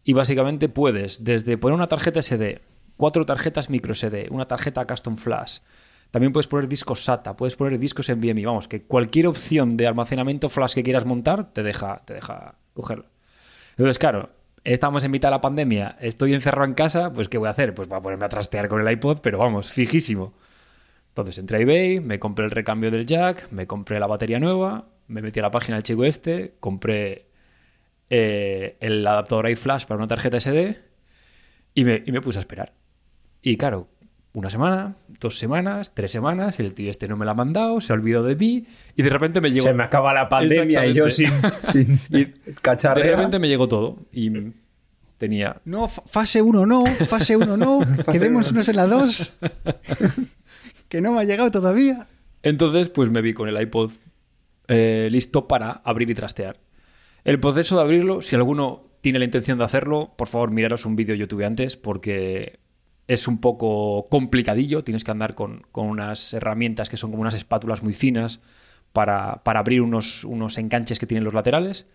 Y 0.05 0.13
básicamente 0.13 0.69
puedes, 0.69 1.25
desde 1.25 1.59
poner 1.59 1.75
una 1.75 1.89
tarjeta 1.89 2.23
SD, 2.23 2.61
cuatro 2.97 3.27
tarjetas 3.27 3.69
micro 3.69 3.95
SD, 3.95 4.29
una 4.31 4.47
tarjeta 4.47 4.87
custom 4.87 5.17
flash. 5.17 5.59
También 6.11 6.33
puedes 6.33 6.47
poner 6.47 6.69
discos 6.69 7.05
SATA, 7.05 7.37
puedes 7.37 7.57
poner 7.57 7.79
discos 7.79 8.09
NVMe. 8.09 8.47
Vamos, 8.47 8.69
que 8.69 8.83
cualquier 8.83 9.27
opción 9.27 9.77
de 9.77 9.87
almacenamiento 9.87 10.49
flash 10.49 10.75
que 10.75 10.83
quieras 10.83 11.05
montar 11.05 11.53
te 11.53 11.63
deja, 11.63 12.03
te 12.05 12.15
deja 12.15 12.55
cogerlo. 12.73 13.07
Entonces, 13.73 13.99
claro, 13.99 14.31
estamos 14.65 15.05
en 15.05 15.11
mitad 15.11 15.29
de 15.29 15.33
la 15.33 15.41
pandemia, 15.41 15.97
estoy 16.01 16.35
encerrado 16.35 16.67
en 16.67 16.75
casa, 16.75 17.13
pues 17.13 17.29
¿qué 17.29 17.39
voy 17.39 17.49
a 17.49 17.53
hacer? 17.53 17.75
Pues 17.75 17.89
voy 17.89 17.99
a 17.99 18.03
ponerme 18.03 18.25
a 18.25 18.29
trastear 18.29 18.69
con 18.69 18.81
el 18.81 18.91
iPod, 18.91 19.19
pero 19.19 19.39
vamos, 19.39 19.71
fijísimo. 19.71 20.35
Entonces 21.11 21.39
entré 21.39 21.59
a 21.59 21.61
eBay, 21.61 22.01
me 22.01 22.19
compré 22.19 22.45
el 22.45 22.51
recambio 22.51 22.91
del 22.91 23.07
jack, 23.07 23.51
me 23.51 23.67
compré 23.67 24.01
la 24.01 24.07
batería 24.07 24.39
nueva, 24.39 24.87
me 25.09 25.23
metí 25.23 25.41
a 25.41 25.43
la 25.43 25.51
página 25.51 25.77
del 25.77 25.83
chico 25.83 26.05
este, 26.05 26.55
compré 26.61 27.27
eh, 28.11 28.77
el 28.81 29.07
adaptador 29.07 29.49
iFlash 29.51 29.87
para 29.87 29.99
una 29.99 30.07
tarjeta 30.07 30.39
SD 30.39 30.79
y 31.75 31.85
me, 31.85 32.03
y 32.07 32.13
me 32.13 32.21
puse 32.21 32.39
a 32.39 32.41
esperar. 32.41 32.73
Y 33.43 33.57
claro, 33.57 33.89
una 34.39 34.51
semana, 34.51 34.97
dos 35.21 35.39
semanas, 35.39 35.95
tres 35.95 36.13
semanas, 36.13 36.61
el 36.61 36.75
tío 36.75 36.91
este 36.91 37.09
no 37.09 37.17
me 37.17 37.25
la 37.25 37.33
ha 37.33 37.35
mandado, 37.35 37.81
se 37.81 37.93
ha 37.93 37.97
olvidado 37.97 38.25
de 38.25 38.37
mí 38.37 38.67
y 38.97 39.03
de 39.03 39.11
repente 39.11 39.41
me 39.41 39.51
llegó... 39.51 39.65
Se 39.65 39.75
me 39.75 39.83
acaba 39.85 40.15
la 40.15 40.29
pandemia 40.29 40.87
y 40.87 40.95
yo 40.95 41.09
sin, 41.09 41.31
sin 41.63 41.99
Y 42.11 42.25
de 42.27 43.03
repente 43.03 43.39
me 43.39 43.49
llegó 43.49 43.67
todo 43.69 43.99
y 44.13 44.31
tenía 45.19 45.61
No, 45.65 45.89
fa- 45.89 46.03
fase 46.07 46.41
1 46.41 46.67
no, 46.67 46.87
fase 46.87 47.37
1 47.37 47.57
no, 47.57 47.81
quedémonos 48.13 48.69
en 48.69 48.77
la 48.77 48.87
2. 48.87 49.33
que 50.89 51.01
no 51.01 51.13
me 51.13 51.21
ha 51.21 51.25
llegado 51.25 51.51
todavía. 51.51 52.07
Entonces, 52.43 52.89
pues 52.89 53.11
me 53.11 53.21
vi 53.21 53.35
con 53.35 53.49
el 53.49 53.61
iPod 53.61 53.91
eh, 54.69 55.09
listo 55.11 55.49
para 55.49 55.73
abrir 55.85 56.09
y 56.11 56.15
trastear. 56.15 56.59
El 57.25 57.41
proceso 57.41 57.77
de 57.77 57.83
abrirlo, 57.83 58.21
si 58.23 58.37
alguno 58.37 58.85
tiene 59.01 59.19
la 59.19 59.25
intención 59.25 59.59
de 59.59 59.65
hacerlo, 59.65 60.15
por 60.17 60.29
favor, 60.29 60.51
miraros 60.51 60.87
un 60.87 60.97
vídeo 60.97 61.15
de 61.15 61.19
YouTube 61.19 61.45
antes, 61.45 61.77
porque 61.77 62.59
es 63.09 63.29
un 63.29 63.41
poco 63.41 64.09
complicadillo. 64.11 64.85
Tienes 64.85 65.05
que 65.05 65.11
andar 65.11 65.35
con, 65.35 65.65
con 65.73 65.87
unas 65.89 66.33
herramientas 66.35 66.89
que 66.89 66.97
son 66.97 67.11
como 67.11 67.23
unas 67.23 67.35
espátulas 67.35 67.83
muy 67.83 67.95
finas 67.95 68.41
para, 68.93 69.43
para 69.45 69.61
abrir 69.61 69.83
unos, 69.83 70.25
unos 70.25 70.59
enganches 70.59 70.99
que 70.99 71.07
tienen 71.07 71.25
los 71.25 71.35
laterales. 71.35 71.87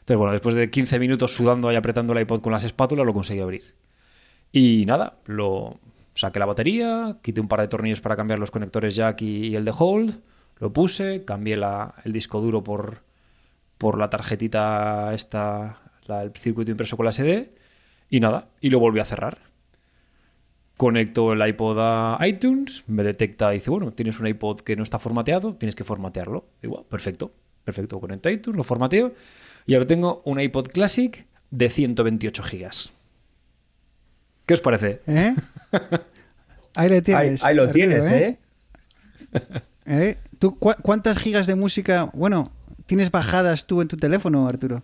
Entonces, 0.00 0.16
bueno, 0.18 0.32
después 0.32 0.54
de 0.54 0.70
15 0.70 0.98
minutos 0.98 1.34
sudando 1.34 1.70
y 1.72 1.76
apretando 1.76 2.12
el 2.14 2.20
iPod 2.20 2.40
con 2.40 2.52
las 2.52 2.64
espátulas, 2.64 3.06
lo 3.06 3.14
conseguí 3.14 3.40
abrir. 3.40 3.74
Y 4.52 4.84
nada, 4.86 5.16
lo 5.26 5.78
saqué 6.14 6.38
la 6.38 6.46
batería, 6.46 7.18
quité 7.22 7.40
un 7.40 7.48
par 7.48 7.60
de 7.60 7.68
tornillos 7.68 8.00
para 8.00 8.16
cambiar 8.16 8.38
los 8.38 8.50
conectores 8.50 8.96
jack 8.96 9.22
y, 9.22 9.54
el 9.56 9.64
de 9.64 9.72
hold, 9.76 10.20
lo 10.58 10.72
puse, 10.72 11.24
cambié 11.24 11.56
la- 11.56 11.94
el 12.04 12.12
disco 12.12 12.40
duro 12.40 12.62
por, 12.62 13.02
por 13.78 13.98
la 13.98 14.10
tarjetita 14.10 15.12
esta, 15.14 15.80
el 16.08 16.32
circuito 16.34 16.70
impreso 16.70 16.96
con 16.96 17.04
la 17.06 17.10
SD 17.10 17.54
y 18.10 18.20
nada, 18.20 18.48
y 18.60 18.70
lo 18.70 18.80
volví 18.80 19.00
a 19.00 19.04
cerrar. 19.04 19.51
Conecto 20.76 21.32
el 21.32 21.46
iPod 21.46 21.76
a 21.80 22.18
iTunes, 22.26 22.82
me 22.88 23.02
detecta 23.04 23.52
y 23.54 23.58
dice, 23.58 23.70
bueno, 23.70 23.92
tienes 23.92 24.18
un 24.18 24.26
iPod 24.26 24.60
que 24.60 24.74
no 24.74 24.82
está 24.82 24.98
formateado, 24.98 25.54
tienes 25.54 25.76
que 25.76 25.84
formatearlo. 25.84 26.46
Igual, 26.62 26.84
perfecto, 26.88 27.32
perfecto, 27.64 28.00
conecto 28.00 28.28
a 28.28 28.32
iTunes, 28.32 28.56
lo 28.56 28.64
formateo 28.64 29.12
y 29.66 29.74
ahora 29.74 29.86
tengo 29.86 30.22
un 30.24 30.40
iPod 30.40 30.68
Classic 30.68 31.24
de 31.50 31.70
128 31.70 32.42
gigas. 32.42 32.92
¿Qué 34.46 34.54
os 34.54 34.60
parece? 34.60 35.00
¿Eh? 35.06 35.34
Ahí 36.74 36.88
le 36.88 37.02
tienes. 37.02 37.44
ahí 37.44 37.54
lo 37.54 37.68
tienes, 37.68 38.08
¿eh? 38.08 38.38
¿Eh? 39.86 40.16
¿Tú 40.38 40.58
cu- 40.58 40.74
cuántas 40.82 41.18
gigas 41.18 41.46
de 41.46 41.54
música? 41.54 42.10
Bueno, 42.12 42.50
tienes 42.86 43.10
bajadas 43.10 43.66
tú 43.66 43.82
en 43.82 43.88
tu 43.88 43.96
teléfono, 43.96 44.48
Arturo? 44.48 44.82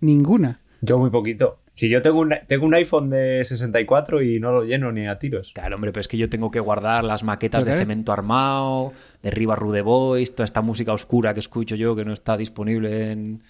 Ninguna. 0.00 0.60
Yo 0.80 0.98
muy 0.98 1.10
poquito. 1.10 1.58
Si 1.78 1.88
yo 1.88 2.02
tengo 2.02 2.18
un, 2.18 2.34
tengo 2.48 2.66
un 2.66 2.74
iPhone 2.74 3.08
de 3.08 3.44
64 3.44 4.20
y 4.20 4.40
no 4.40 4.50
lo 4.50 4.64
lleno 4.64 4.90
ni 4.90 5.06
a 5.06 5.20
tiros. 5.20 5.52
Claro, 5.54 5.76
hombre, 5.76 5.92
pero 5.92 6.00
es 6.00 6.08
que 6.08 6.16
yo 6.18 6.28
tengo 6.28 6.50
que 6.50 6.58
guardar 6.58 7.04
las 7.04 7.22
maquetas 7.22 7.64
de. 7.64 7.76
Cemento 7.76 8.10
Armado, 8.10 8.92
de 9.22 9.30
Riva 9.30 9.54
Rude 9.54 9.82
Boys, 9.82 10.34
toda 10.34 10.44
esta 10.44 10.60
música 10.60 10.92
oscura 10.92 11.34
que 11.34 11.40
escucho 11.40 11.76
yo 11.76 11.94
que 11.94 12.04
no 12.04 12.12
está 12.12 12.36
disponible 12.36 13.12
en... 13.12 13.44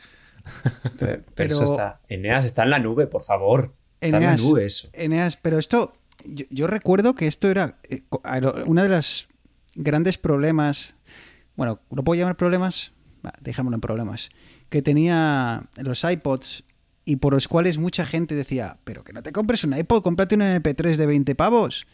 Pero, 0.99 1.22
eso 1.39 1.64
está. 1.64 2.01
Eneas 2.07 2.45
está 2.45 2.64
en 2.64 2.70
la 2.70 2.79
nube, 2.79 3.07
por 3.07 3.22
favor. 3.22 3.72
Está 3.99 4.18
en 4.18 4.22
la 4.22 4.33
Eneas, 4.35 4.43
nube 4.43 4.66
eso. 4.66 4.91
Eneas, 4.93 5.39
pero 5.39 5.59
esto, 5.59 5.95
yo, 6.26 6.45
yo 6.51 6.66
recuerdo 6.66 7.14
que 7.14 7.29
esto 7.29 7.49
era 7.49 7.79
eh, 7.89 8.03
una 8.66 8.83
de 8.83 8.91
las 8.91 9.29
grandes 9.74 10.18
problemas, 10.18 10.95
bueno, 11.57 11.81
¿lo 11.91 12.05
puedo 12.05 12.18
llamar 12.18 12.37
problemas? 12.37 12.93
Dejémoslo 13.41 13.76
en 13.76 13.81
problemas, 13.81 14.29
que 14.68 14.83
tenía 14.83 15.70
los 15.79 16.05
iPods 16.05 16.64
y 17.09 17.17
por 17.17 17.33
los 17.33 17.49
cuales 17.49 17.79
mucha 17.79 18.05
gente 18.05 18.35
decía, 18.35 18.77
pero 18.85 19.03
que 19.03 19.15
no 19.15 19.23
te 19.23 19.33
compres 19.33 19.65
un 19.65 19.75
iPod, 19.75 20.03
cómprate 20.03 20.35
un 20.35 20.43
MP3 20.43 20.97
de 20.97 21.07
20 21.07 21.35
pavos. 21.35 21.87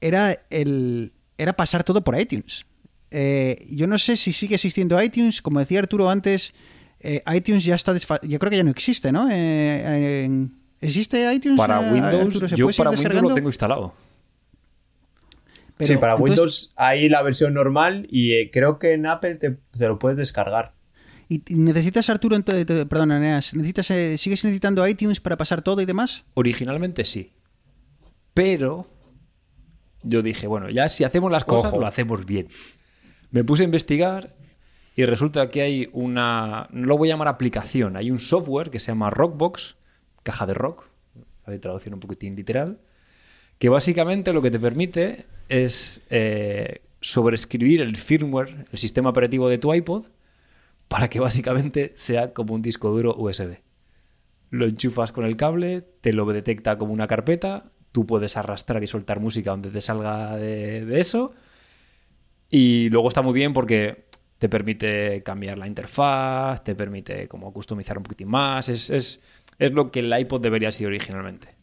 Era, 0.00 0.46
el, 0.48 1.12
era 1.36 1.52
pasar 1.52 1.84
todo 1.84 2.02
por 2.02 2.18
iTunes. 2.18 2.64
Eh, 3.10 3.66
yo 3.68 3.86
no 3.86 3.98
sé 3.98 4.16
si 4.16 4.32
sigue 4.32 4.54
existiendo 4.54 5.00
iTunes, 5.02 5.42
como 5.42 5.60
decía 5.60 5.80
Arturo 5.80 6.08
antes, 6.08 6.54
eh, 7.00 7.22
iTunes 7.34 7.66
ya 7.66 7.74
está 7.74 7.92
yo 8.22 8.38
creo 8.38 8.50
que 8.50 8.56
ya 8.56 8.64
no 8.64 8.70
existe, 8.70 9.12
¿no? 9.12 9.28
Eh, 9.30 10.48
¿Existe 10.80 11.30
iTunes? 11.34 11.58
Para 11.58 11.86
eh, 11.86 11.92
Windows, 11.92 12.14
Arturo? 12.14 12.48
¿Se 12.48 12.56
yo 12.56 12.68
para 12.78 12.90
Windows 12.92 13.22
lo 13.22 13.34
tengo 13.34 13.50
instalado. 13.50 13.94
Pero, 15.76 15.88
sí, 15.88 15.96
para 15.98 16.14
entonces, 16.14 16.38
Windows 16.38 16.72
hay 16.76 17.10
la 17.10 17.20
versión 17.20 17.52
normal 17.52 18.06
y 18.10 18.32
eh, 18.32 18.50
creo 18.50 18.78
que 18.78 18.94
en 18.94 19.04
Apple 19.04 19.36
te, 19.36 19.58
te 19.70 19.86
lo 19.86 19.98
puedes 19.98 20.16
descargar. 20.16 20.75
¿Y 21.28 21.42
necesitas, 21.54 22.08
Arturo, 22.08 22.36
ento- 22.36 22.64
te- 22.64 22.86
perdón, 22.86 23.10
Eneas, 23.12 23.52
necesitas, 23.54 23.90
eh, 23.90 24.16
¿sigues 24.16 24.44
necesitando 24.44 24.86
iTunes 24.86 25.20
para 25.20 25.36
pasar 25.36 25.60
todo 25.62 25.80
y 25.82 25.84
demás? 25.86 26.24
Originalmente 26.34 27.04
sí. 27.04 27.32
Pero 28.34 28.86
yo 30.02 30.22
dije, 30.22 30.46
bueno, 30.46 30.70
ya 30.70 30.88
si 30.88 31.04
hacemos 31.04 31.32
las 31.32 31.44
cosas, 31.44 31.72
Ojo. 31.72 31.80
lo 31.80 31.86
hacemos 31.86 32.24
bien. 32.26 32.48
Me 33.30 33.42
puse 33.42 33.62
a 33.62 33.64
investigar 33.64 34.36
y 34.94 35.04
resulta 35.04 35.48
que 35.48 35.62
hay 35.62 35.88
una, 35.92 36.68
no 36.70 36.86
lo 36.86 36.96
voy 36.96 37.08
a 37.10 37.14
llamar 37.14 37.28
aplicación, 37.28 37.96
hay 37.96 38.10
un 38.10 38.18
software 38.18 38.70
que 38.70 38.78
se 38.78 38.92
llama 38.92 39.10
Rockbox, 39.10 39.76
caja 40.22 40.46
de 40.46 40.54
rock, 40.54 40.86
hay 41.44 41.58
traducción 41.58 41.94
un 41.94 42.00
poquitín 42.00 42.36
literal, 42.36 42.78
que 43.58 43.68
básicamente 43.68 44.32
lo 44.32 44.42
que 44.42 44.50
te 44.50 44.58
permite 44.60 45.26
es 45.48 46.02
eh, 46.10 46.82
sobreescribir 47.00 47.80
el 47.80 47.96
firmware, 47.96 48.66
el 48.70 48.78
sistema 48.78 49.10
operativo 49.10 49.48
de 49.48 49.58
tu 49.58 49.72
iPod, 49.74 50.04
para 50.88 51.08
que 51.08 51.20
básicamente 51.20 51.92
sea 51.96 52.32
como 52.32 52.54
un 52.54 52.62
disco 52.62 52.90
duro 52.90 53.14
USB. 53.16 53.58
Lo 54.50 54.66
enchufas 54.66 55.12
con 55.12 55.24
el 55.24 55.36
cable, 55.36 55.82
te 56.00 56.12
lo 56.12 56.24
detecta 56.26 56.78
como 56.78 56.92
una 56.92 57.06
carpeta, 57.06 57.72
tú 57.92 58.06
puedes 58.06 58.36
arrastrar 58.36 58.82
y 58.82 58.86
soltar 58.86 59.20
música 59.20 59.50
donde 59.50 59.70
te 59.70 59.80
salga 59.80 60.36
de, 60.36 60.84
de 60.84 61.00
eso. 61.00 61.32
Y 62.48 62.88
luego 62.90 63.08
está 63.08 63.22
muy 63.22 63.32
bien 63.32 63.52
porque 63.52 64.06
te 64.38 64.48
permite 64.48 65.22
cambiar 65.22 65.58
la 65.58 65.66
interfaz, 65.66 66.62
te 66.62 66.74
permite 66.74 67.26
como 67.26 67.52
customizar 67.52 67.96
un 67.96 68.04
poquitín 68.04 68.28
más. 68.28 68.68
Es, 68.68 68.90
es, 68.90 69.20
es 69.58 69.72
lo 69.72 69.90
que 69.90 70.00
el 70.00 70.16
iPod 70.16 70.40
debería 70.40 70.70
ser 70.70 70.86
originalmente. 70.88 71.56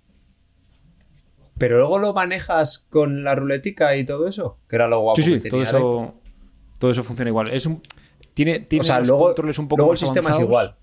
Pero 1.57 1.77
luego 1.77 1.99
lo 1.99 2.13
manejas 2.13 2.85
con 2.89 3.23
la 3.23 3.35
ruletica 3.35 3.95
y 3.95 4.05
todo 4.05 4.27
eso, 4.27 4.57
que 4.67 4.75
era 4.75 4.87
lo 4.87 5.01
guapo 5.01 5.21
sí, 5.21 5.23
sí, 5.23 5.39
que 5.39 5.49
todo 5.49 5.63
tenía 5.63 5.63
eso, 5.77 6.15
todo 6.79 6.91
eso 6.91 7.03
funciona 7.03 7.29
igual. 7.29 7.49
Es 7.51 7.65
un, 7.65 7.81
tiene 8.33 8.59
tiene 8.61 8.81
O 8.81 8.83
sea, 8.83 8.99
los 8.99 9.09
luego, 9.09 9.25
controles 9.25 9.57
un 9.59 9.67
poco 9.67 9.79
luego 9.81 9.91
el 9.93 9.97
sistema 9.97 10.29
es 10.31 10.39
igual. 10.39 10.75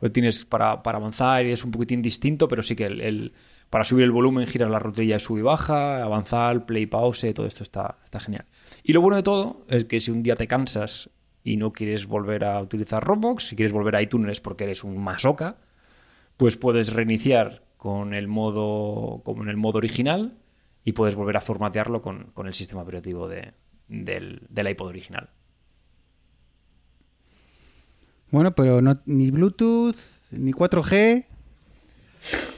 Pues 0.00 0.12
tienes 0.12 0.44
para, 0.44 0.82
para 0.82 0.98
avanzar 0.98 1.44
y 1.44 1.50
es 1.52 1.64
un 1.64 1.72
poquitín 1.72 2.02
distinto, 2.02 2.46
pero 2.46 2.62
sí 2.62 2.76
que 2.76 2.84
el, 2.84 3.00
el- 3.00 3.32
para 3.68 3.84
subir 3.84 4.04
el 4.04 4.12
volumen 4.12 4.46
giras 4.46 4.70
la 4.70 4.78
rutilla 4.78 5.14
de 5.16 5.20
sub 5.20 5.38
y 5.38 5.42
baja, 5.42 6.02
avanzar, 6.02 6.64
play, 6.64 6.86
pause, 6.86 7.34
todo 7.34 7.44
esto 7.46 7.62
está, 7.62 7.98
está 8.04 8.18
genial. 8.18 8.46
Y 8.82 8.94
lo 8.94 9.02
bueno 9.02 9.16
de 9.16 9.22
todo 9.22 9.60
es 9.68 9.84
que 9.84 10.00
si 10.00 10.10
un 10.10 10.22
día 10.22 10.36
te 10.36 10.46
cansas 10.46 11.10
y 11.44 11.56
no 11.58 11.72
quieres 11.72 12.06
volver 12.06 12.44
a 12.44 12.60
utilizar 12.62 13.04
Roblox, 13.04 13.48
si 13.48 13.56
quieres 13.56 13.72
volver 13.72 13.96
a 13.96 14.00
iTunes 14.02 14.40
porque 14.40 14.64
eres 14.64 14.84
un 14.84 14.96
masoca, 14.98 15.56
pues 16.38 16.56
puedes 16.56 16.92
reiniciar 16.94 17.62
con 17.76 18.14
el 18.14 18.26
modo, 18.28 19.20
como 19.24 19.42
en 19.42 19.50
el 19.50 19.56
modo 19.58 19.78
original 19.78 20.38
y 20.82 20.92
puedes 20.92 21.14
volver 21.16 21.36
a 21.36 21.40
formatearlo 21.42 22.00
con, 22.00 22.30
con 22.32 22.46
el 22.46 22.54
sistema 22.54 22.82
operativo 22.82 23.28
de- 23.28 23.52
del, 23.88 24.46
del 24.48 24.68
iPod 24.70 24.86
original. 24.88 25.28
Bueno, 28.30 28.54
pero 28.54 28.80
no, 28.82 28.98
ni 29.06 29.30
Bluetooth, 29.30 29.96
ni 30.30 30.52
4G. 30.52 31.24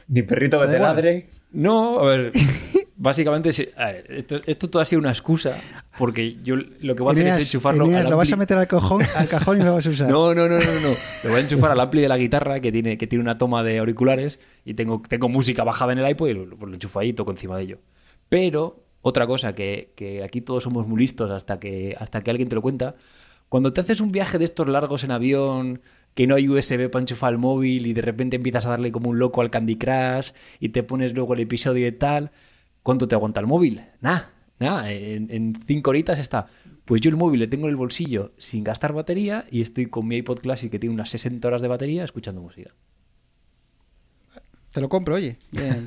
Ni 0.08 0.22
perrito 0.22 0.60
que 0.60 0.66
te 0.66 0.78
ladre. 0.78 1.26
No, 1.52 2.00
a 2.00 2.04
ver, 2.04 2.32
básicamente 2.96 3.52
sí- 3.52 3.68
a 3.76 3.86
ver, 3.92 4.06
esto, 4.12 4.40
esto 4.46 4.68
todo 4.70 4.82
ha 4.82 4.84
sido 4.84 4.98
una 5.00 5.10
excusa 5.10 5.56
porque 5.98 6.38
yo 6.42 6.56
lo 6.56 6.96
que 6.96 7.02
voy 7.02 7.10
a 7.10 7.12
hacer 7.12 7.22
Eneas, 7.22 7.36
es 7.38 7.44
enchufarlo 7.44 7.84
Eneas, 7.84 8.04
al 8.06 8.10
lo 8.10 8.16
vas 8.16 8.32
a 8.32 8.36
meter 8.36 8.56
al 8.58 8.66
cajón, 8.66 9.02
al 9.14 9.28
cajón 9.28 9.60
y 9.60 9.64
lo 9.64 9.74
vas 9.74 9.86
a 9.86 9.90
usar. 9.90 10.08
No, 10.10 10.34
no, 10.34 10.48
no, 10.48 10.58
no, 10.58 10.64
no. 10.64 10.88
Lo 11.24 11.30
voy 11.30 11.38
a 11.38 11.40
enchufar 11.40 11.70
al 11.70 11.80
ampli 11.80 12.00
de 12.00 12.08
la 12.08 12.16
guitarra 12.18 12.60
que 12.60 12.72
tiene, 12.72 12.98
que 12.98 13.06
tiene 13.06 13.22
una 13.22 13.38
toma 13.38 13.62
de 13.62 13.78
auriculares 13.78 14.40
y 14.64 14.74
tengo, 14.74 15.00
tengo 15.08 15.28
música 15.28 15.62
bajada 15.62 15.92
en 15.92 15.98
el 16.00 16.10
iPod 16.10 16.28
y 16.28 16.34
lo, 16.34 16.46
lo 16.46 16.72
enchufo 16.74 16.98
ahí 16.98 17.10
y 17.10 17.12
toco 17.12 17.30
encima 17.30 17.56
de 17.56 17.62
ello. 17.64 17.78
Pero 18.28 18.82
otra 19.02 19.26
cosa 19.26 19.54
que, 19.54 19.92
que 19.94 20.24
aquí 20.24 20.40
todos 20.40 20.64
somos 20.64 20.86
muy 20.88 20.98
listos 21.00 21.30
hasta 21.30 21.60
que, 21.60 21.94
hasta 21.98 22.22
que 22.22 22.30
alguien 22.30 22.48
te 22.48 22.54
lo 22.56 22.62
cuenta, 22.62 22.96
cuando 23.50 23.72
te 23.72 23.80
haces 23.80 24.00
un 24.00 24.12
viaje 24.12 24.38
de 24.38 24.44
estos 24.44 24.68
largos 24.68 25.02
en 25.02 25.10
avión, 25.10 25.82
que 26.14 26.28
no 26.28 26.36
hay 26.36 26.48
USB 26.48 26.88
para 26.88 27.02
enchufar 27.02 27.32
el 27.32 27.38
móvil 27.38 27.86
y 27.86 27.92
de 27.92 28.00
repente 28.00 28.36
empiezas 28.36 28.64
a 28.64 28.70
darle 28.70 28.92
como 28.92 29.10
un 29.10 29.18
loco 29.18 29.40
al 29.40 29.50
Candy 29.50 29.76
Crush 29.76 30.30
y 30.60 30.70
te 30.70 30.84
pones 30.84 31.14
luego 31.14 31.34
el 31.34 31.40
episodio 31.40 31.86
y 31.86 31.92
tal, 31.92 32.30
¿cuánto 32.84 33.08
te 33.08 33.16
aguanta 33.16 33.40
el 33.40 33.48
móvil? 33.48 33.82
Nada, 34.00 34.32
nada, 34.60 34.92
en, 34.92 35.30
en 35.32 35.58
cinco 35.66 35.90
horitas 35.90 36.20
está. 36.20 36.46
Pues 36.84 37.00
yo 37.00 37.10
el 37.10 37.16
móvil 37.16 37.40
le 37.40 37.48
tengo 37.48 37.66
en 37.66 37.70
el 37.70 37.76
bolsillo 37.76 38.32
sin 38.38 38.62
gastar 38.62 38.92
batería 38.92 39.44
y 39.50 39.62
estoy 39.62 39.86
con 39.86 40.06
mi 40.06 40.18
iPod 40.18 40.38
Classic 40.38 40.70
que 40.70 40.78
tiene 40.78 40.94
unas 40.94 41.10
60 41.10 41.46
horas 41.48 41.60
de 41.60 41.68
batería 41.68 42.04
escuchando 42.04 42.40
música. 42.40 42.72
Te 44.70 44.80
lo 44.80 44.88
compro, 44.88 45.16
oye. 45.16 45.38
Bien, 45.50 45.86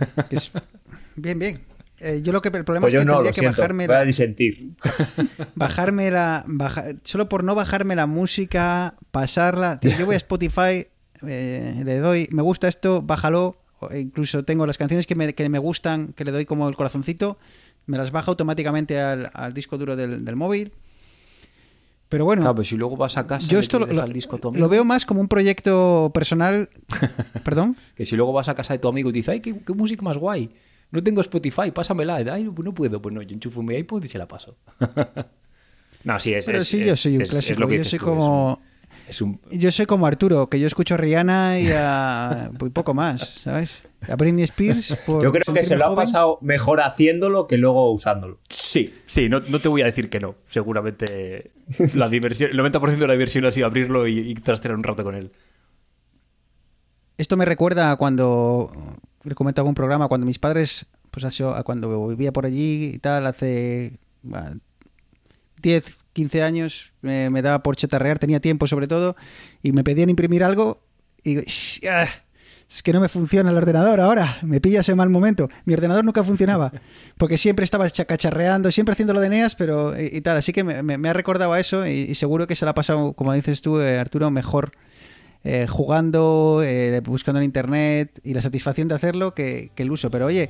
bien. 1.15 1.39
bien. 1.39 1.72
Eh, 1.99 2.21
yo 2.23 2.33
lo 2.33 2.41
que 2.41 2.49
el 2.49 2.63
problema 2.65 2.85
Pues 2.85 2.93
es 2.95 2.99
que 2.99 3.05
no, 3.05 3.13
tendría 3.13 3.31
que 3.31 3.39
siento. 3.39 3.57
bajarme 3.61 3.87
Voy 3.87 3.95
a 3.95 3.99
la, 3.99 4.05
disentir. 4.05 4.71
bajarme 5.55 6.11
la 6.11 6.43
baja- 6.47 6.85
solo 7.03 7.29
por 7.29 7.43
no 7.43 7.55
bajarme 7.55 7.95
la 7.95 8.07
música, 8.07 8.95
pasarla. 9.11 9.79
Tío, 9.79 9.91
yo 9.97 10.05
voy 10.05 10.15
a 10.15 10.17
Spotify, 10.25 10.87
eh, 11.25 11.81
le 11.85 11.99
doy, 11.99 12.27
me 12.31 12.41
gusta 12.41 12.67
esto, 12.67 13.01
bájalo. 13.01 13.55
incluso 13.95 14.43
tengo 14.43 14.65
las 14.67 14.77
canciones 14.77 15.05
que 15.07 15.15
me, 15.15 15.33
que 15.33 15.47
me 15.49 15.59
gustan, 15.59 16.13
que 16.13 16.25
le 16.25 16.31
doy 16.31 16.45
como 16.45 16.67
el 16.67 16.75
corazoncito, 16.75 17.37
me 17.85 17.97
las 17.97 18.11
baja 18.11 18.31
automáticamente 18.31 18.99
al, 18.99 19.29
al 19.33 19.53
disco 19.53 19.77
duro 19.77 19.95
del, 19.95 20.25
del 20.25 20.35
móvil. 20.35 20.73
Pero 22.09 22.25
bueno, 22.25 22.41
Claro, 22.43 22.55
pues 22.55 22.67
si 22.67 22.75
luego 22.77 22.95
vas 22.95 23.17
a 23.17 23.25
casa 23.25 23.47
yo 23.47 23.57
y 23.57 23.61
esto 23.61 23.79
lo, 23.79 24.03
el 24.03 24.13
disco 24.13 24.35
a 24.35 24.39
tu 24.39 24.49
amigo, 24.49 24.63
lo 24.63 24.69
veo 24.69 24.85
más 24.85 25.05
como 25.05 25.19
un 25.19 25.27
proyecto 25.27 26.11
personal. 26.13 26.69
Perdón. 27.43 27.75
que 27.95 28.05
si 28.05 28.15
luego 28.15 28.33
vas 28.33 28.49
a 28.49 28.55
casa 28.55 28.73
de 28.73 28.79
tu 28.79 28.87
amigo 28.87 29.09
y 29.09 29.13
te 29.13 29.17
dice, 29.19 29.31
ay, 29.31 29.39
qué, 29.39 29.55
qué 29.65 29.73
música 29.73 30.01
más 30.03 30.17
guay. 30.17 30.51
No 30.93 31.03
tengo 31.03 31.21
Spotify, 31.21 31.71
pásamela. 31.71 32.15
Ay, 32.17 32.43
no, 32.43 32.53
no 32.55 32.73
puedo. 32.73 33.01
Pues 33.01 33.13
no, 33.13 33.21
yo 33.23 33.33
enchufo 33.33 33.61
mi 33.63 33.75
iPod 33.75 34.03
y 34.03 34.07
se 34.07 34.17
la 34.19 34.27
paso. 34.27 34.55
no, 36.03 36.19
sí, 36.19 36.33
es, 36.33 36.45
Pero 36.45 36.59
es- 36.59 36.67
sí, 36.67 36.85
yo 36.85 36.95
soy 36.95 37.15
un 37.15 37.23
es- 37.23 37.29
es 37.29 37.33
clásico. 37.33 37.59
lo 37.61 37.67
que 37.67 37.77
yo 37.79 37.83
soy 37.83 37.99
tú, 37.99 38.05
como. 38.05 38.61
Es 39.09 39.21
un, 39.21 39.41
Yo 39.51 39.69
soy 39.71 39.85
como 39.87 40.05
Arturo, 40.05 40.47
que 40.49 40.59
yo 40.59 40.67
escucho 40.67 40.93
a 40.93 40.97
Rihanna 40.97 41.59
y 41.59 41.67
a 41.73 42.51
muy 42.59 42.69
poco 42.69 42.93
más, 42.93 43.41
¿sabes? 43.43 43.81
A 44.07 44.15
Britney 44.15 44.43
Spears. 44.43 44.95
por 45.05 45.21
Yo 45.23 45.31
creo 45.31 45.53
que 45.53 45.63
se 45.63 45.75
lo 45.75 45.85
ha 45.87 45.95
pasado 45.95 46.37
mejor 46.41 46.79
haciéndolo 46.79 47.47
que 47.47 47.57
luego 47.57 47.91
usándolo. 47.91 48.39
Sí, 48.49 48.93
sí, 49.07 49.27
no, 49.29 49.39
no 49.49 49.59
te 49.59 49.67
voy 49.67 49.81
a 49.81 49.85
decir 49.85 50.09
que 50.09 50.19
no. 50.19 50.35
Seguramente 50.47 51.51
la 51.95 52.07
diversión, 52.07 52.51
el 52.51 52.57
90% 52.59 52.97
de 52.97 53.07
la 53.07 53.13
diversión 53.13 53.45
ha 53.45 53.51
sido 53.51 53.65
abrirlo 53.65 54.07
y, 54.07 54.19
y 54.19 54.35
trastear 54.35 54.75
un 54.75 54.83
rato 54.83 55.03
con 55.03 55.15
él. 55.15 55.31
Esto 57.17 57.35
me 57.35 57.45
recuerda 57.45 57.91
a 57.91 57.95
cuando 57.97 58.71
he 59.31 59.35
comentado 59.35 59.65
en 59.65 59.69
un 59.69 59.75
programa 59.75 60.07
cuando 60.07 60.25
mis 60.25 60.39
padres, 60.39 60.85
pues 61.11 61.25
cuando 61.63 62.07
vivía 62.07 62.31
por 62.33 62.45
allí 62.45 62.91
y 62.95 62.99
tal, 62.99 63.25
hace 63.27 63.99
bueno, 64.21 64.59
10, 65.61 65.97
15 66.13 66.43
años, 66.43 66.91
me, 67.01 67.29
me 67.29 67.41
daba 67.41 67.63
por 67.63 67.75
chetarrear, 67.75 68.19
tenía 68.19 68.39
tiempo 68.39 68.67
sobre 68.67 68.87
todo, 68.87 69.15
y 69.61 69.71
me 69.71 69.83
pedían 69.83 70.09
imprimir 70.09 70.43
algo 70.43 70.81
y 71.23 71.35
digo, 71.35 71.41
"Sh, 71.47 71.87
ah, 71.87 72.07
es 72.69 72.81
que 72.83 72.91
no 72.91 72.99
me 72.99 73.07
funciona 73.07 73.49
el 73.51 73.57
ordenador 73.57 73.99
ahora, 73.99 74.37
me 74.41 74.59
pillas 74.59 74.89
en 74.89 74.97
mal 74.97 75.09
momento. 75.09 75.47
Mi 75.65 75.73
ordenador 75.73 76.03
nunca 76.03 76.23
funcionaba, 76.23 76.71
porque 77.17 77.37
siempre 77.37 77.63
estaba 77.63 77.89
cha- 77.89 78.05
cacharreando, 78.05 78.71
siempre 78.71 78.93
haciendo 78.93 79.13
lo 79.13 79.21
de 79.21 79.29
NEAS, 79.29 79.55
pero 79.55 79.93
y, 79.99 80.17
y 80.17 80.21
tal, 80.21 80.37
así 80.37 80.51
que 80.51 80.63
me, 80.63 80.83
me- 80.83 80.97
me 80.97 81.09
ha 81.09 81.13
recordado 81.13 81.53
a 81.53 81.59
eso 81.59 81.85
y, 81.87 81.91
y 82.09 82.15
seguro 82.15 82.47
que 82.47 82.55
se 82.55 82.65
la 82.65 82.71
ha 82.71 82.75
pasado, 82.75 83.13
como 83.13 83.31
dices 83.33 83.61
tú, 83.61 83.79
eh, 83.79 83.99
Arturo, 83.99 84.31
mejor 84.31 84.71
eh, 85.43 85.67
jugando, 85.67 86.61
eh, 86.63 87.01
buscando 87.01 87.39
en 87.39 87.45
internet 87.45 88.19
y 88.23 88.33
la 88.33 88.41
satisfacción 88.41 88.87
de 88.87 88.95
hacerlo 88.95 89.33
que, 89.33 89.71
el 89.75 89.91
uso. 89.91 90.09
Pero 90.09 90.27
oye, 90.27 90.49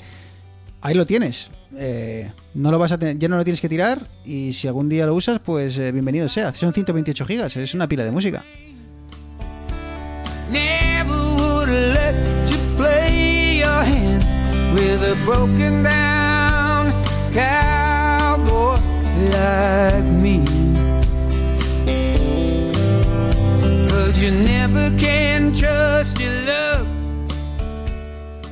ahí 0.82 0.94
lo 0.94 1.06
tienes. 1.06 1.50
Eh, 1.76 2.32
no 2.54 2.70
lo 2.70 2.78
vas 2.78 2.92
a 2.92 3.00
ya 3.00 3.28
no 3.28 3.38
lo 3.38 3.44
tienes 3.44 3.60
que 3.60 3.70
tirar 3.70 4.08
y 4.24 4.54
si 4.54 4.68
algún 4.68 4.90
día 4.90 5.08
lo 5.08 5.16
usas, 5.16 5.40
pues 5.40 5.78
bienvenido 5.92 6.30
sea. 6.30 6.54
Son 6.54 6.74
128 6.74 7.26
gigas, 7.26 7.58
es 7.58 7.74
una 7.74 7.88
pila 7.88 8.04
de 8.04 8.12
música. 8.12 8.44
Never 10.52 11.24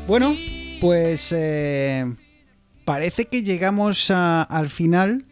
Bueno, 0.08 0.36
pues 0.82 1.32
eh, 1.36 2.06
parece 2.86 3.26
que 3.26 3.44
llegamos 3.44 4.12
a- 4.12 4.42
al 4.44 4.70
final 4.70 5.26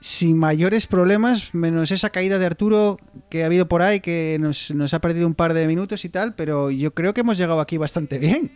sin 0.00 0.38
mayores 0.38 0.86
problemas, 0.86 1.54
menos 1.54 1.90
esa 1.90 2.10
caída 2.10 2.38
de 2.38 2.46
Arturo 2.46 2.98
que 3.28 3.42
ha 3.42 3.46
habido 3.46 3.68
por 3.68 3.82
ahí, 3.82 4.00
que 4.00 4.38
nos, 4.40 4.70
nos 4.70 4.94
ha 4.94 5.00
perdido 5.00 5.26
un 5.26 5.34
par 5.34 5.52
de 5.54 5.66
minutos 5.66 6.04
y 6.04 6.08
tal, 6.08 6.34
pero 6.34 6.70
yo 6.70 6.94
creo 6.94 7.12
que 7.12 7.20
hemos 7.22 7.36
llegado 7.36 7.60
aquí 7.60 7.76
bastante 7.76 8.18
bien. 8.18 8.52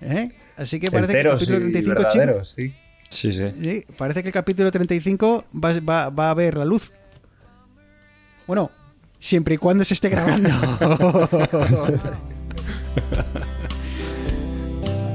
¿Eh? 0.00 0.30
Así 0.56 0.78
que 0.80 0.90
parece 0.90 1.12
Enteros 1.18 1.46
que 1.46 1.52
el 1.54 1.60
capítulo 1.60 1.68
y 1.68 1.72
35, 1.72 2.00
chicos, 2.10 2.14
verdaderos, 2.16 2.54
sí. 2.56 2.74
Sí, 3.10 3.32
sí. 3.32 3.44
Sí, 3.62 3.84
parece 3.98 4.22
que 4.22 4.28
el 4.28 4.32
capítulo 4.32 4.70
35 4.70 5.44
va, 5.52 5.80
va- 5.80 6.10
va 6.10 6.30
a 6.30 6.34
ver 6.34 6.56
la 6.56 6.64
luz. 6.64 6.92
Bueno, 8.46 8.70
siempre 9.20 9.54
y 9.54 9.58
cuando 9.58 9.84
se 9.84 9.94
esté 9.94 10.08
grabando. 10.08 10.50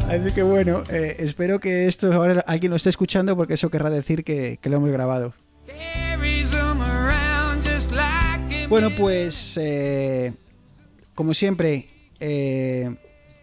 Así 0.09 0.31
que 0.33 0.43
bueno, 0.43 0.83
eh, 0.89 1.15
espero 1.19 1.59
que 1.59 1.87
esto 1.87 2.13
ahora 2.13 2.43
alguien 2.47 2.69
lo 2.69 2.75
esté 2.75 2.89
escuchando 2.89 3.35
porque 3.35 3.55
eso 3.55 3.69
querrá 3.69 3.89
decir 3.89 4.23
que, 4.23 4.59
que 4.61 4.69
lo 4.69 4.77
hemos 4.77 4.91
grabado. 4.91 5.33
Bueno, 8.69 8.89
pues 8.95 9.57
eh, 9.61 10.33
como 11.13 11.33
siempre, 11.33 11.87
eh, 12.19 12.95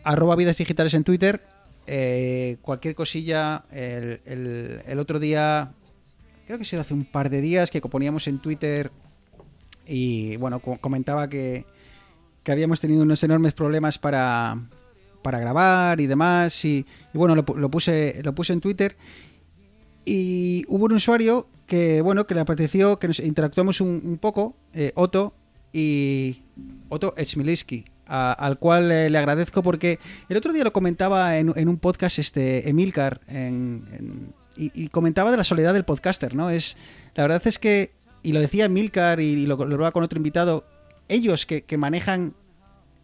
arroba 0.05 0.35
vidas 0.37 0.57
digitales 0.57 0.95
en 0.95 1.05
Twitter. 1.05 1.43
eh, 1.87 2.59
cualquier 2.63 2.95
cosilla, 2.95 3.65
el, 3.73 4.21
el- 4.25 4.83
el 4.87 4.99
otro 5.01 5.19
día, 5.19 5.73
creo 6.47 6.57
que 6.59 6.63
ha 6.63 6.67
sido 6.67 6.81
hace 6.83 6.95
un 6.95 7.05
par 7.05 7.29
de 7.29 7.41
días 7.41 7.71
que 7.73 7.81
poníamos 7.81 8.29
en 8.29 8.39
Twitter 8.39 8.93
y 9.87 10.37
bueno, 10.37 10.61
co- 10.61 10.79
comentaba 10.79 11.29
que, 11.29 11.65
que 12.43 12.53
habíamos 12.53 12.81
tenido 12.81 13.03
unos 13.03 13.23
enormes 13.23 13.53
problemas 13.53 13.99
para, 13.99 14.59
para 15.23 15.39
grabar 15.39 16.01
y 16.01 16.07
demás. 16.07 16.65
Y, 16.65 16.87
bueno, 17.13 17.35
lo, 17.35 17.45
pu- 17.45 17.57
lo 17.57 17.71
puse, 17.71 18.21
lo 18.23 18.35
puse 18.35 18.53
en 18.53 18.61
Twitter. 18.61 18.97
Y 20.05 20.65
hubo 20.69 20.87
un 20.87 20.93
usuario 20.93 21.49
que, 21.67 22.01
bueno, 22.03 22.27
que 22.27 22.35
le 22.35 22.41
apeteció 22.41 22.99
que 22.99 23.09
nos 23.09 23.21
interactuamos 23.21 23.81
un, 23.81 24.19
poco, 24.21 24.57
eh, 24.75 24.93
Otto 24.97 25.35
y 25.73 26.43
Otto 26.89 27.15
Echmiliski, 27.17 27.85
a- 28.07 28.33
al 28.33 28.59
cual 28.59 28.91
eh, 28.91 29.09
le 29.11 29.19
agradezco 29.19 29.63
porque 29.63 29.99
el 30.29 30.37
otro 30.37 30.53
día 30.53 30.65
lo 30.65 30.73
comentaba 30.73 31.39
en, 31.39 31.53
en 31.57 31.69
un 31.69 31.79
podcast 31.79 32.19
este 32.19 32.69
Emilcar 32.69 33.21
en- 33.29 34.33
y, 34.57 34.71
y 34.75 34.89
comentaba 34.89 35.31
de 35.31 35.37
la 35.39 35.45
soledad 35.45 35.73
del 35.73 35.85
podcaster, 35.85 36.35
¿no? 36.35 36.51
Es 36.51 36.77
la 37.15 37.23
verdad 37.23 37.41
es 37.47 37.59
que 37.59 37.93
y 38.23 38.33
lo 38.33 38.41
decía 38.41 38.67
Emilcar 38.67 39.21
y, 39.21 39.47
lo, 39.47 39.57
lo 39.57 39.63
hablaba 39.75 39.93
con 39.93 40.05
otro 40.05 40.17
invitado, 40.17 40.65
ellos 41.09 41.47
que, 41.47 41.63
que 41.63 41.77
manejan 41.77 42.35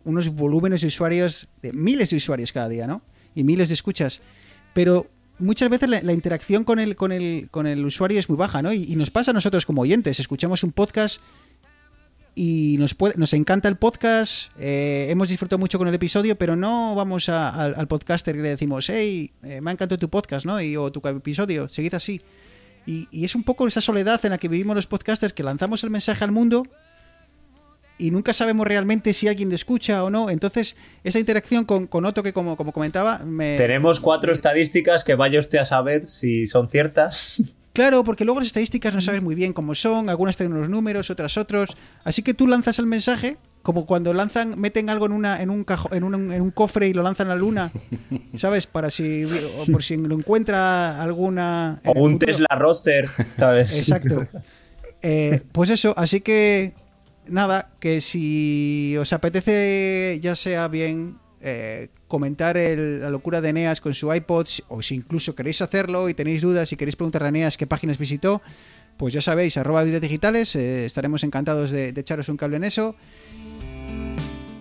unos 0.05 0.31
volúmenes 0.31 0.81
de 0.81 0.87
usuarios, 0.87 1.49
de 1.62 1.73
miles 1.73 2.11
de 2.11 2.16
usuarios 2.16 2.53
cada 2.53 2.69
día, 2.69 2.87
¿no? 2.87 3.03
Y 3.35 3.45
miles 3.45 3.69
de 3.69 3.75
escuchas. 3.75 4.21
Pero 4.75 5.07
muchas 5.39 5.69
veces 5.69 5.89
la, 5.89 6.12
interacción 6.12 6.64
con 6.64 6.79
el, 6.79 6.97
con, 6.97 7.12
el, 7.12 7.49
con 7.51 7.66
el 7.66 7.85
usuario 7.85 8.19
es 8.19 8.29
muy 8.29 8.39
baja, 8.39 8.62
¿no? 8.62 8.73
Y, 8.73 8.97
nos 8.97 9.11
pasa 9.11 9.31
a 9.33 9.35
nosotros 9.35 9.66
como 9.66 9.83
oyentes. 9.83 10.21
Escuchamos 10.21 10.62
un 10.64 10.73
podcast 10.73 11.21
y 12.35 12.77
nos, 12.79 12.95
puede, 12.95 13.14
nos 13.16 13.33
encanta 13.35 13.69
el 13.69 13.77
podcast, 13.77 14.53
eh, 14.59 15.09
hemos 15.11 15.29
disfrutado 15.29 15.59
mucho 15.59 15.77
con 15.77 15.89
el 15.89 15.95
episodio, 15.95 16.39
pero 16.39 16.55
no 16.55 16.95
vamos 16.95 17.29
a- 17.29 17.49
al 17.49 17.89
podcaster 17.89 18.37
y 18.37 18.43
le 18.43 18.51
decimos, 18.51 18.89
hey, 18.89 19.33
eh, 19.43 19.61
me 19.61 19.71
ha 19.71 19.73
encantado 19.73 19.99
tu 19.99 20.09
podcast, 20.09 20.47
¿no? 20.47 20.61
Y, 20.61 20.77
o 20.77 20.93
tu 20.93 21.07
episodio, 21.09 21.69
seguid 21.69 21.95
así. 21.95 22.21
Y, 22.89 23.07
y 23.11 23.24
es 23.24 23.34
un 23.34 23.45
poco 23.45 23.66
esa 23.68 23.80
soledad 23.80 24.24
en 24.24 24.30
la 24.30 24.39
que 24.39 24.49
vivimos 24.49 24.74
los 24.74 24.86
podcasters, 24.86 25.34
que 25.34 25.43
lanzamos 25.43 25.84
el 25.84 25.91
mensaje 25.91 26.24
al 26.24 26.32
mundo 26.32 26.64
y 27.99 28.12
nunca 28.12 28.32
sabemos 28.32 28.66
realmente 28.66 29.12
si 29.12 29.28
alguien 29.28 29.49
le 29.49 29.57
escucha 29.57 30.03
o 30.05 30.11
no. 30.11 30.30
Entonces, 30.30 30.76
esa 31.05 31.18
interacción 31.18 31.64
con, 31.64 31.86
con 31.86 32.05
Otto, 32.07 32.22
que 32.22 32.32
como, 32.32 32.57
como 32.57 32.72
comentaba, 32.72 33.18
me... 33.18 33.57
Tenemos 33.57 34.01
cuatro 34.01 34.32
estadísticas 34.32 35.05
que 35.05 35.16
vaya 35.16 35.41
usted 35.41 35.59
a 35.59 35.64
saber 35.64 36.09
si 36.09 36.47
son 36.47 36.70
ciertas. 36.70 37.43
Claro, 37.74 38.03
porque 38.03 38.24
luego 38.24 38.41
las 38.41 38.49
estadísticas 38.49 38.93
no 38.93 39.01
sabes 39.01 39.22
muy 39.22 39.36
bien 39.36 39.53
cómo 39.53 39.72
son, 39.72 40.09
algunas 40.09 40.36
tienen 40.36 40.57
unos 40.57 40.68
números, 40.68 41.11
otras 41.11 41.36
otros. 41.36 41.76
Así 42.03 42.22
que 42.22 42.34
tú 42.34 42.49
lanzas 42.49 42.80
el 42.80 42.86
mensaje, 42.86 43.36
como 43.69 43.85
cuando 43.85 44.14
lanzan, 44.14 44.59
meten 44.59 44.89
algo 44.89 45.05
en 45.05 45.12
una, 45.12 45.43
en 45.43 45.51
un 45.51 45.62
cajo, 45.62 45.93
en 45.93 46.03
un, 46.03 46.33
en 46.33 46.41
un 46.41 46.51
cofre 46.53 46.89
y 46.89 46.95
lo 46.95 47.03
lanzan 47.03 47.27
a 47.27 47.35
la 47.35 47.37
luna, 47.37 47.71
¿sabes? 48.35 48.66
Para 48.66 48.89
si 48.89 49.25
o 49.27 49.71
por 49.71 49.83
si 49.83 49.95
lo 49.99 50.14
encuentra 50.14 51.03
alguna. 51.03 51.79
en 51.85 51.91
O 51.91 52.03
un 52.05 52.12
futuro. 52.12 52.33
Tesla 52.33 52.47
roster, 52.57 53.11
¿sabes? 53.37 53.79
Exacto. 53.79 54.27
Eh, 55.03 55.43
pues 55.53 55.69
eso, 55.71 55.95
así 55.97 56.21
que 56.23 56.73
nada, 57.29 57.71
que 57.79 58.01
si 58.01 58.97
os 58.99 59.12
apetece, 59.12 60.19
ya 60.21 60.35
sea 60.35 60.66
bien 60.66 61.19
eh, 61.41 61.91
comentar 62.09 62.57
el- 62.57 63.01
la 63.03 63.11
locura 63.11 63.41
de 63.41 63.51
Eneas 63.51 63.81
con 63.81 63.95
su 63.95 64.12
iPod, 64.12 64.49
o 64.69 64.83
si 64.83 64.97
incluso 64.97 65.35
queréis 65.37 65.61
hacerlo 65.62 66.09
y 66.09 66.14
tenéis 66.14 66.41
dudas 66.41 66.73
y 66.73 66.77
queréis 66.77 66.97
preguntar 66.97 67.23
a 67.23 67.29
Eneas 67.29 67.57
qué 67.57 67.66
páginas 67.69 67.97
visitó, 67.99 68.43
pues 68.97 69.14
ya 69.14 69.21
sabéis, 69.21 69.57
arroba 69.57 69.85
vidas 69.85 70.01
digitales, 70.01 70.57
eh, 70.57 70.87
estaremos 70.87 71.23
encantados 71.23 71.71
de, 71.71 71.93
de 71.93 72.01
echaros 72.01 72.29
un 72.29 72.37
cable 72.37 72.57
en 72.57 72.64
eso. 72.64 72.97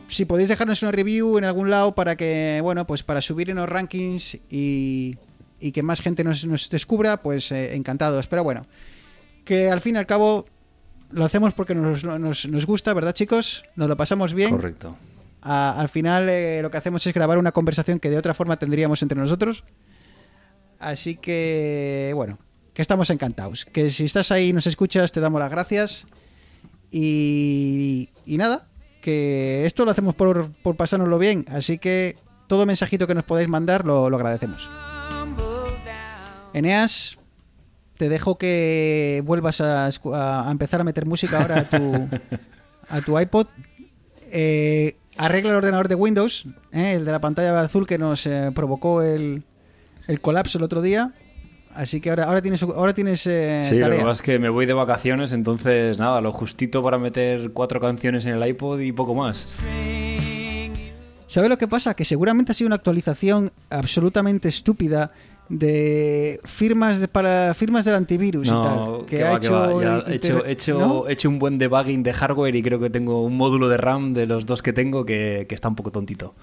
Si 0.10 0.26
podéis 0.26 0.50
dejarnos 0.50 0.82
una 0.84 0.92
review 0.92 1.38
en 1.38 1.44
algún 1.44 1.70
lado 1.70 1.94
para 1.94 2.16
que, 2.16 2.60
bueno, 2.62 2.88
pues 2.88 3.04
para 3.04 3.22
subir 3.22 3.50
en 3.50 3.58
los 3.58 3.68
rankings 3.68 4.36
y, 4.50 5.18
y 5.60 5.72
que 5.72 5.84
más 5.84 6.00
gente 6.02 6.24
nos, 6.24 6.46
nos 6.46 6.70
descubra, 6.70 7.18
pues 7.22 7.52
eh, 7.52 7.76
encantados. 7.76 8.26
Pero 8.28 8.44
bueno, 8.44 8.66
que 9.44 9.70
al 9.70 9.82
fin 9.82 9.96
y 9.96 9.98
al 9.98 10.06
cabo 10.06 10.46
lo 11.12 11.26
hacemos 11.26 11.54
porque 11.54 11.76
nos, 11.76 12.04
nos- 12.04 12.48
nos 12.48 12.66
gusta, 12.66 12.94
¿verdad 12.94 13.14
chicos? 13.14 13.64
Nos 13.76 13.90
lo 13.90 13.98
pasamos 13.98 14.34
bien. 14.34 14.52
Correcto. 14.52 14.98
A- 15.42 15.80
al 15.80 15.90
final 15.90 16.30
eh, 16.30 16.62
lo 16.62 16.72
que 16.72 16.78
hacemos 16.78 17.06
es 17.06 17.14
grabar 17.14 17.38
una 17.38 17.52
conversación 17.52 18.00
que 18.00 18.10
de 18.10 18.18
otra 18.18 18.34
forma 18.34 18.58
tendríamos 18.58 19.02
entre 19.02 19.20
nosotros. 19.20 19.64
Así 20.80 21.16
que, 21.16 22.12
bueno, 22.16 22.40
que 22.74 22.82
estamos 22.82 23.10
encantados. 23.10 23.66
Que 23.66 23.90
si 23.90 24.06
estás 24.06 24.32
ahí 24.32 24.50
y 24.50 24.54
nos 24.54 24.68
escuchas, 24.68 25.12
te 25.12 25.20
damos 25.20 25.40
las 25.40 25.50
gracias. 25.52 26.06
Y, 26.92 28.10
y 28.26 28.38
nada, 28.38 28.68
que 29.08 29.66
esto 29.66 29.86
lo 29.86 29.92
hacemos 29.92 30.16
por, 30.16 30.52
por 30.62 30.76
pasárnoslo 30.76 31.18
bien. 31.18 31.46
Así 31.50 31.78
que 31.78 32.18
todo 32.48 32.66
mensajito 32.66 33.08
que 33.08 33.16
nos 33.16 33.24
podáis 33.24 33.48
mandar 33.48 33.86
lo, 33.86 34.10
lo 34.10 34.18
agradecemos. 34.18 34.70
Eneas, 36.54 37.18
te 37.98 38.10
dejo 38.10 38.38
que 38.38 39.22
vuelvas 39.26 39.62
a, 39.62 39.88
escu- 39.88 40.14
a- 40.14 40.48
a 40.48 40.52
empezar 40.52 40.82
a 40.82 40.84
meter 40.84 41.06
música 41.06 41.40
ahora 41.42 41.62
a 41.62 41.70
tu, 41.70 42.10
a 42.90 43.02
tu 43.02 43.18
iPod. 43.18 43.48
Eh, 44.32 44.98
arregla 45.18 45.52
el 45.52 45.56
ordenador 45.58 45.88
de 45.88 45.96
Windows, 45.96 46.46
eh, 46.74 46.94
el 46.94 47.06
de 47.06 47.12
la 47.14 47.20
pantalla 47.22 47.58
azul 47.62 47.88
que 47.88 47.98
nos 47.98 48.26
eh, 48.26 48.52
provocó 48.54 49.02
el, 49.02 49.44
el 50.08 50.20
colapso 50.20 50.58
el 50.58 50.64
otro 50.66 50.82
día. 50.82 51.14
Así 51.78 52.02
que 52.02 52.10
ahora, 52.10 52.24
ahora 52.26 52.42
tienes, 52.42 52.64
ahora 52.64 52.94
tienes 52.94 53.26
eh, 53.28 53.64
Sí, 53.70 53.76
lo 53.76 53.82
tarea. 53.86 54.00
que 54.00 54.04
pasa 54.06 54.14
es 54.14 54.22
que 54.24 54.40
me 54.40 54.50
voy 54.50 54.66
de 54.66 54.74
vacaciones, 54.74 55.32
entonces 55.32 56.00
nada, 56.00 56.22
lo 56.22 56.32
justito 56.32 56.82
para 56.84 56.98
meter 56.98 57.52
cuatro 57.52 57.80
canciones 57.80 58.26
en 58.26 58.34
el 58.42 58.48
iPod 58.50 58.80
y 58.80 58.92
poco 58.92 59.14
más. 59.14 59.56
¿Sabes 61.28 61.50
lo 61.50 61.58
que 61.58 61.68
pasa? 61.68 61.94
Que 61.94 62.06
seguramente 62.06 62.52
ha 62.54 62.56
sido 62.56 62.68
una 62.68 62.78
actualización 62.78 63.52
absolutamente 63.70 64.48
estúpida 64.48 65.12
de 65.50 66.40
firmas 66.46 67.00
de, 67.00 67.08
para 67.08 67.54
firmas 67.54 67.86
del 67.86 67.96
antivirus 67.96 68.48
y 68.48 68.52
No, 68.52 68.62
tal. 68.62 69.06
Que 69.06 69.18
que 69.18 69.24
ha 69.24 69.32
va, 69.32 69.40
que 69.40 69.46
hecho, 69.48 69.82
ya 69.82 69.96
inter- 69.98 70.12
he 70.12 70.16
hecho, 70.16 70.46
he 70.46 70.52
hecho, 70.52 70.80
¿no? 70.80 71.08
he 71.08 71.14
hecho 71.14 71.30
un 71.30 71.38
buen 71.40 71.58
debugging 71.58 72.02
de 72.04 72.14
hardware 72.14 72.56
y 72.56 72.64
creo 72.64 72.80
que 72.80 72.90
tengo 72.90 73.24
un 73.24 73.36
módulo 73.38 73.68
de 73.70 73.78
RAM 73.78 74.14
de 74.14 74.26
los 74.26 74.46
dos 74.46 74.62
que 74.62 74.74
tengo 74.74 75.06
que, 75.06 75.46
que 75.48 75.54
está 75.56 75.68
un 75.68 75.76
poco 75.76 75.92
tontito. 75.92 76.34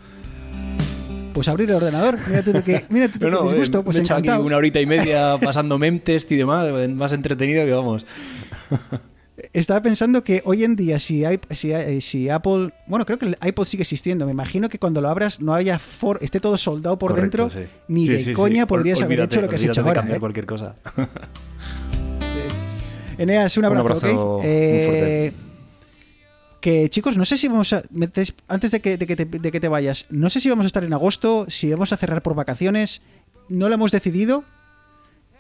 Pues 1.35 1.49
abrir 1.49 1.69
el 1.69 1.77
ordenador. 1.77 2.17
Mira 2.29 2.43
tú 2.43 2.53
qué, 2.65 2.85
mira 2.89 3.09
tú 3.09 3.29
no, 3.29 3.43
disgusto, 3.43 3.81
eh, 3.81 3.83
pues 3.85 3.97
me 3.97 4.01
he 4.01 4.05
hecho 4.05 4.15
aquí 4.15 4.29
encantado. 4.29 4.47
una 4.47 4.57
horita 4.57 4.81
y 4.81 4.87
media 4.87 5.37
pasando 5.43 5.77
memtest 5.79 6.31
y 6.33 6.37
demás, 6.37 6.67
más 6.91 7.13
entretenido 7.13 7.65
que 7.67 7.73
vamos. 7.73 8.07
Estaba 9.53 9.83
pensando 9.83 10.23
que 10.23 10.43
hoy 10.45 10.63
en 10.63 10.77
día, 10.77 10.99
si, 11.01 11.25
hay, 11.25 11.41
si, 11.51 11.73
hay- 11.73 12.01
si 12.01 12.29
Apple. 12.31 12.71
Bueno, 12.87 13.05
creo 13.05 13.19
que 13.19 13.27
el 13.27 13.37
iPod 13.45 13.67
sigue 13.67 13.83
existiendo. 13.83 14.25
Me 14.27 14.31
imagino 14.33 14.69
que 14.69 14.79
cuando 14.79 15.01
lo 15.01 15.09
abras 15.09 15.41
no 15.41 15.53
haya 15.55 15.79
for, 15.81 16.19
esté 16.23 16.39
todo 16.39 16.57
soldado 16.57 16.99
por 17.01 17.11
Correcto, 17.11 17.49
dentro. 17.49 17.61
sí. 17.63 17.69
Ni 17.89 18.03
Sí, 18.03 18.13
de 18.13 18.19
sí, 18.19 18.33
coña 18.33 18.63
Ol- 18.63 18.69
podrías 18.69 19.03
haber 19.03 19.19
olvídate- 19.19 19.25
hecho 19.35 19.41
lo 19.43 19.49
que 19.49 19.57
has 19.57 19.65
hecho 19.65 19.81
ahora. 19.81 19.95
cambiar 19.95 20.17
¿eh? 20.19 20.21
cualquier 20.21 20.47
cosa. 20.47 20.77
Eneas, 23.19 23.57
un 23.59 23.65
Un 23.65 23.71
abrazo, 23.77 23.89
abrazo 24.07 24.37
¿ok? 24.37 24.43
muy 24.43 24.51
Eh, 24.51 24.87
fuerte. 24.87 25.33
Que 26.65 26.89
chicos, 26.89 27.19
no 27.19 27.27
sé 27.27 27.37
si 27.37 27.47
vamos 27.47 27.75
a. 27.75 27.83
Antes 28.49 28.71
de 28.71 28.81
que, 28.81 28.97
de, 28.97 29.07
que 29.07 29.17
te, 29.17 29.27
de 29.27 29.53
que 29.53 29.61
te 29.61 29.69
vayas, 29.69 30.07
no 30.09 30.31
sé 30.31 30.41
si 30.41 30.49
vamos 30.49 30.65
a 30.65 30.67
estar 30.69 30.83
en 30.83 30.95
agosto, 30.95 31.45
si 31.51 31.71
vamos 31.71 31.93
a 31.93 31.99
cerrar 31.99 32.23
por 32.23 32.35
vacaciones. 32.35 33.03
no 33.51 33.69
lo 33.69 33.75
hemos 33.75 33.93
decidido, 33.93 34.45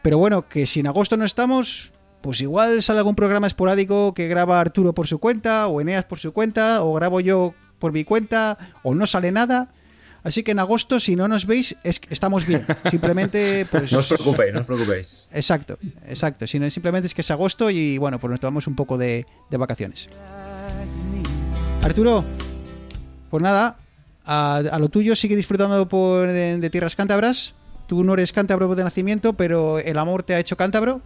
pero 0.02 0.18
bueno, 0.18 0.50
que 0.50 0.66
si 0.66 0.80
en 0.80 0.86
agosto 0.86 1.16
no 1.16 1.24
estamos, 1.24 1.92
pues 2.20 2.42
igual 2.42 2.82
sale 2.82 2.98
algún 2.98 3.14
programa 3.14 3.46
esporádico 3.46 4.12
que 4.12 4.28
graba 4.28 4.60
Arturo 4.60 4.92
por 4.92 5.06
su 5.06 5.18
cuenta, 5.18 5.66
o 5.68 5.80
Eneas 5.80 6.04
por 6.04 6.18
su 6.18 6.34
cuenta, 6.34 6.82
o 6.82 6.92
grabo 6.92 7.20
yo 7.20 7.54
por 7.78 7.92
mi 7.92 8.04
cuenta, 8.04 8.58
o 8.82 8.94
no 8.94 9.06
sale 9.06 9.32
nada. 9.32 9.72
Así 10.24 10.42
que 10.42 10.52
en 10.52 10.58
agosto, 10.58 11.00
si 11.00 11.16
no 11.16 11.26
nos 11.26 11.46
veis, 11.46 11.74
es 11.84 12.00
que 12.00 12.12
estamos 12.12 12.44
bien. 12.44 12.66
Simplemente, 12.90 13.66
pues. 13.70 13.90
No 13.94 14.00
os 14.00 14.08
preocupéis, 14.08 14.52
no 14.52 14.60
os 14.60 14.66
preocupéis. 14.66 15.30
Exacto, 15.32 15.78
exacto. 16.06 16.46
Sino 16.46 16.68
simplemente 16.68 17.06
es 17.06 17.14
que 17.14 17.22
es 17.22 17.30
agosto 17.30 17.70
y 17.70 17.96
bueno, 17.96 18.20
pues 18.20 18.30
nos 18.30 18.40
tomamos 18.40 18.66
un 18.66 18.76
poco 18.76 18.98
de, 18.98 19.24
de 19.48 19.56
vacaciones. 19.56 20.10
Arturo, 21.84 22.24
pues 23.28 23.42
nada, 23.42 23.76
a, 24.24 24.78
lo 24.80 24.88
tuyo 24.88 25.14
sigue 25.14 25.36
disfrutando 25.36 25.84
de, 25.84 26.70
tierras 26.70 26.96
cántabras. 26.96 27.52
Tú 27.86 28.02
no 28.04 28.14
eres 28.14 28.32
cántabro 28.32 28.74
de 28.74 28.82
nacimiento, 28.82 29.34
pero 29.34 29.78
el 29.78 29.98
amor 29.98 30.22
te 30.22 30.34
ha 30.34 30.38
hecho 30.38 30.56
cántabro. 30.56 31.02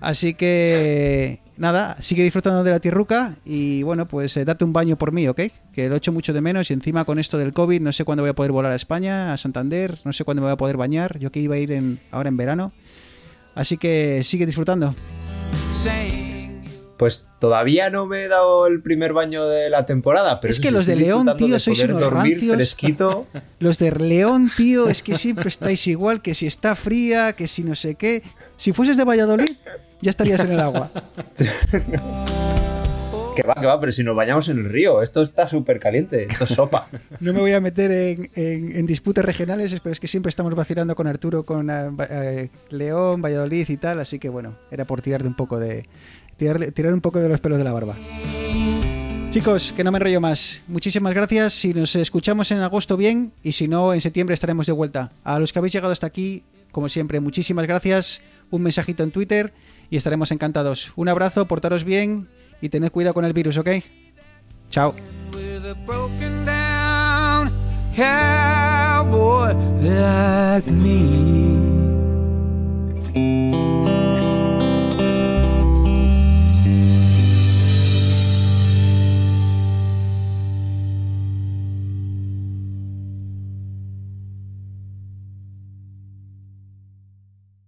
Así 0.00 0.34
que 0.34 1.40
nada, 1.56 1.96
sigue 2.00 2.22
disfrutando 2.22 2.62
de 2.62 2.70
la 2.70 2.78
tierruca 2.78 3.38
y 3.44 3.82
bueno, 3.82 4.06
pues 4.06 4.36
eh, 4.36 4.44
date 4.44 4.64
un 4.64 4.72
baño 4.72 4.96
por 4.96 5.10
mí, 5.10 5.26
¿ok? 5.26 5.40
Que 5.72 5.88
lo 5.88 5.96
echo 5.96 6.12
mucho 6.12 6.32
de 6.32 6.42
menos 6.42 6.70
y 6.70 6.74
encima 6.74 7.04
con 7.04 7.18
esto 7.18 7.36
del 7.36 7.52
COVID 7.52 7.80
no 7.80 7.92
sé 7.92 8.04
cuándo 8.04 8.22
voy 8.22 8.30
a 8.30 8.34
poder 8.34 8.52
volar 8.52 8.70
a 8.70 8.76
España, 8.76 9.32
a 9.32 9.36
Santander, 9.36 9.98
no 10.04 10.12
sé 10.12 10.22
cuándo 10.22 10.42
me 10.42 10.46
voy 10.46 10.52
a 10.52 10.56
poder 10.56 10.76
bañar, 10.76 11.18
yo 11.18 11.32
que 11.32 11.40
iba 11.40 11.56
a 11.56 11.58
ir 11.58 11.72
en, 11.72 11.98
ahora 12.12 12.28
en 12.28 12.36
verano. 12.36 12.72
Así 13.56 13.76
que 13.76 14.22
sigue 14.22 14.46
disfrutando. 14.46 14.94
Pues 16.98 17.26
todavía 17.38 17.88
no 17.90 18.06
me 18.06 18.24
he 18.24 18.28
dado 18.28 18.66
el 18.66 18.82
primer 18.82 19.12
baño 19.12 19.46
de 19.46 19.70
la 19.70 19.86
temporada, 19.86 20.40
pero 20.40 20.52
Es 20.52 20.60
que 20.60 20.70
los 20.72 20.84
de 20.86 20.96
León, 20.96 21.26
tío, 21.36 21.54
de 21.54 21.60
sois 21.60 21.82
unos 21.84 22.00
dormir 22.00 22.34
rancios. 22.34 22.54
fresquito. 22.56 23.26
Los 23.60 23.78
de 23.78 23.92
León, 23.92 24.50
tío, 24.56 24.88
es 24.88 25.02
que 25.02 25.14
siempre 25.14 25.48
estáis 25.48 25.86
igual, 25.86 26.20
que 26.22 26.34
si 26.34 26.46
está 26.46 26.74
fría, 26.74 27.32
que 27.34 27.46
si 27.48 27.62
no 27.62 27.74
sé 27.76 27.94
qué. 27.94 28.22
Si 28.56 28.72
fueses 28.72 28.96
de 28.96 29.04
Valladolid, 29.04 29.56
ya 30.02 30.10
estarías 30.10 30.40
en 30.40 30.52
el 30.52 30.60
agua. 30.60 30.90
Que 33.36 33.44
va, 33.46 33.54
que 33.54 33.66
va, 33.66 33.78
pero 33.78 33.92
si 33.92 34.02
nos 34.02 34.16
bañamos 34.16 34.48
en 34.48 34.58
el 34.58 34.64
río, 34.68 35.00
esto 35.00 35.22
está 35.22 35.46
súper 35.46 35.78
caliente, 35.78 36.26
esto 36.28 36.42
es 36.42 36.50
sopa. 36.50 36.88
No 37.20 37.32
me 37.32 37.38
voy 37.38 37.52
a 37.52 37.60
meter 37.60 37.92
en, 37.92 38.28
en- 38.34 38.76
en 38.76 38.84
disputas 38.86 39.24
regionales, 39.24 39.76
pero 39.80 39.92
es 39.92 40.00
que 40.00 40.08
siempre 40.08 40.30
estamos 40.30 40.56
vacilando 40.56 40.96
con 40.96 41.06
Arturo, 41.06 41.44
con 41.44 41.70
eh, 41.70 42.50
León, 42.70 43.22
Valladolid 43.22 43.68
y 43.68 43.76
tal, 43.76 44.00
así 44.00 44.18
que 44.18 44.28
bueno, 44.28 44.56
era 44.72 44.86
por 44.86 45.02
tirar 45.02 45.22
de 45.22 45.28
un 45.28 45.36
poco 45.36 45.60
de. 45.60 45.88
Tirar, 46.38 46.72
tirar 46.72 46.94
un 46.94 47.02
poco 47.02 47.18
de 47.18 47.28
los 47.28 47.40
pelos 47.40 47.58
de 47.58 47.64
la 47.64 47.72
barba. 47.72 47.96
Chicos, 49.30 49.74
que 49.76 49.84
no 49.84 49.92
me 49.92 49.98
enrollo 49.98 50.22
más. 50.22 50.62
Muchísimas 50.68 51.12
gracias. 51.12 51.52
Si 51.52 51.74
nos 51.74 51.94
escuchamos 51.96 52.50
en 52.50 52.60
agosto, 52.60 52.96
bien. 52.96 53.32
Y 53.42 53.52
si 53.52 53.68
no, 53.68 53.92
en 53.92 54.00
septiembre 54.00 54.32
estaremos 54.32 54.66
de 54.66 54.72
vuelta. 54.72 55.12
A 55.22 55.38
los 55.38 55.52
que 55.52 55.58
habéis 55.58 55.74
llegado 55.74 55.92
hasta 55.92 56.06
aquí, 56.06 56.44
como 56.72 56.88
siempre, 56.88 57.20
muchísimas 57.20 57.66
gracias. 57.66 58.22
Un 58.50 58.62
mensajito 58.62 59.02
en 59.02 59.10
Twitter 59.10 59.52
y 59.90 59.98
estaremos 59.98 60.32
encantados. 60.32 60.92
Un 60.96 61.10
abrazo, 61.10 61.46
portaros 61.46 61.84
bien 61.84 62.26
y 62.62 62.70
tened 62.70 62.90
cuidado 62.90 63.12
con 63.12 63.26
el 63.26 63.34
virus, 63.34 63.58
¿ok? 63.58 63.68
Chao. 64.70 64.94